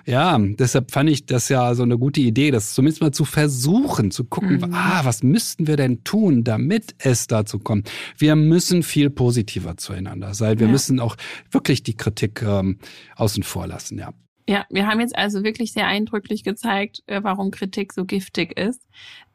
ja, 0.07 0.39
deshalb 0.39 0.91
fand 0.91 1.11
ich 1.11 1.27
das 1.27 1.49
ja 1.49 1.75
so 1.75 1.83
eine 1.83 1.99
gute 1.99 2.21
Idee, 2.21 2.51
das 2.51 2.75
zumindest 2.75 3.03
mal 3.03 3.13
zu 3.13 3.25
versuchen, 3.25 4.11
zu 4.11 4.25
gucken, 4.25 4.57
mhm. 4.57 4.75
ah, 4.75 5.05
was 5.05 5.23
müssten 5.23 5.67
wir 5.67 5.77
denn 5.77 6.05
tun, 6.05 6.45
damit 6.45 6.95
es 6.99 7.27
dazu 7.27 7.59
kommt. 7.59 7.91
Wir 8.19 8.37
müssen 8.37 8.83
viel 8.83 9.11
positiver 9.11 9.77
zueinander 9.77 10.35
sein. 10.35 10.59
Wir 10.59 10.67
ja. 10.67 10.73
müssen 10.73 11.01
auch 11.01 11.17
wirklich 11.51 11.83
die 11.83 11.97
Kritik 11.97 12.43
ähm, 12.43 12.79
außen 13.17 13.43
vor 13.43 13.67
lassen, 13.67 13.99
ja. 13.99 14.13
Ja, 14.49 14.67
wir 14.71 14.89
haben 14.89 14.99
jetzt 14.99 15.17
also 15.17 15.45
wirklich 15.45 15.73
sehr 15.73 15.87
eindrücklich 15.87 16.43
gezeigt, 16.43 17.03
äh, 17.07 17.21
warum 17.23 17.53
Kritik 17.53 17.93
so 17.93 18.05
giftig 18.05 18.59
ist 18.59 18.83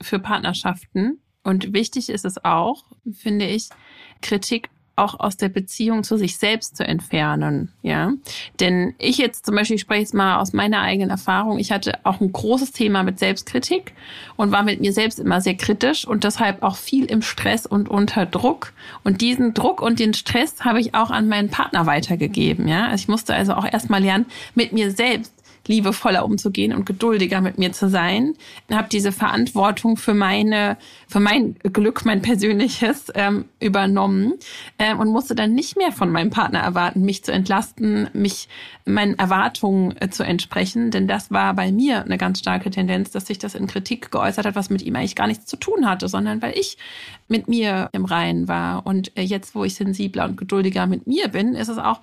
für 0.01 0.19
Partnerschaften. 0.19 1.21
Und 1.43 1.73
wichtig 1.73 2.09
ist 2.09 2.25
es 2.25 2.43
auch, 2.43 2.83
finde 3.13 3.47
ich, 3.47 3.69
Kritik 4.21 4.69
auch 4.97 5.19
aus 5.19 5.37
der 5.37 5.49
Beziehung 5.49 6.03
zu 6.03 6.17
sich 6.17 6.37
selbst 6.37 6.75
zu 6.75 6.85
entfernen, 6.85 7.71
ja. 7.83 8.13
Denn 8.59 8.95
ich 8.97 9.17
jetzt 9.17 9.45
zum 9.45 9.55
Beispiel, 9.55 9.75
ich 9.75 9.81
spreche 9.81 10.01
jetzt 10.01 10.13
mal 10.13 10.37
aus 10.39 10.53
meiner 10.53 10.81
eigenen 10.81 11.09
Erfahrung, 11.09 11.59
ich 11.59 11.71
hatte 11.71 11.99
auch 12.03 12.19
ein 12.19 12.31
großes 12.31 12.71
Thema 12.71 13.03
mit 13.03 13.19
Selbstkritik 13.19 13.93
und 14.35 14.51
war 14.51 14.63
mit 14.63 14.81
mir 14.81 14.93
selbst 14.93 15.19
immer 15.19 15.39
sehr 15.39 15.55
kritisch 15.55 16.07
und 16.07 16.23
deshalb 16.23 16.63
auch 16.63 16.75
viel 16.75 17.05
im 17.05 17.21
Stress 17.21 17.65
und 17.65 17.89
unter 17.89 18.25
Druck. 18.25 18.73
Und 19.03 19.21
diesen 19.21 19.53
Druck 19.53 19.81
und 19.81 19.99
den 19.99 20.13
Stress 20.13 20.65
habe 20.65 20.79
ich 20.79 20.95
auch 20.95 21.11
an 21.11 21.27
meinen 21.27 21.49
Partner 21.49 21.85
weitergegeben, 21.85 22.67
ja. 22.67 22.87
Also 22.87 23.03
ich 23.03 23.07
musste 23.07 23.35
also 23.35 23.53
auch 23.53 23.71
erstmal 23.71 24.01
lernen, 24.01 24.25
mit 24.55 24.73
mir 24.73 24.91
selbst 24.91 25.36
liebevoller 25.67 26.25
umzugehen 26.25 26.73
und 26.73 26.85
geduldiger 26.85 27.41
mit 27.41 27.57
mir 27.57 27.71
zu 27.71 27.89
sein. 27.89 28.33
Habe 28.71 28.89
diese 28.89 29.11
Verantwortung 29.11 29.97
für 29.97 30.13
meine, 30.13 30.77
für 31.07 31.19
mein 31.19 31.55
Glück, 31.73 32.05
mein 32.05 32.21
persönliches 32.21 33.11
ähm, 33.15 33.45
übernommen 33.59 34.33
ähm, 34.79 34.99
und 34.99 35.09
musste 35.09 35.35
dann 35.35 35.53
nicht 35.53 35.77
mehr 35.77 35.91
von 35.91 36.11
meinem 36.11 36.29
Partner 36.29 36.59
erwarten, 36.59 37.01
mich 37.01 37.23
zu 37.23 37.31
entlasten, 37.31 38.09
mich 38.13 38.47
meinen 38.85 39.17
Erwartungen 39.19 39.95
äh, 39.99 40.09
zu 40.09 40.23
entsprechen, 40.23 40.91
denn 40.91 41.07
das 41.07 41.31
war 41.31 41.53
bei 41.53 41.71
mir 41.71 42.03
eine 42.03 42.17
ganz 42.17 42.39
starke 42.39 42.71
Tendenz, 42.71 43.11
dass 43.11 43.27
sich 43.27 43.37
das 43.37 43.55
in 43.55 43.67
Kritik 43.67 44.11
geäußert 44.11 44.45
hat, 44.45 44.55
was 44.55 44.69
mit 44.69 44.81
ihm 44.81 44.95
eigentlich 44.95 45.15
gar 45.15 45.27
nichts 45.27 45.45
zu 45.45 45.57
tun 45.57 45.87
hatte, 45.87 46.07
sondern 46.07 46.41
weil 46.41 46.57
ich 46.57 46.77
mit 47.27 47.47
mir 47.47 47.89
im 47.91 48.05
Reinen 48.05 48.47
war 48.47 48.85
und 48.85 49.15
äh, 49.17 49.21
jetzt, 49.21 49.55
wo 49.55 49.63
ich 49.63 49.75
sensibler 49.75 50.25
und 50.25 50.37
geduldiger 50.37 50.87
mit 50.87 51.07
mir 51.07 51.27
bin, 51.27 51.55
ist 51.55 51.69
es 51.69 51.77
auch 51.77 52.01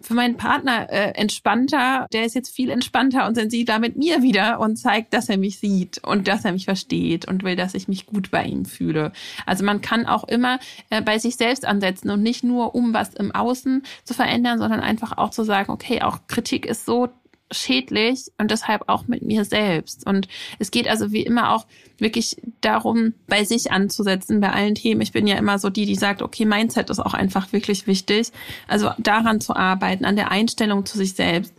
für 0.00 0.14
meinen 0.14 0.36
Partner 0.36 0.90
äh, 0.90 1.12
entspannter. 1.12 2.06
Der 2.12 2.24
ist 2.24 2.34
jetzt 2.34 2.54
viel 2.54 2.70
entspannter 2.70 3.26
und 3.26 3.34
sensibler 3.34 3.78
mit 3.78 3.96
mir 3.96 4.22
wieder 4.22 4.60
und 4.60 4.76
zeigt, 4.76 5.12
dass 5.12 5.28
er 5.28 5.38
mich 5.38 5.58
sieht 5.58 5.98
und 6.04 6.28
dass 6.28 6.44
er 6.44 6.52
mich 6.52 6.66
versteht 6.66 7.26
und 7.26 7.42
will, 7.42 7.56
dass 7.56 7.74
ich 7.74 7.88
mich 7.88 8.06
gut 8.06 8.30
bei 8.30 8.44
ihm 8.44 8.64
fühle. 8.64 9.12
Also 9.46 9.64
man 9.64 9.80
kann 9.80 10.06
auch 10.06 10.24
immer 10.24 10.58
äh, 10.90 11.02
bei 11.02 11.18
sich 11.18 11.36
selbst 11.36 11.66
ansetzen 11.66 12.10
und 12.10 12.22
nicht 12.22 12.44
nur 12.44 12.74
um 12.74 12.94
was 12.94 13.14
im 13.14 13.34
Außen 13.34 13.82
zu 14.04 14.14
verändern, 14.14 14.58
sondern 14.58 14.80
einfach 14.80 15.18
auch 15.18 15.30
zu 15.30 15.42
sagen, 15.42 15.72
okay, 15.72 16.02
auch 16.02 16.20
Kritik 16.28 16.66
ist 16.66 16.86
so 16.86 17.08
schädlich 17.50 18.30
und 18.38 18.50
deshalb 18.50 18.88
auch 18.88 19.06
mit 19.06 19.22
mir 19.22 19.44
selbst. 19.44 20.06
Und 20.06 20.28
es 20.58 20.70
geht 20.70 20.86
also 20.88 21.12
wie 21.12 21.22
immer 21.22 21.52
auch 21.52 21.66
wirklich 21.98 22.36
darum, 22.60 23.14
bei 23.26 23.44
sich 23.44 23.72
anzusetzen, 23.72 24.40
bei 24.40 24.50
allen 24.50 24.74
Themen. 24.74 25.00
Ich 25.00 25.12
bin 25.12 25.26
ja 25.26 25.36
immer 25.36 25.58
so 25.58 25.70
die, 25.70 25.86
die 25.86 25.94
sagt, 25.94 26.22
okay, 26.22 26.44
Mindset 26.44 26.90
ist 26.90 27.00
auch 27.00 27.14
einfach 27.14 27.52
wirklich 27.52 27.86
wichtig. 27.86 28.30
Also 28.66 28.90
daran 28.98 29.40
zu 29.40 29.56
arbeiten, 29.56 30.04
an 30.04 30.16
der 30.16 30.30
Einstellung 30.30 30.86
zu 30.86 30.98
sich 30.98 31.14
selbst, 31.14 31.54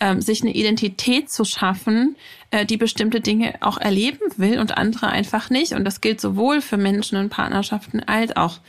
ähm, 0.00 0.20
sich 0.20 0.42
eine 0.42 0.54
Identität 0.54 1.30
zu 1.30 1.44
schaffen, 1.44 2.16
äh, 2.50 2.64
die 2.64 2.76
bestimmte 2.76 3.20
Dinge 3.20 3.54
auch 3.60 3.78
erleben 3.78 4.20
will 4.36 4.58
und 4.60 4.76
andere 4.76 5.08
einfach 5.08 5.50
nicht. 5.50 5.72
Und 5.72 5.84
das 5.84 6.00
gilt 6.00 6.20
sowohl 6.20 6.60
für 6.60 6.76
Menschen 6.76 7.18
in 7.18 7.28
Partnerschaften 7.28 8.00
als 8.00 8.36
auch 8.36 8.60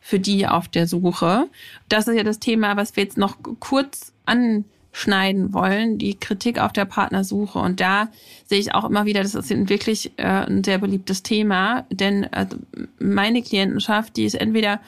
für 0.00 0.20
die 0.20 0.46
auf 0.46 0.68
der 0.68 0.86
Suche. 0.86 1.48
Das 1.88 2.06
ist 2.06 2.16
ja 2.16 2.22
das 2.22 2.38
Thema, 2.38 2.76
was 2.76 2.96
wir 2.96 3.02
jetzt 3.02 3.18
noch 3.18 3.36
kurz 3.60 4.12
an 4.26 4.64
schneiden 4.98 5.54
wollen, 5.54 5.96
die 5.98 6.18
Kritik 6.18 6.58
auf 6.58 6.72
der 6.72 6.84
Partnersuche. 6.84 7.60
Und 7.60 7.80
da 7.80 8.08
sehe 8.46 8.58
ich 8.58 8.74
auch 8.74 8.84
immer 8.84 9.04
wieder, 9.04 9.22
das 9.22 9.36
ist 9.36 9.50
wirklich 9.68 10.12
äh, 10.16 10.24
ein 10.24 10.64
sehr 10.64 10.78
beliebtes 10.78 11.22
Thema, 11.22 11.86
denn 11.90 12.24
äh, 12.24 12.46
meine 12.98 13.42
Klientenschaft, 13.42 14.16
die 14.16 14.24
ist 14.24 14.34
entweder 14.34 14.80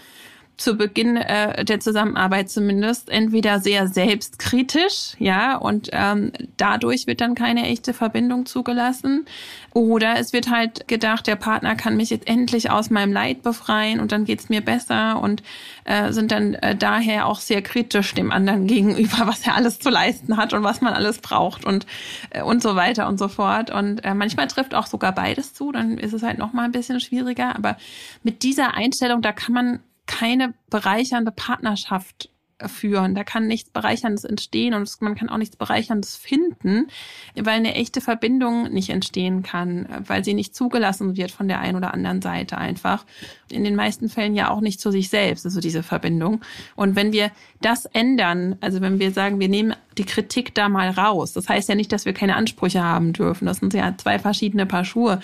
zu 0.60 0.76
Beginn 0.76 1.16
äh, 1.16 1.64
der 1.64 1.80
Zusammenarbeit 1.80 2.50
zumindest 2.50 3.08
entweder 3.10 3.60
sehr 3.60 3.88
selbstkritisch, 3.88 5.14
ja, 5.18 5.56
und 5.56 5.90
ähm, 5.92 6.32
dadurch 6.56 7.06
wird 7.06 7.20
dann 7.20 7.34
keine 7.34 7.64
echte 7.64 7.94
Verbindung 7.94 8.46
zugelassen, 8.46 9.26
oder 9.72 10.18
es 10.18 10.32
wird 10.32 10.50
halt 10.50 10.88
gedacht, 10.88 11.26
der 11.26 11.36
Partner 11.36 11.76
kann 11.76 11.96
mich 11.96 12.10
jetzt 12.10 12.26
endlich 12.26 12.70
aus 12.70 12.90
meinem 12.90 13.12
Leid 13.12 13.42
befreien 13.42 14.00
und 14.00 14.10
dann 14.10 14.24
geht's 14.24 14.48
mir 14.48 14.60
besser 14.60 15.22
und 15.22 15.42
äh, 15.84 16.12
sind 16.12 16.32
dann 16.32 16.54
äh, 16.54 16.74
daher 16.74 17.26
auch 17.26 17.38
sehr 17.38 17.62
kritisch 17.62 18.14
dem 18.14 18.32
anderen 18.32 18.66
gegenüber, 18.66 19.26
was 19.26 19.46
er 19.46 19.54
alles 19.54 19.78
zu 19.78 19.88
leisten 19.88 20.36
hat 20.36 20.52
und 20.52 20.64
was 20.64 20.80
man 20.80 20.92
alles 20.92 21.18
braucht 21.18 21.64
und 21.64 21.86
äh, 22.30 22.42
und 22.42 22.62
so 22.62 22.74
weiter 22.74 23.08
und 23.08 23.18
so 23.18 23.28
fort. 23.28 23.70
Und 23.70 24.04
äh, 24.04 24.14
manchmal 24.14 24.48
trifft 24.48 24.74
auch 24.74 24.86
sogar 24.86 25.12
beides 25.12 25.54
zu, 25.54 25.70
dann 25.72 25.98
ist 25.98 26.12
es 26.12 26.22
halt 26.22 26.38
noch 26.38 26.52
mal 26.52 26.64
ein 26.64 26.72
bisschen 26.72 27.00
schwieriger. 27.00 27.54
Aber 27.54 27.76
mit 28.22 28.42
dieser 28.42 28.74
Einstellung, 28.74 29.22
da 29.22 29.32
kann 29.32 29.54
man 29.54 29.80
keine 30.10 30.54
bereichernde 30.68 31.30
Partnerschaft 31.30 32.30
führen. 32.66 33.14
Da 33.14 33.24
kann 33.24 33.46
nichts 33.46 33.70
Bereicherndes 33.70 34.24
entstehen 34.24 34.74
und 34.74 34.90
man 35.00 35.14
kann 35.14 35.28
auch 35.28 35.38
nichts 35.38 35.56
Bereicherndes 35.56 36.16
finden, 36.16 36.88
weil 37.34 37.54
eine 37.54 37.74
echte 37.74 38.00
Verbindung 38.00 38.70
nicht 38.72 38.90
entstehen 38.90 39.42
kann, 39.42 39.88
weil 40.06 40.24
sie 40.24 40.34
nicht 40.34 40.54
zugelassen 40.54 41.16
wird 41.16 41.30
von 41.30 41.48
der 41.48 41.60
einen 41.60 41.76
oder 41.76 41.94
anderen 41.94 42.20
Seite 42.22 42.58
einfach. 42.58 43.04
In 43.50 43.64
den 43.64 43.76
meisten 43.76 44.08
Fällen 44.08 44.34
ja 44.34 44.50
auch 44.50 44.60
nicht 44.60 44.80
zu 44.80 44.90
sich 44.90 45.08
selbst, 45.08 45.44
also 45.44 45.60
diese 45.60 45.82
Verbindung. 45.82 46.40
Und 46.76 46.96
wenn 46.96 47.12
wir 47.12 47.30
das 47.60 47.86
ändern, 47.86 48.56
also 48.60 48.80
wenn 48.80 48.98
wir 48.98 49.12
sagen, 49.12 49.40
wir 49.40 49.48
nehmen 49.48 49.74
die 49.98 50.04
Kritik 50.04 50.54
da 50.54 50.68
mal 50.68 50.90
raus, 50.90 51.32
das 51.32 51.48
heißt 51.48 51.68
ja 51.68 51.74
nicht, 51.74 51.92
dass 51.92 52.04
wir 52.04 52.12
keine 52.12 52.36
Ansprüche 52.36 52.82
haben 52.82 53.12
dürfen, 53.12 53.46
das 53.46 53.58
sind 53.58 53.74
ja 53.74 53.94
zwei 53.96 54.18
verschiedene 54.18 54.66
Paar 54.66 54.84
Schuhe, 54.84 55.20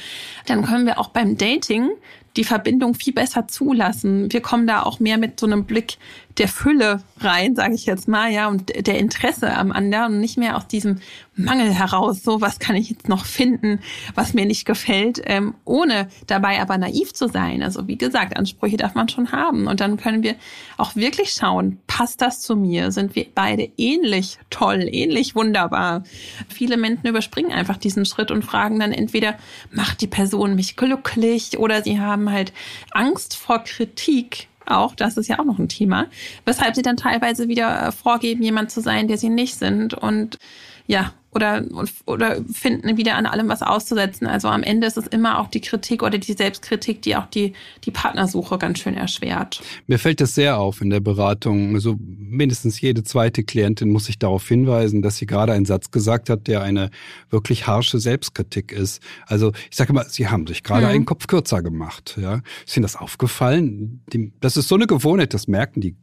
dann 0.46 0.64
können 0.64 0.86
wir 0.86 0.98
auch 0.98 1.08
beim 1.08 1.36
Dating 1.36 1.90
die 2.36 2.44
Verbindung 2.44 2.94
viel 2.94 3.12
besser 3.12 3.48
zulassen. 3.48 4.32
Wir 4.32 4.40
kommen 4.40 4.66
da 4.66 4.82
auch 4.82 5.00
mehr 5.00 5.18
mit 5.18 5.40
so 5.40 5.46
einem 5.46 5.64
Blick 5.64 5.98
der 6.38 6.48
Fülle 6.48 7.02
rein, 7.20 7.54
sage 7.54 7.74
ich 7.74 7.86
jetzt 7.86 8.08
mal, 8.08 8.30
ja, 8.30 8.48
und 8.48 8.86
der 8.86 8.98
Interesse 8.98 9.56
am 9.56 9.72
anderen 9.72 10.14
und 10.14 10.20
nicht 10.20 10.36
mehr 10.36 10.56
aus 10.56 10.66
diesem 10.66 11.00
Mangel 11.34 11.72
heraus, 11.72 12.22
so 12.22 12.40
was 12.40 12.58
kann 12.58 12.76
ich 12.76 12.90
jetzt 12.90 13.08
noch 13.08 13.24
finden, 13.24 13.80
was 14.14 14.34
mir 14.34 14.46
nicht 14.46 14.64
gefällt, 14.64 15.20
ähm, 15.24 15.54
ohne 15.64 16.08
dabei 16.26 16.60
aber 16.60 16.78
naiv 16.78 17.12
zu 17.12 17.28
sein. 17.28 17.62
Also 17.62 17.86
wie 17.88 17.96
gesagt, 17.96 18.36
Ansprüche 18.36 18.76
darf 18.76 18.94
man 18.94 19.08
schon 19.08 19.32
haben 19.32 19.66
und 19.66 19.80
dann 19.80 19.96
können 19.96 20.22
wir 20.22 20.34
auch 20.76 20.96
wirklich 20.96 21.32
schauen, 21.32 21.78
passt 21.86 22.20
das 22.22 22.40
zu 22.40 22.56
mir? 22.56 22.90
Sind 22.90 23.14
wir 23.14 23.26
beide 23.34 23.68
ähnlich 23.76 24.38
toll, 24.50 24.88
ähnlich 24.90 25.34
wunderbar? 25.34 26.04
Viele 26.48 26.76
Menschen 26.76 27.06
überspringen 27.06 27.52
einfach 27.52 27.76
diesen 27.76 28.04
Schritt 28.04 28.30
und 28.30 28.44
fragen 28.44 28.78
dann 28.78 28.92
entweder, 28.92 29.36
macht 29.70 30.00
die 30.00 30.06
Person 30.06 30.54
mich 30.54 30.76
glücklich 30.76 31.58
oder 31.58 31.82
sie 31.82 32.00
haben 32.00 32.30
halt 32.30 32.52
Angst 32.92 33.36
vor 33.36 33.62
Kritik 33.64 34.48
auch, 34.66 34.94
das 34.94 35.16
ist 35.16 35.28
ja 35.28 35.38
auch 35.38 35.44
noch 35.44 35.58
ein 35.58 35.68
Thema, 35.68 36.06
weshalb 36.44 36.74
sie 36.74 36.82
dann 36.82 36.96
teilweise 36.96 37.48
wieder 37.48 37.88
äh, 37.88 37.92
vorgeben, 37.92 38.42
jemand 38.42 38.70
zu 38.70 38.80
sein, 38.80 39.08
der 39.08 39.18
sie 39.18 39.28
nicht 39.28 39.56
sind. 39.56 39.94
Und 39.94 40.38
ja, 40.86 41.12
oder, 41.36 41.64
oder 42.06 42.42
finden 42.50 42.96
wieder 42.96 43.14
an 43.14 43.26
allem 43.26 43.48
was 43.48 43.60
auszusetzen. 43.60 44.26
Also 44.26 44.48
am 44.48 44.62
Ende 44.62 44.86
ist 44.86 44.96
es 44.96 45.06
immer 45.06 45.38
auch 45.38 45.48
die 45.48 45.60
Kritik 45.60 46.02
oder 46.02 46.16
die 46.16 46.32
Selbstkritik, 46.32 47.02
die 47.02 47.14
auch 47.14 47.26
die, 47.26 47.52
die 47.84 47.90
Partnersuche 47.90 48.56
ganz 48.56 48.78
schön 48.78 48.96
erschwert. 48.96 49.62
Mir 49.86 49.98
fällt 49.98 50.22
das 50.22 50.34
sehr 50.34 50.58
auf 50.58 50.80
in 50.80 50.88
der 50.88 51.00
Beratung. 51.00 51.74
Also 51.74 51.96
mindestens 52.00 52.80
jede 52.80 53.04
zweite 53.04 53.44
Klientin 53.44 53.90
muss 53.90 54.06
sich 54.06 54.18
darauf 54.18 54.48
hinweisen, 54.48 55.02
dass 55.02 55.18
sie 55.18 55.26
gerade 55.26 55.52
einen 55.52 55.66
Satz 55.66 55.90
gesagt 55.90 56.30
hat, 56.30 56.46
der 56.46 56.62
eine 56.62 56.88
wirklich 57.28 57.66
harsche 57.66 58.00
Selbstkritik 58.00 58.72
ist. 58.72 59.02
Also 59.26 59.52
ich 59.70 59.76
sage 59.76 59.90
immer, 59.90 60.04
sie 60.04 60.28
haben 60.28 60.46
sich 60.46 60.62
gerade 60.62 60.86
mhm. 60.86 60.92
einen 60.92 61.04
Kopf 61.04 61.26
kürzer 61.26 61.62
gemacht. 61.62 62.16
Ja, 62.18 62.40
ist 62.66 62.76
Ihnen 62.78 62.82
das 62.82 62.96
aufgefallen? 62.96 64.00
Das 64.40 64.56
ist 64.56 64.68
so 64.68 64.74
eine 64.74 64.86
Gewohnheit, 64.86 65.34
das 65.34 65.48
merken 65.48 65.82
die 65.82 65.96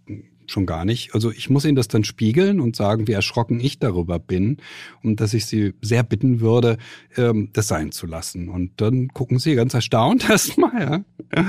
schon 0.47 0.65
gar 0.65 0.85
nicht. 0.85 1.13
Also 1.13 1.31
ich 1.31 1.49
muss 1.49 1.65
Ihnen 1.65 1.75
das 1.75 1.87
dann 1.87 2.03
spiegeln 2.03 2.59
und 2.59 2.75
sagen, 2.75 3.07
wie 3.07 3.13
erschrocken 3.13 3.59
ich 3.59 3.79
darüber 3.79 4.19
bin 4.19 4.57
und 5.01 5.19
dass 5.19 5.33
ich 5.33 5.45
Sie 5.45 5.73
sehr 5.81 6.03
bitten 6.03 6.39
würde, 6.39 6.77
ähm, 7.17 7.49
das 7.53 7.67
sein 7.67 7.91
zu 7.91 8.05
lassen. 8.05 8.49
Und 8.49 8.71
dann 8.77 9.09
gucken 9.09 9.39
Sie 9.39 9.55
ganz 9.55 9.73
erstaunt 9.73 10.29
erstmal, 10.29 10.81
ja. 10.81 11.43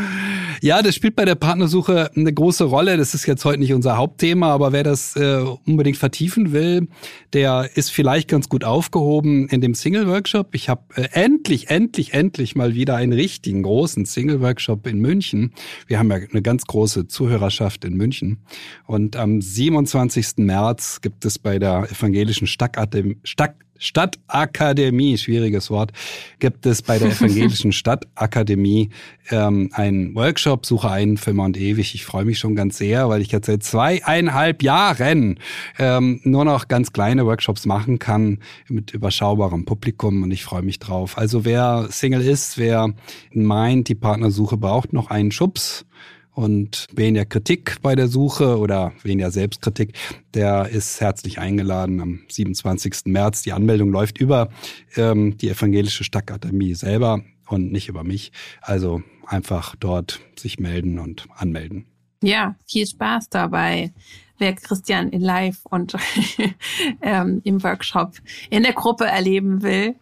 Ja, 0.62 0.82
das 0.82 0.94
spielt 0.94 1.16
bei 1.16 1.24
der 1.24 1.34
Partnersuche 1.34 2.10
eine 2.16 2.32
große 2.32 2.64
Rolle. 2.64 2.96
Das 2.96 3.14
ist 3.14 3.26
jetzt 3.26 3.44
heute 3.44 3.58
nicht 3.58 3.72
unser 3.72 3.96
Hauptthema, 3.96 4.52
aber 4.52 4.72
wer 4.72 4.82
das 4.82 5.16
äh, 5.16 5.44
unbedingt 5.66 5.96
vertiefen 5.96 6.52
will, 6.52 6.88
der 7.32 7.70
ist 7.74 7.90
vielleicht 7.90 8.28
ganz 8.28 8.48
gut 8.48 8.64
aufgehoben 8.64 9.48
in 9.48 9.60
dem 9.60 9.74
Single-Workshop. 9.74 10.54
Ich 10.54 10.68
habe 10.68 10.82
äh, 10.94 11.08
endlich, 11.12 11.70
endlich, 11.70 12.14
endlich 12.14 12.56
mal 12.56 12.74
wieder 12.74 12.96
einen 12.96 13.12
richtigen 13.12 13.62
großen 13.62 14.06
Single-Workshop 14.06 14.86
in 14.86 15.00
München. 15.00 15.52
Wir 15.86 15.98
haben 15.98 16.10
ja 16.10 16.16
eine 16.16 16.42
ganz 16.42 16.64
große 16.64 17.08
Zuhörerschaft 17.08 17.84
in 17.84 17.94
München. 17.94 18.38
Und 18.86 19.16
am 19.16 19.40
27. 19.40 20.38
März 20.38 21.00
gibt 21.00 21.24
es 21.24 21.38
bei 21.38 21.58
der 21.58 21.88
evangelischen 21.90 22.46
Stadtakademie, 22.46 23.16
Stadt 23.24 23.56
Stadtakademie, 23.76 25.18
schwieriges 25.18 25.68
Wort, 25.70 25.92
gibt 26.38 26.64
es 26.64 26.82
bei 26.82 26.98
der 26.98 27.08
Evangelischen 27.12 27.72
Stadtakademie 27.72 28.90
ähm, 29.30 29.70
einen 29.72 30.14
Workshop, 30.14 30.64
Suche 30.64 30.90
einen 30.90 31.16
für 31.16 31.30
immer 31.30 31.44
und 31.44 31.56
ewig. 31.56 31.94
Ich 31.94 32.04
freue 32.04 32.24
mich 32.24 32.38
schon 32.38 32.54
ganz 32.54 32.78
sehr, 32.78 33.08
weil 33.08 33.20
ich 33.20 33.32
jetzt 33.32 33.46
seit 33.46 33.62
zweieinhalb 33.62 34.62
Jahren 34.62 35.40
ähm, 35.78 36.20
nur 36.24 36.44
noch 36.44 36.68
ganz 36.68 36.92
kleine 36.92 37.26
Workshops 37.26 37.66
machen 37.66 37.98
kann 37.98 38.38
mit 38.68 38.92
überschaubarem 38.92 39.64
Publikum 39.64 40.22
und 40.22 40.30
ich 40.30 40.44
freue 40.44 40.62
mich 40.62 40.78
drauf. 40.78 41.18
Also 41.18 41.44
wer 41.44 41.88
Single 41.90 42.22
ist, 42.22 42.58
wer 42.58 42.94
meint, 43.32 43.88
die 43.88 43.94
Partnersuche 43.94 44.56
braucht 44.56 44.92
noch 44.92 45.10
einen 45.10 45.32
Schubs, 45.32 45.84
und 46.34 46.86
weniger 46.92 47.24
Kritik 47.24 47.80
bei 47.80 47.94
der 47.94 48.08
Suche 48.08 48.58
oder 48.58 48.92
weniger 49.02 49.30
Selbstkritik, 49.30 49.94
der 50.34 50.68
ist 50.68 51.00
herzlich 51.00 51.38
eingeladen 51.38 52.00
am 52.00 52.20
27. 52.28 53.06
März. 53.06 53.42
Die 53.42 53.52
Anmeldung 53.52 53.90
läuft 53.90 54.18
über 54.18 54.48
ähm, 54.96 55.36
die 55.38 55.48
Evangelische 55.48 56.04
Stadtakademie 56.04 56.74
selber 56.74 57.22
und 57.46 57.72
nicht 57.72 57.88
über 57.88 58.04
mich. 58.04 58.32
Also 58.60 59.02
einfach 59.26 59.76
dort 59.76 60.20
sich 60.36 60.58
melden 60.58 60.98
und 60.98 61.26
anmelden. 61.36 61.86
Ja, 62.22 62.56
viel 62.66 62.86
Spaß 62.86 63.28
dabei. 63.28 63.92
Wer 64.38 64.54
Christian 64.54 65.10
in 65.10 65.20
Live 65.20 65.64
und 65.64 65.94
ähm, 67.02 67.40
im 67.44 67.62
Workshop 67.62 68.14
in 68.50 68.64
der 68.64 68.72
Gruppe 68.72 69.04
erleben 69.04 69.62
will, 69.62 69.94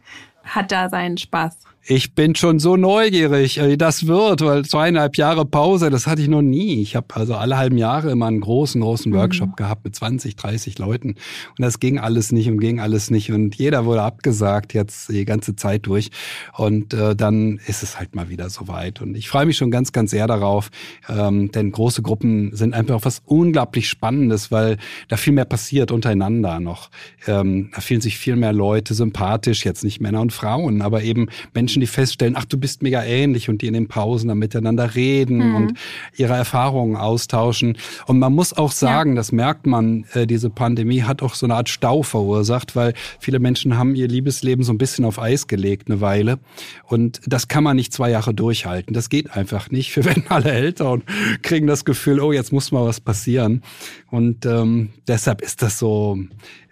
hat 0.42 0.72
da 0.72 0.88
seinen 0.88 1.18
Spaß. 1.18 1.58
Ich 1.84 2.14
bin 2.14 2.36
schon 2.36 2.60
so 2.60 2.76
neugierig, 2.76 3.60
wie 3.60 3.76
das 3.76 4.06
wird, 4.06 4.42
weil 4.42 4.64
zweieinhalb 4.64 5.16
Jahre 5.16 5.44
Pause, 5.44 5.90
das 5.90 6.06
hatte 6.06 6.22
ich 6.22 6.28
noch 6.28 6.40
nie. 6.40 6.80
Ich 6.80 6.94
habe 6.94 7.08
also 7.14 7.34
alle 7.34 7.58
halben 7.58 7.76
Jahre 7.76 8.12
immer 8.12 8.26
einen 8.26 8.40
großen, 8.40 8.80
großen 8.80 9.10
mhm. 9.10 9.16
Workshop 9.16 9.48
mhm. 9.48 9.56
gehabt 9.56 9.84
mit 9.84 9.96
20, 9.96 10.36
30 10.36 10.78
Leuten. 10.78 11.08
Und 11.08 11.58
das 11.58 11.80
ging 11.80 11.98
alles 11.98 12.30
nicht 12.30 12.48
und 12.48 12.60
ging 12.60 12.78
alles 12.78 13.10
nicht. 13.10 13.32
Und 13.32 13.56
jeder 13.56 13.84
wurde 13.84 14.02
abgesagt 14.02 14.74
jetzt 14.74 15.08
die 15.08 15.24
ganze 15.24 15.56
Zeit 15.56 15.86
durch. 15.86 16.10
Und 16.56 16.94
äh, 16.94 17.16
dann 17.16 17.58
ist 17.66 17.82
es 17.82 17.98
halt 17.98 18.14
mal 18.14 18.28
wieder 18.28 18.48
soweit. 18.48 19.02
Und 19.02 19.16
ich 19.16 19.28
freue 19.28 19.46
mich 19.46 19.56
schon 19.56 19.72
ganz, 19.72 19.90
ganz 19.90 20.12
sehr 20.12 20.28
darauf. 20.28 20.70
Ähm, 21.08 21.50
denn 21.50 21.72
große 21.72 22.02
Gruppen 22.02 22.54
sind 22.54 22.74
einfach 22.74 23.00
was 23.02 23.22
unglaublich 23.24 23.88
Spannendes, 23.88 24.52
weil 24.52 24.76
da 25.08 25.16
viel 25.16 25.32
mehr 25.32 25.46
passiert 25.46 25.90
untereinander 25.90 26.60
noch. 26.60 26.90
Ähm, 27.26 27.70
da 27.74 27.80
fühlen 27.80 28.00
sich 28.00 28.18
viel 28.18 28.36
mehr 28.36 28.52
Leute 28.52 28.94
sympathisch, 28.94 29.64
jetzt 29.64 29.82
nicht 29.82 30.00
Männer 30.00 30.20
und 30.20 30.32
Frauen, 30.32 30.80
aber 30.80 31.02
eben 31.02 31.26
Menschen, 31.54 31.71
Menschen, 31.72 31.80
die 31.80 31.86
feststellen, 31.86 32.34
ach, 32.36 32.44
du 32.44 32.58
bist 32.58 32.82
mega 32.82 33.02
ähnlich 33.02 33.48
und 33.48 33.62
die 33.62 33.66
in 33.66 33.72
den 33.72 33.88
Pausen 33.88 34.28
dann 34.28 34.38
miteinander 34.38 34.94
reden 34.94 35.38
mhm. 35.38 35.54
und 35.54 35.78
ihre 36.16 36.34
Erfahrungen 36.34 36.96
austauschen. 36.96 37.78
Und 38.06 38.18
man 38.18 38.34
muss 38.34 38.52
auch 38.52 38.72
sagen, 38.72 39.12
ja. 39.12 39.16
das 39.16 39.32
merkt 39.32 39.66
man, 39.66 40.04
äh, 40.12 40.26
diese 40.26 40.50
Pandemie 40.50 41.02
hat 41.02 41.22
auch 41.22 41.34
so 41.34 41.46
eine 41.46 41.54
Art 41.54 41.70
Stau 41.70 42.02
verursacht, 42.02 42.76
weil 42.76 42.92
viele 43.20 43.38
Menschen 43.38 43.78
haben 43.78 43.94
ihr 43.94 44.06
Liebesleben 44.06 44.64
so 44.64 44.72
ein 44.72 44.78
bisschen 44.78 45.06
auf 45.06 45.18
Eis 45.18 45.46
gelegt 45.46 45.88
eine 45.88 46.02
Weile. 46.02 46.38
Und 46.84 47.20
das 47.26 47.48
kann 47.48 47.64
man 47.64 47.76
nicht 47.76 47.94
zwei 47.94 48.10
Jahre 48.10 48.34
durchhalten. 48.34 48.92
Das 48.92 49.08
geht 49.08 49.34
einfach 49.34 49.70
nicht. 49.70 49.96
Wir 49.96 50.04
werden 50.12 50.24
alle 50.28 50.52
älter 50.52 50.90
und 50.90 51.04
kriegen 51.40 51.66
das 51.66 51.86
Gefühl, 51.86 52.20
oh, 52.20 52.32
jetzt 52.32 52.52
muss 52.52 52.70
mal 52.70 52.84
was 52.84 53.00
passieren. 53.00 53.62
Und 54.10 54.44
ähm, 54.44 54.90
deshalb 55.08 55.40
ist 55.40 55.62
das 55.62 55.78
so 55.78 56.18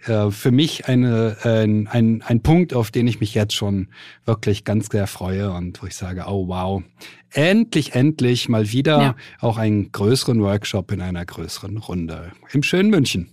äh, 0.05 0.31
für 0.31 0.51
mich 0.51 0.87
eine, 0.87 1.37
ein, 1.43 1.87
ein, 1.87 2.23
ein 2.25 2.41
Punkt, 2.41 2.73
auf 2.73 2.91
den 2.91 3.07
ich 3.07 3.19
mich 3.19 3.33
jetzt 3.33 3.53
schon 3.53 3.89
wirklich 4.25 4.63
ganz 4.63 4.87
sehr 4.91 5.07
freue 5.07 5.51
und 5.51 5.81
wo 5.81 5.87
ich 5.87 5.95
sage, 5.95 6.25
oh 6.27 6.47
wow, 6.47 6.83
endlich, 7.31 7.95
endlich 7.95 8.49
mal 8.49 8.71
wieder 8.71 9.01
ja. 9.01 9.15
auch 9.39 9.57
einen 9.57 9.91
größeren 9.91 10.41
Workshop 10.41 10.91
in 10.91 11.01
einer 11.01 11.25
größeren 11.25 11.77
Runde 11.77 12.31
im 12.51 12.63
schönen 12.63 12.89
München. 12.89 13.29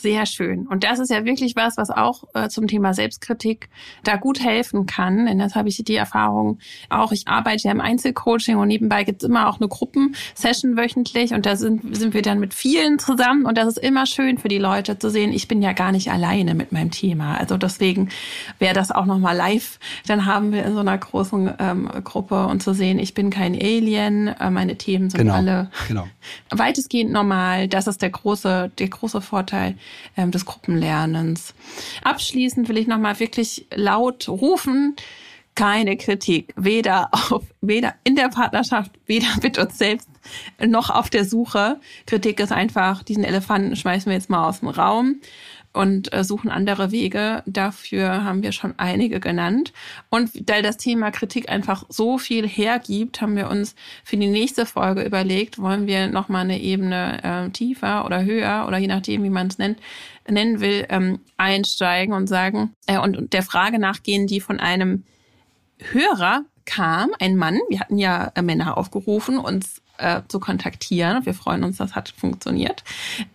Sehr 0.00 0.26
schön. 0.26 0.68
Und 0.68 0.84
das 0.84 1.00
ist 1.00 1.10
ja 1.10 1.24
wirklich 1.24 1.56
was, 1.56 1.76
was 1.76 1.90
auch 1.90 2.22
äh, 2.34 2.48
zum 2.48 2.68
Thema 2.68 2.94
Selbstkritik 2.94 3.68
da 4.04 4.16
gut 4.16 4.40
helfen 4.40 4.86
kann. 4.86 5.26
Denn 5.26 5.40
das 5.40 5.56
habe 5.56 5.68
ich 5.68 5.82
die 5.82 5.96
Erfahrung 5.96 6.58
auch. 6.88 7.10
Ich 7.10 7.26
arbeite 7.26 7.64
ja 7.64 7.72
im 7.72 7.80
Einzelcoaching 7.80 8.56
und 8.56 8.68
nebenbei 8.68 9.02
gibt 9.02 9.22
es 9.22 9.28
immer 9.28 9.48
auch 9.48 9.58
eine 9.58 9.66
Gruppensession 9.66 10.76
wöchentlich 10.76 11.32
und 11.32 11.46
da 11.46 11.56
sind, 11.56 11.96
sind 11.96 12.14
wir 12.14 12.22
dann 12.22 12.38
mit 12.38 12.54
vielen 12.54 13.00
zusammen 13.00 13.44
und 13.44 13.58
das 13.58 13.66
ist 13.66 13.78
immer 13.78 14.06
schön 14.06 14.38
für 14.38 14.48
die 14.48 14.58
Leute 14.58 14.98
zu 14.98 15.10
sehen, 15.10 15.32
ich 15.32 15.48
bin 15.48 15.62
ja 15.62 15.72
gar 15.72 15.90
nicht 15.90 16.12
alleine 16.12 16.54
mit 16.54 16.70
meinem 16.70 16.92
Thema. 16.92 17.36
Also 17.36 17.56
deswegen 17.56 18.10
wäre 18.60 18.74
das 18.74 18.92
auch 18.92 19.04
nochmal 19.04 19.36
live. 19.36 19.80
Dann 20.06 20.26
haben 20.26 20.52
wir 20.52 20.64
in 20.64 20.74
so 20.74 20.80
einer 20.80 20.96
großen 20.96 21.54
ähm, 21.58 21.90
Gruppe 22.04 22.46
und 22.46 22.62
zu 22.62 22.72
sehen, 22.72 23.00
ich 23.00 23.14
bin 23.14 23.30
kein 23.30 23.54
Alien, 23.54 24.28
äh, 24.28 24.50
meine 24.50 24.76
Themen 24.76 25.10
sind 25.10 25.18
genau, 25.18 25.34
alle 25.34 25.70
genau. 25.88 26.06
weitestgehend 26.50 27.10
normal. 27.10 27.66
Das 27.66 27.88
ist 27.88 28.00
der 28.00 28.10
große, 28.10 28.70
der 28.78 28.88
große 28.88 29.20
Vorteil 29.20 29.74
ähm, 30.16 30.30
des 30.30 30.44
Gruppenlernens. 30.44 31.54
Abschließend 32.02 32.68
will 32.68 32.78
ich 32.78 32.86
nochmal 32.86 33.18
wirklich 33.20 33.66
laut 33.74 34.28
rufen, 34.28 34.96
keine 35.54 35.96
Kritik, 35.96 36.54
weder 36.56 37.08
auf, 37.12 37.42
weder 37.60 37.94
in 38.04 38.14
der 38.14 38.28
Partnerschaft, 38.28 38.92
weder 39.06 39.26
mit 39.42 39.58
uns 39.58 39.76
selbst, 39.76 40.08
noch 40.64 40.90
auf 40.90 41.10
der 41.10 41.24
Suche. 41.24 41.80
Kritik 42.06 42.38
ist 42.38 42.52
einfach, 42.52 43.02
diesen 43.02 43.24
Elefanten 43.24 43.74
schmeißen 43.74 44.06
wir 44.06 44.14
jetzt 44.14 44.30
mal 44.30 44.48
aus 44.48 44.60
dem 44.60 44.68
Raum 44.68 45.20
und 45.72 46.12
äh, 46.12 46.24
suchen 46.24 46.50
andere 46.50 46.90
Wege. 46.90 47.42
Dafür 47.46 48.24
haben 48.24 48.42
wir 48.42 48.52
schon 48.52 48.74
einige 48.78 49.20
genannt. 49.20 49.72
Und 50.10 50.30
weil 50.48 50.62
das 50.62 50.76
Thema 50.76 51.10
Kritik 51.10 51.48
einfach 51.48 51.84
so 51.88 52.18
viel 52.18 52.48
hergibt, 52.48 53.20
haben 53.20 53.36
wir 53.36 53.48
uns 53.48 53.74
für 54.04 54.16
die 54.16 54.28
nächste 54.28 54.66
Folge 54.66 55.02
überlegt, 55.02 55.58
wollen 55.58 55.86
wir 55.86 56.08
nochmal 56.08 56.42
eine 56.42 56.60
Ebene 56.60 57.22
äh, 57.22 57.50
tiefer 57.50 58.04
oder 58.04 58.24
höher 58.24 58.64
oder 58.66 58.78
je 58.78 58.88
nachdem, 58.88 59.22
wie 59.22 59.30
man 59.30 59.48
es 59.48 59.58
nennt, 59.58 59.78
nennen 60.28 60.60
will, 60.60 60.86
ähm, 60.88 61.20
einsteigen 61.36 62.14
und 62.14 62.26
sagen 62.26 62.74
äh, 62.86 62.98
und, 62.98 63.16
und 63.16 63.32
der 63.32 63.42
Frage 63.42 63.78
nachgehen, 63.78 64.26
die 64.26 64.40
von 64.40 64.60
einem 64.60 65.04
Hörer 65.78 66.44
kam, 66.64 67.10
ein 67.18 67.36
Mann, 67.36 67.58
wir 67.68 67.80
hatten 67.80 67.98
ja 67.98 68.30
äh, 68.34 68.42
Männer 68.42 68.76
aufgerufen, 68.76 69.38
uns 69.38 69.80
äh, 69.98 70.22
zu 70.28 70.40
kontaktieren. 70.40 71.24
Wir 71.26 71.34
freuen 71.34 71.64
uns, 71.64 71.76
das 71.76 71.94
hat 71.94 72.08
funktioniert. 72.08 72.84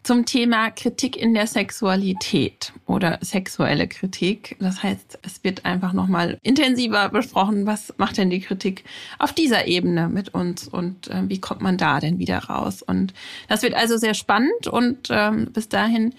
Zum 0.03 0.26
Thema 0.26 0.72
Kritik 0.72 1.18
in 1.18 1.34
der 1.34 1.47
Sexualität 1.47 2.74
oder 2.86 3.20
sexuelle 3.22 3.88
Kritik. 3.88 4.55
Das 4.59 4.84
heißt, 4.84 5.20
es 5.22 5.43
wird 5.43 5.66
einfach 5.66 5.93
nochmal 5.93 6.38
intensiver 6.41 7.09
besprochen, 7.09 7.66
was 7.66 7.93
macht 7.97 8.18
denn 8.18 8.30
die 8.30 8.41
Kritik 8.41 8.84
auf 9.20 9.34
dieser 9.34 9.68
Ebene 9.68 10.09
mit 10.09 10.34
uns 10.34 10.68
und 10.68 11.07
äh, 11.09 11.24
wie 11.28 11.39
kommt 11.39 11.61
man 11.61 11.78
da 11.78 11.99
denn 11.99 12.20
wieder 12.20 12.39
raus. 12.39 12.82
Und 12.82 13.14
das 13.47 13.61
wird 13.61 13.74
also 13.74 13.97
sehr 13.97 14.14
spannend 14.14 14.68
und 14.68 15.07
ähm, 15.09 15.51
bis 15.51 15.70
dahin 15.70 16.14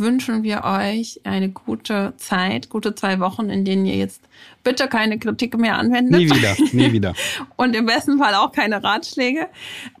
wünschen 0.00 0.42
wir 0.42 0.64
euch 0.64 1.20
eine 1.24 1.50
gute 1.50 2.14
Zeit, 2.16 2.68
gute 2.68 2.94
zwei 2.94 3.20
Wochen, 3.20 3.50
in 3.50 3.64
denen 3.64 3.86
ihr 3.86 3.96
jetzt 3.96 4.22
bitte 4.64 4.88
keine 4.88 5.18
Kritik 5.18 5.56
mehr 5.56 5.76
anwendet. 5.76 6.20
Nie 6.20 6.30
wieder, 6.30 6.56
nie 6.72 6.92
wieder. 6.92 7.14
Und 7.56 7.76
im 7.76 7.86
besten 7.86 8.18
Fall 8.18 8.34
auch 8.34 8.52
keine 8.52 8.82
Ratschläge. 8.82 9.48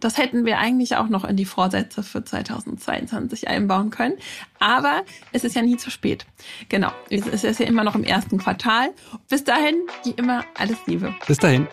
Das 0.00 0.18
hätten 0.18 0.44
wir 0.44 0.58
eigentlich 0.58 0.96
auch 0.96 1.08
noch 1.08 1.24
in 1.24 1.36
die 1.36 1.44
Vorsätze 1.44 2.02
für 2.02 2.24
2022 2.24 3.48
einbauen 3.48 3.90
können. 3.90 4.16
Aber 4.58 5.04
es 5.32 5.44
ist 5.44 5.54
ja 5.54 5.62
nie 5.62 5.76
zu 5.76 5.90
spät. 5.90 6.26
Genau. 6.68 6.90
Es 7.08 7.44
ist 7.44 7.60
ja 7.60 7.66
immer 7.66 7.84
noch 7.84 7.94
im 7.94 8.04
ersten 8.04 8.38
Quartal. 8.38 8.90
Bis 9.28 9.44
dahin, 9.44 9.76
wie 10.04 10.10
immer, 10.10 10.44
alles 10.58 10.78
Liebe. 10.86 11.14
Bis 11.26 11.38
dahin. 11.38 11.68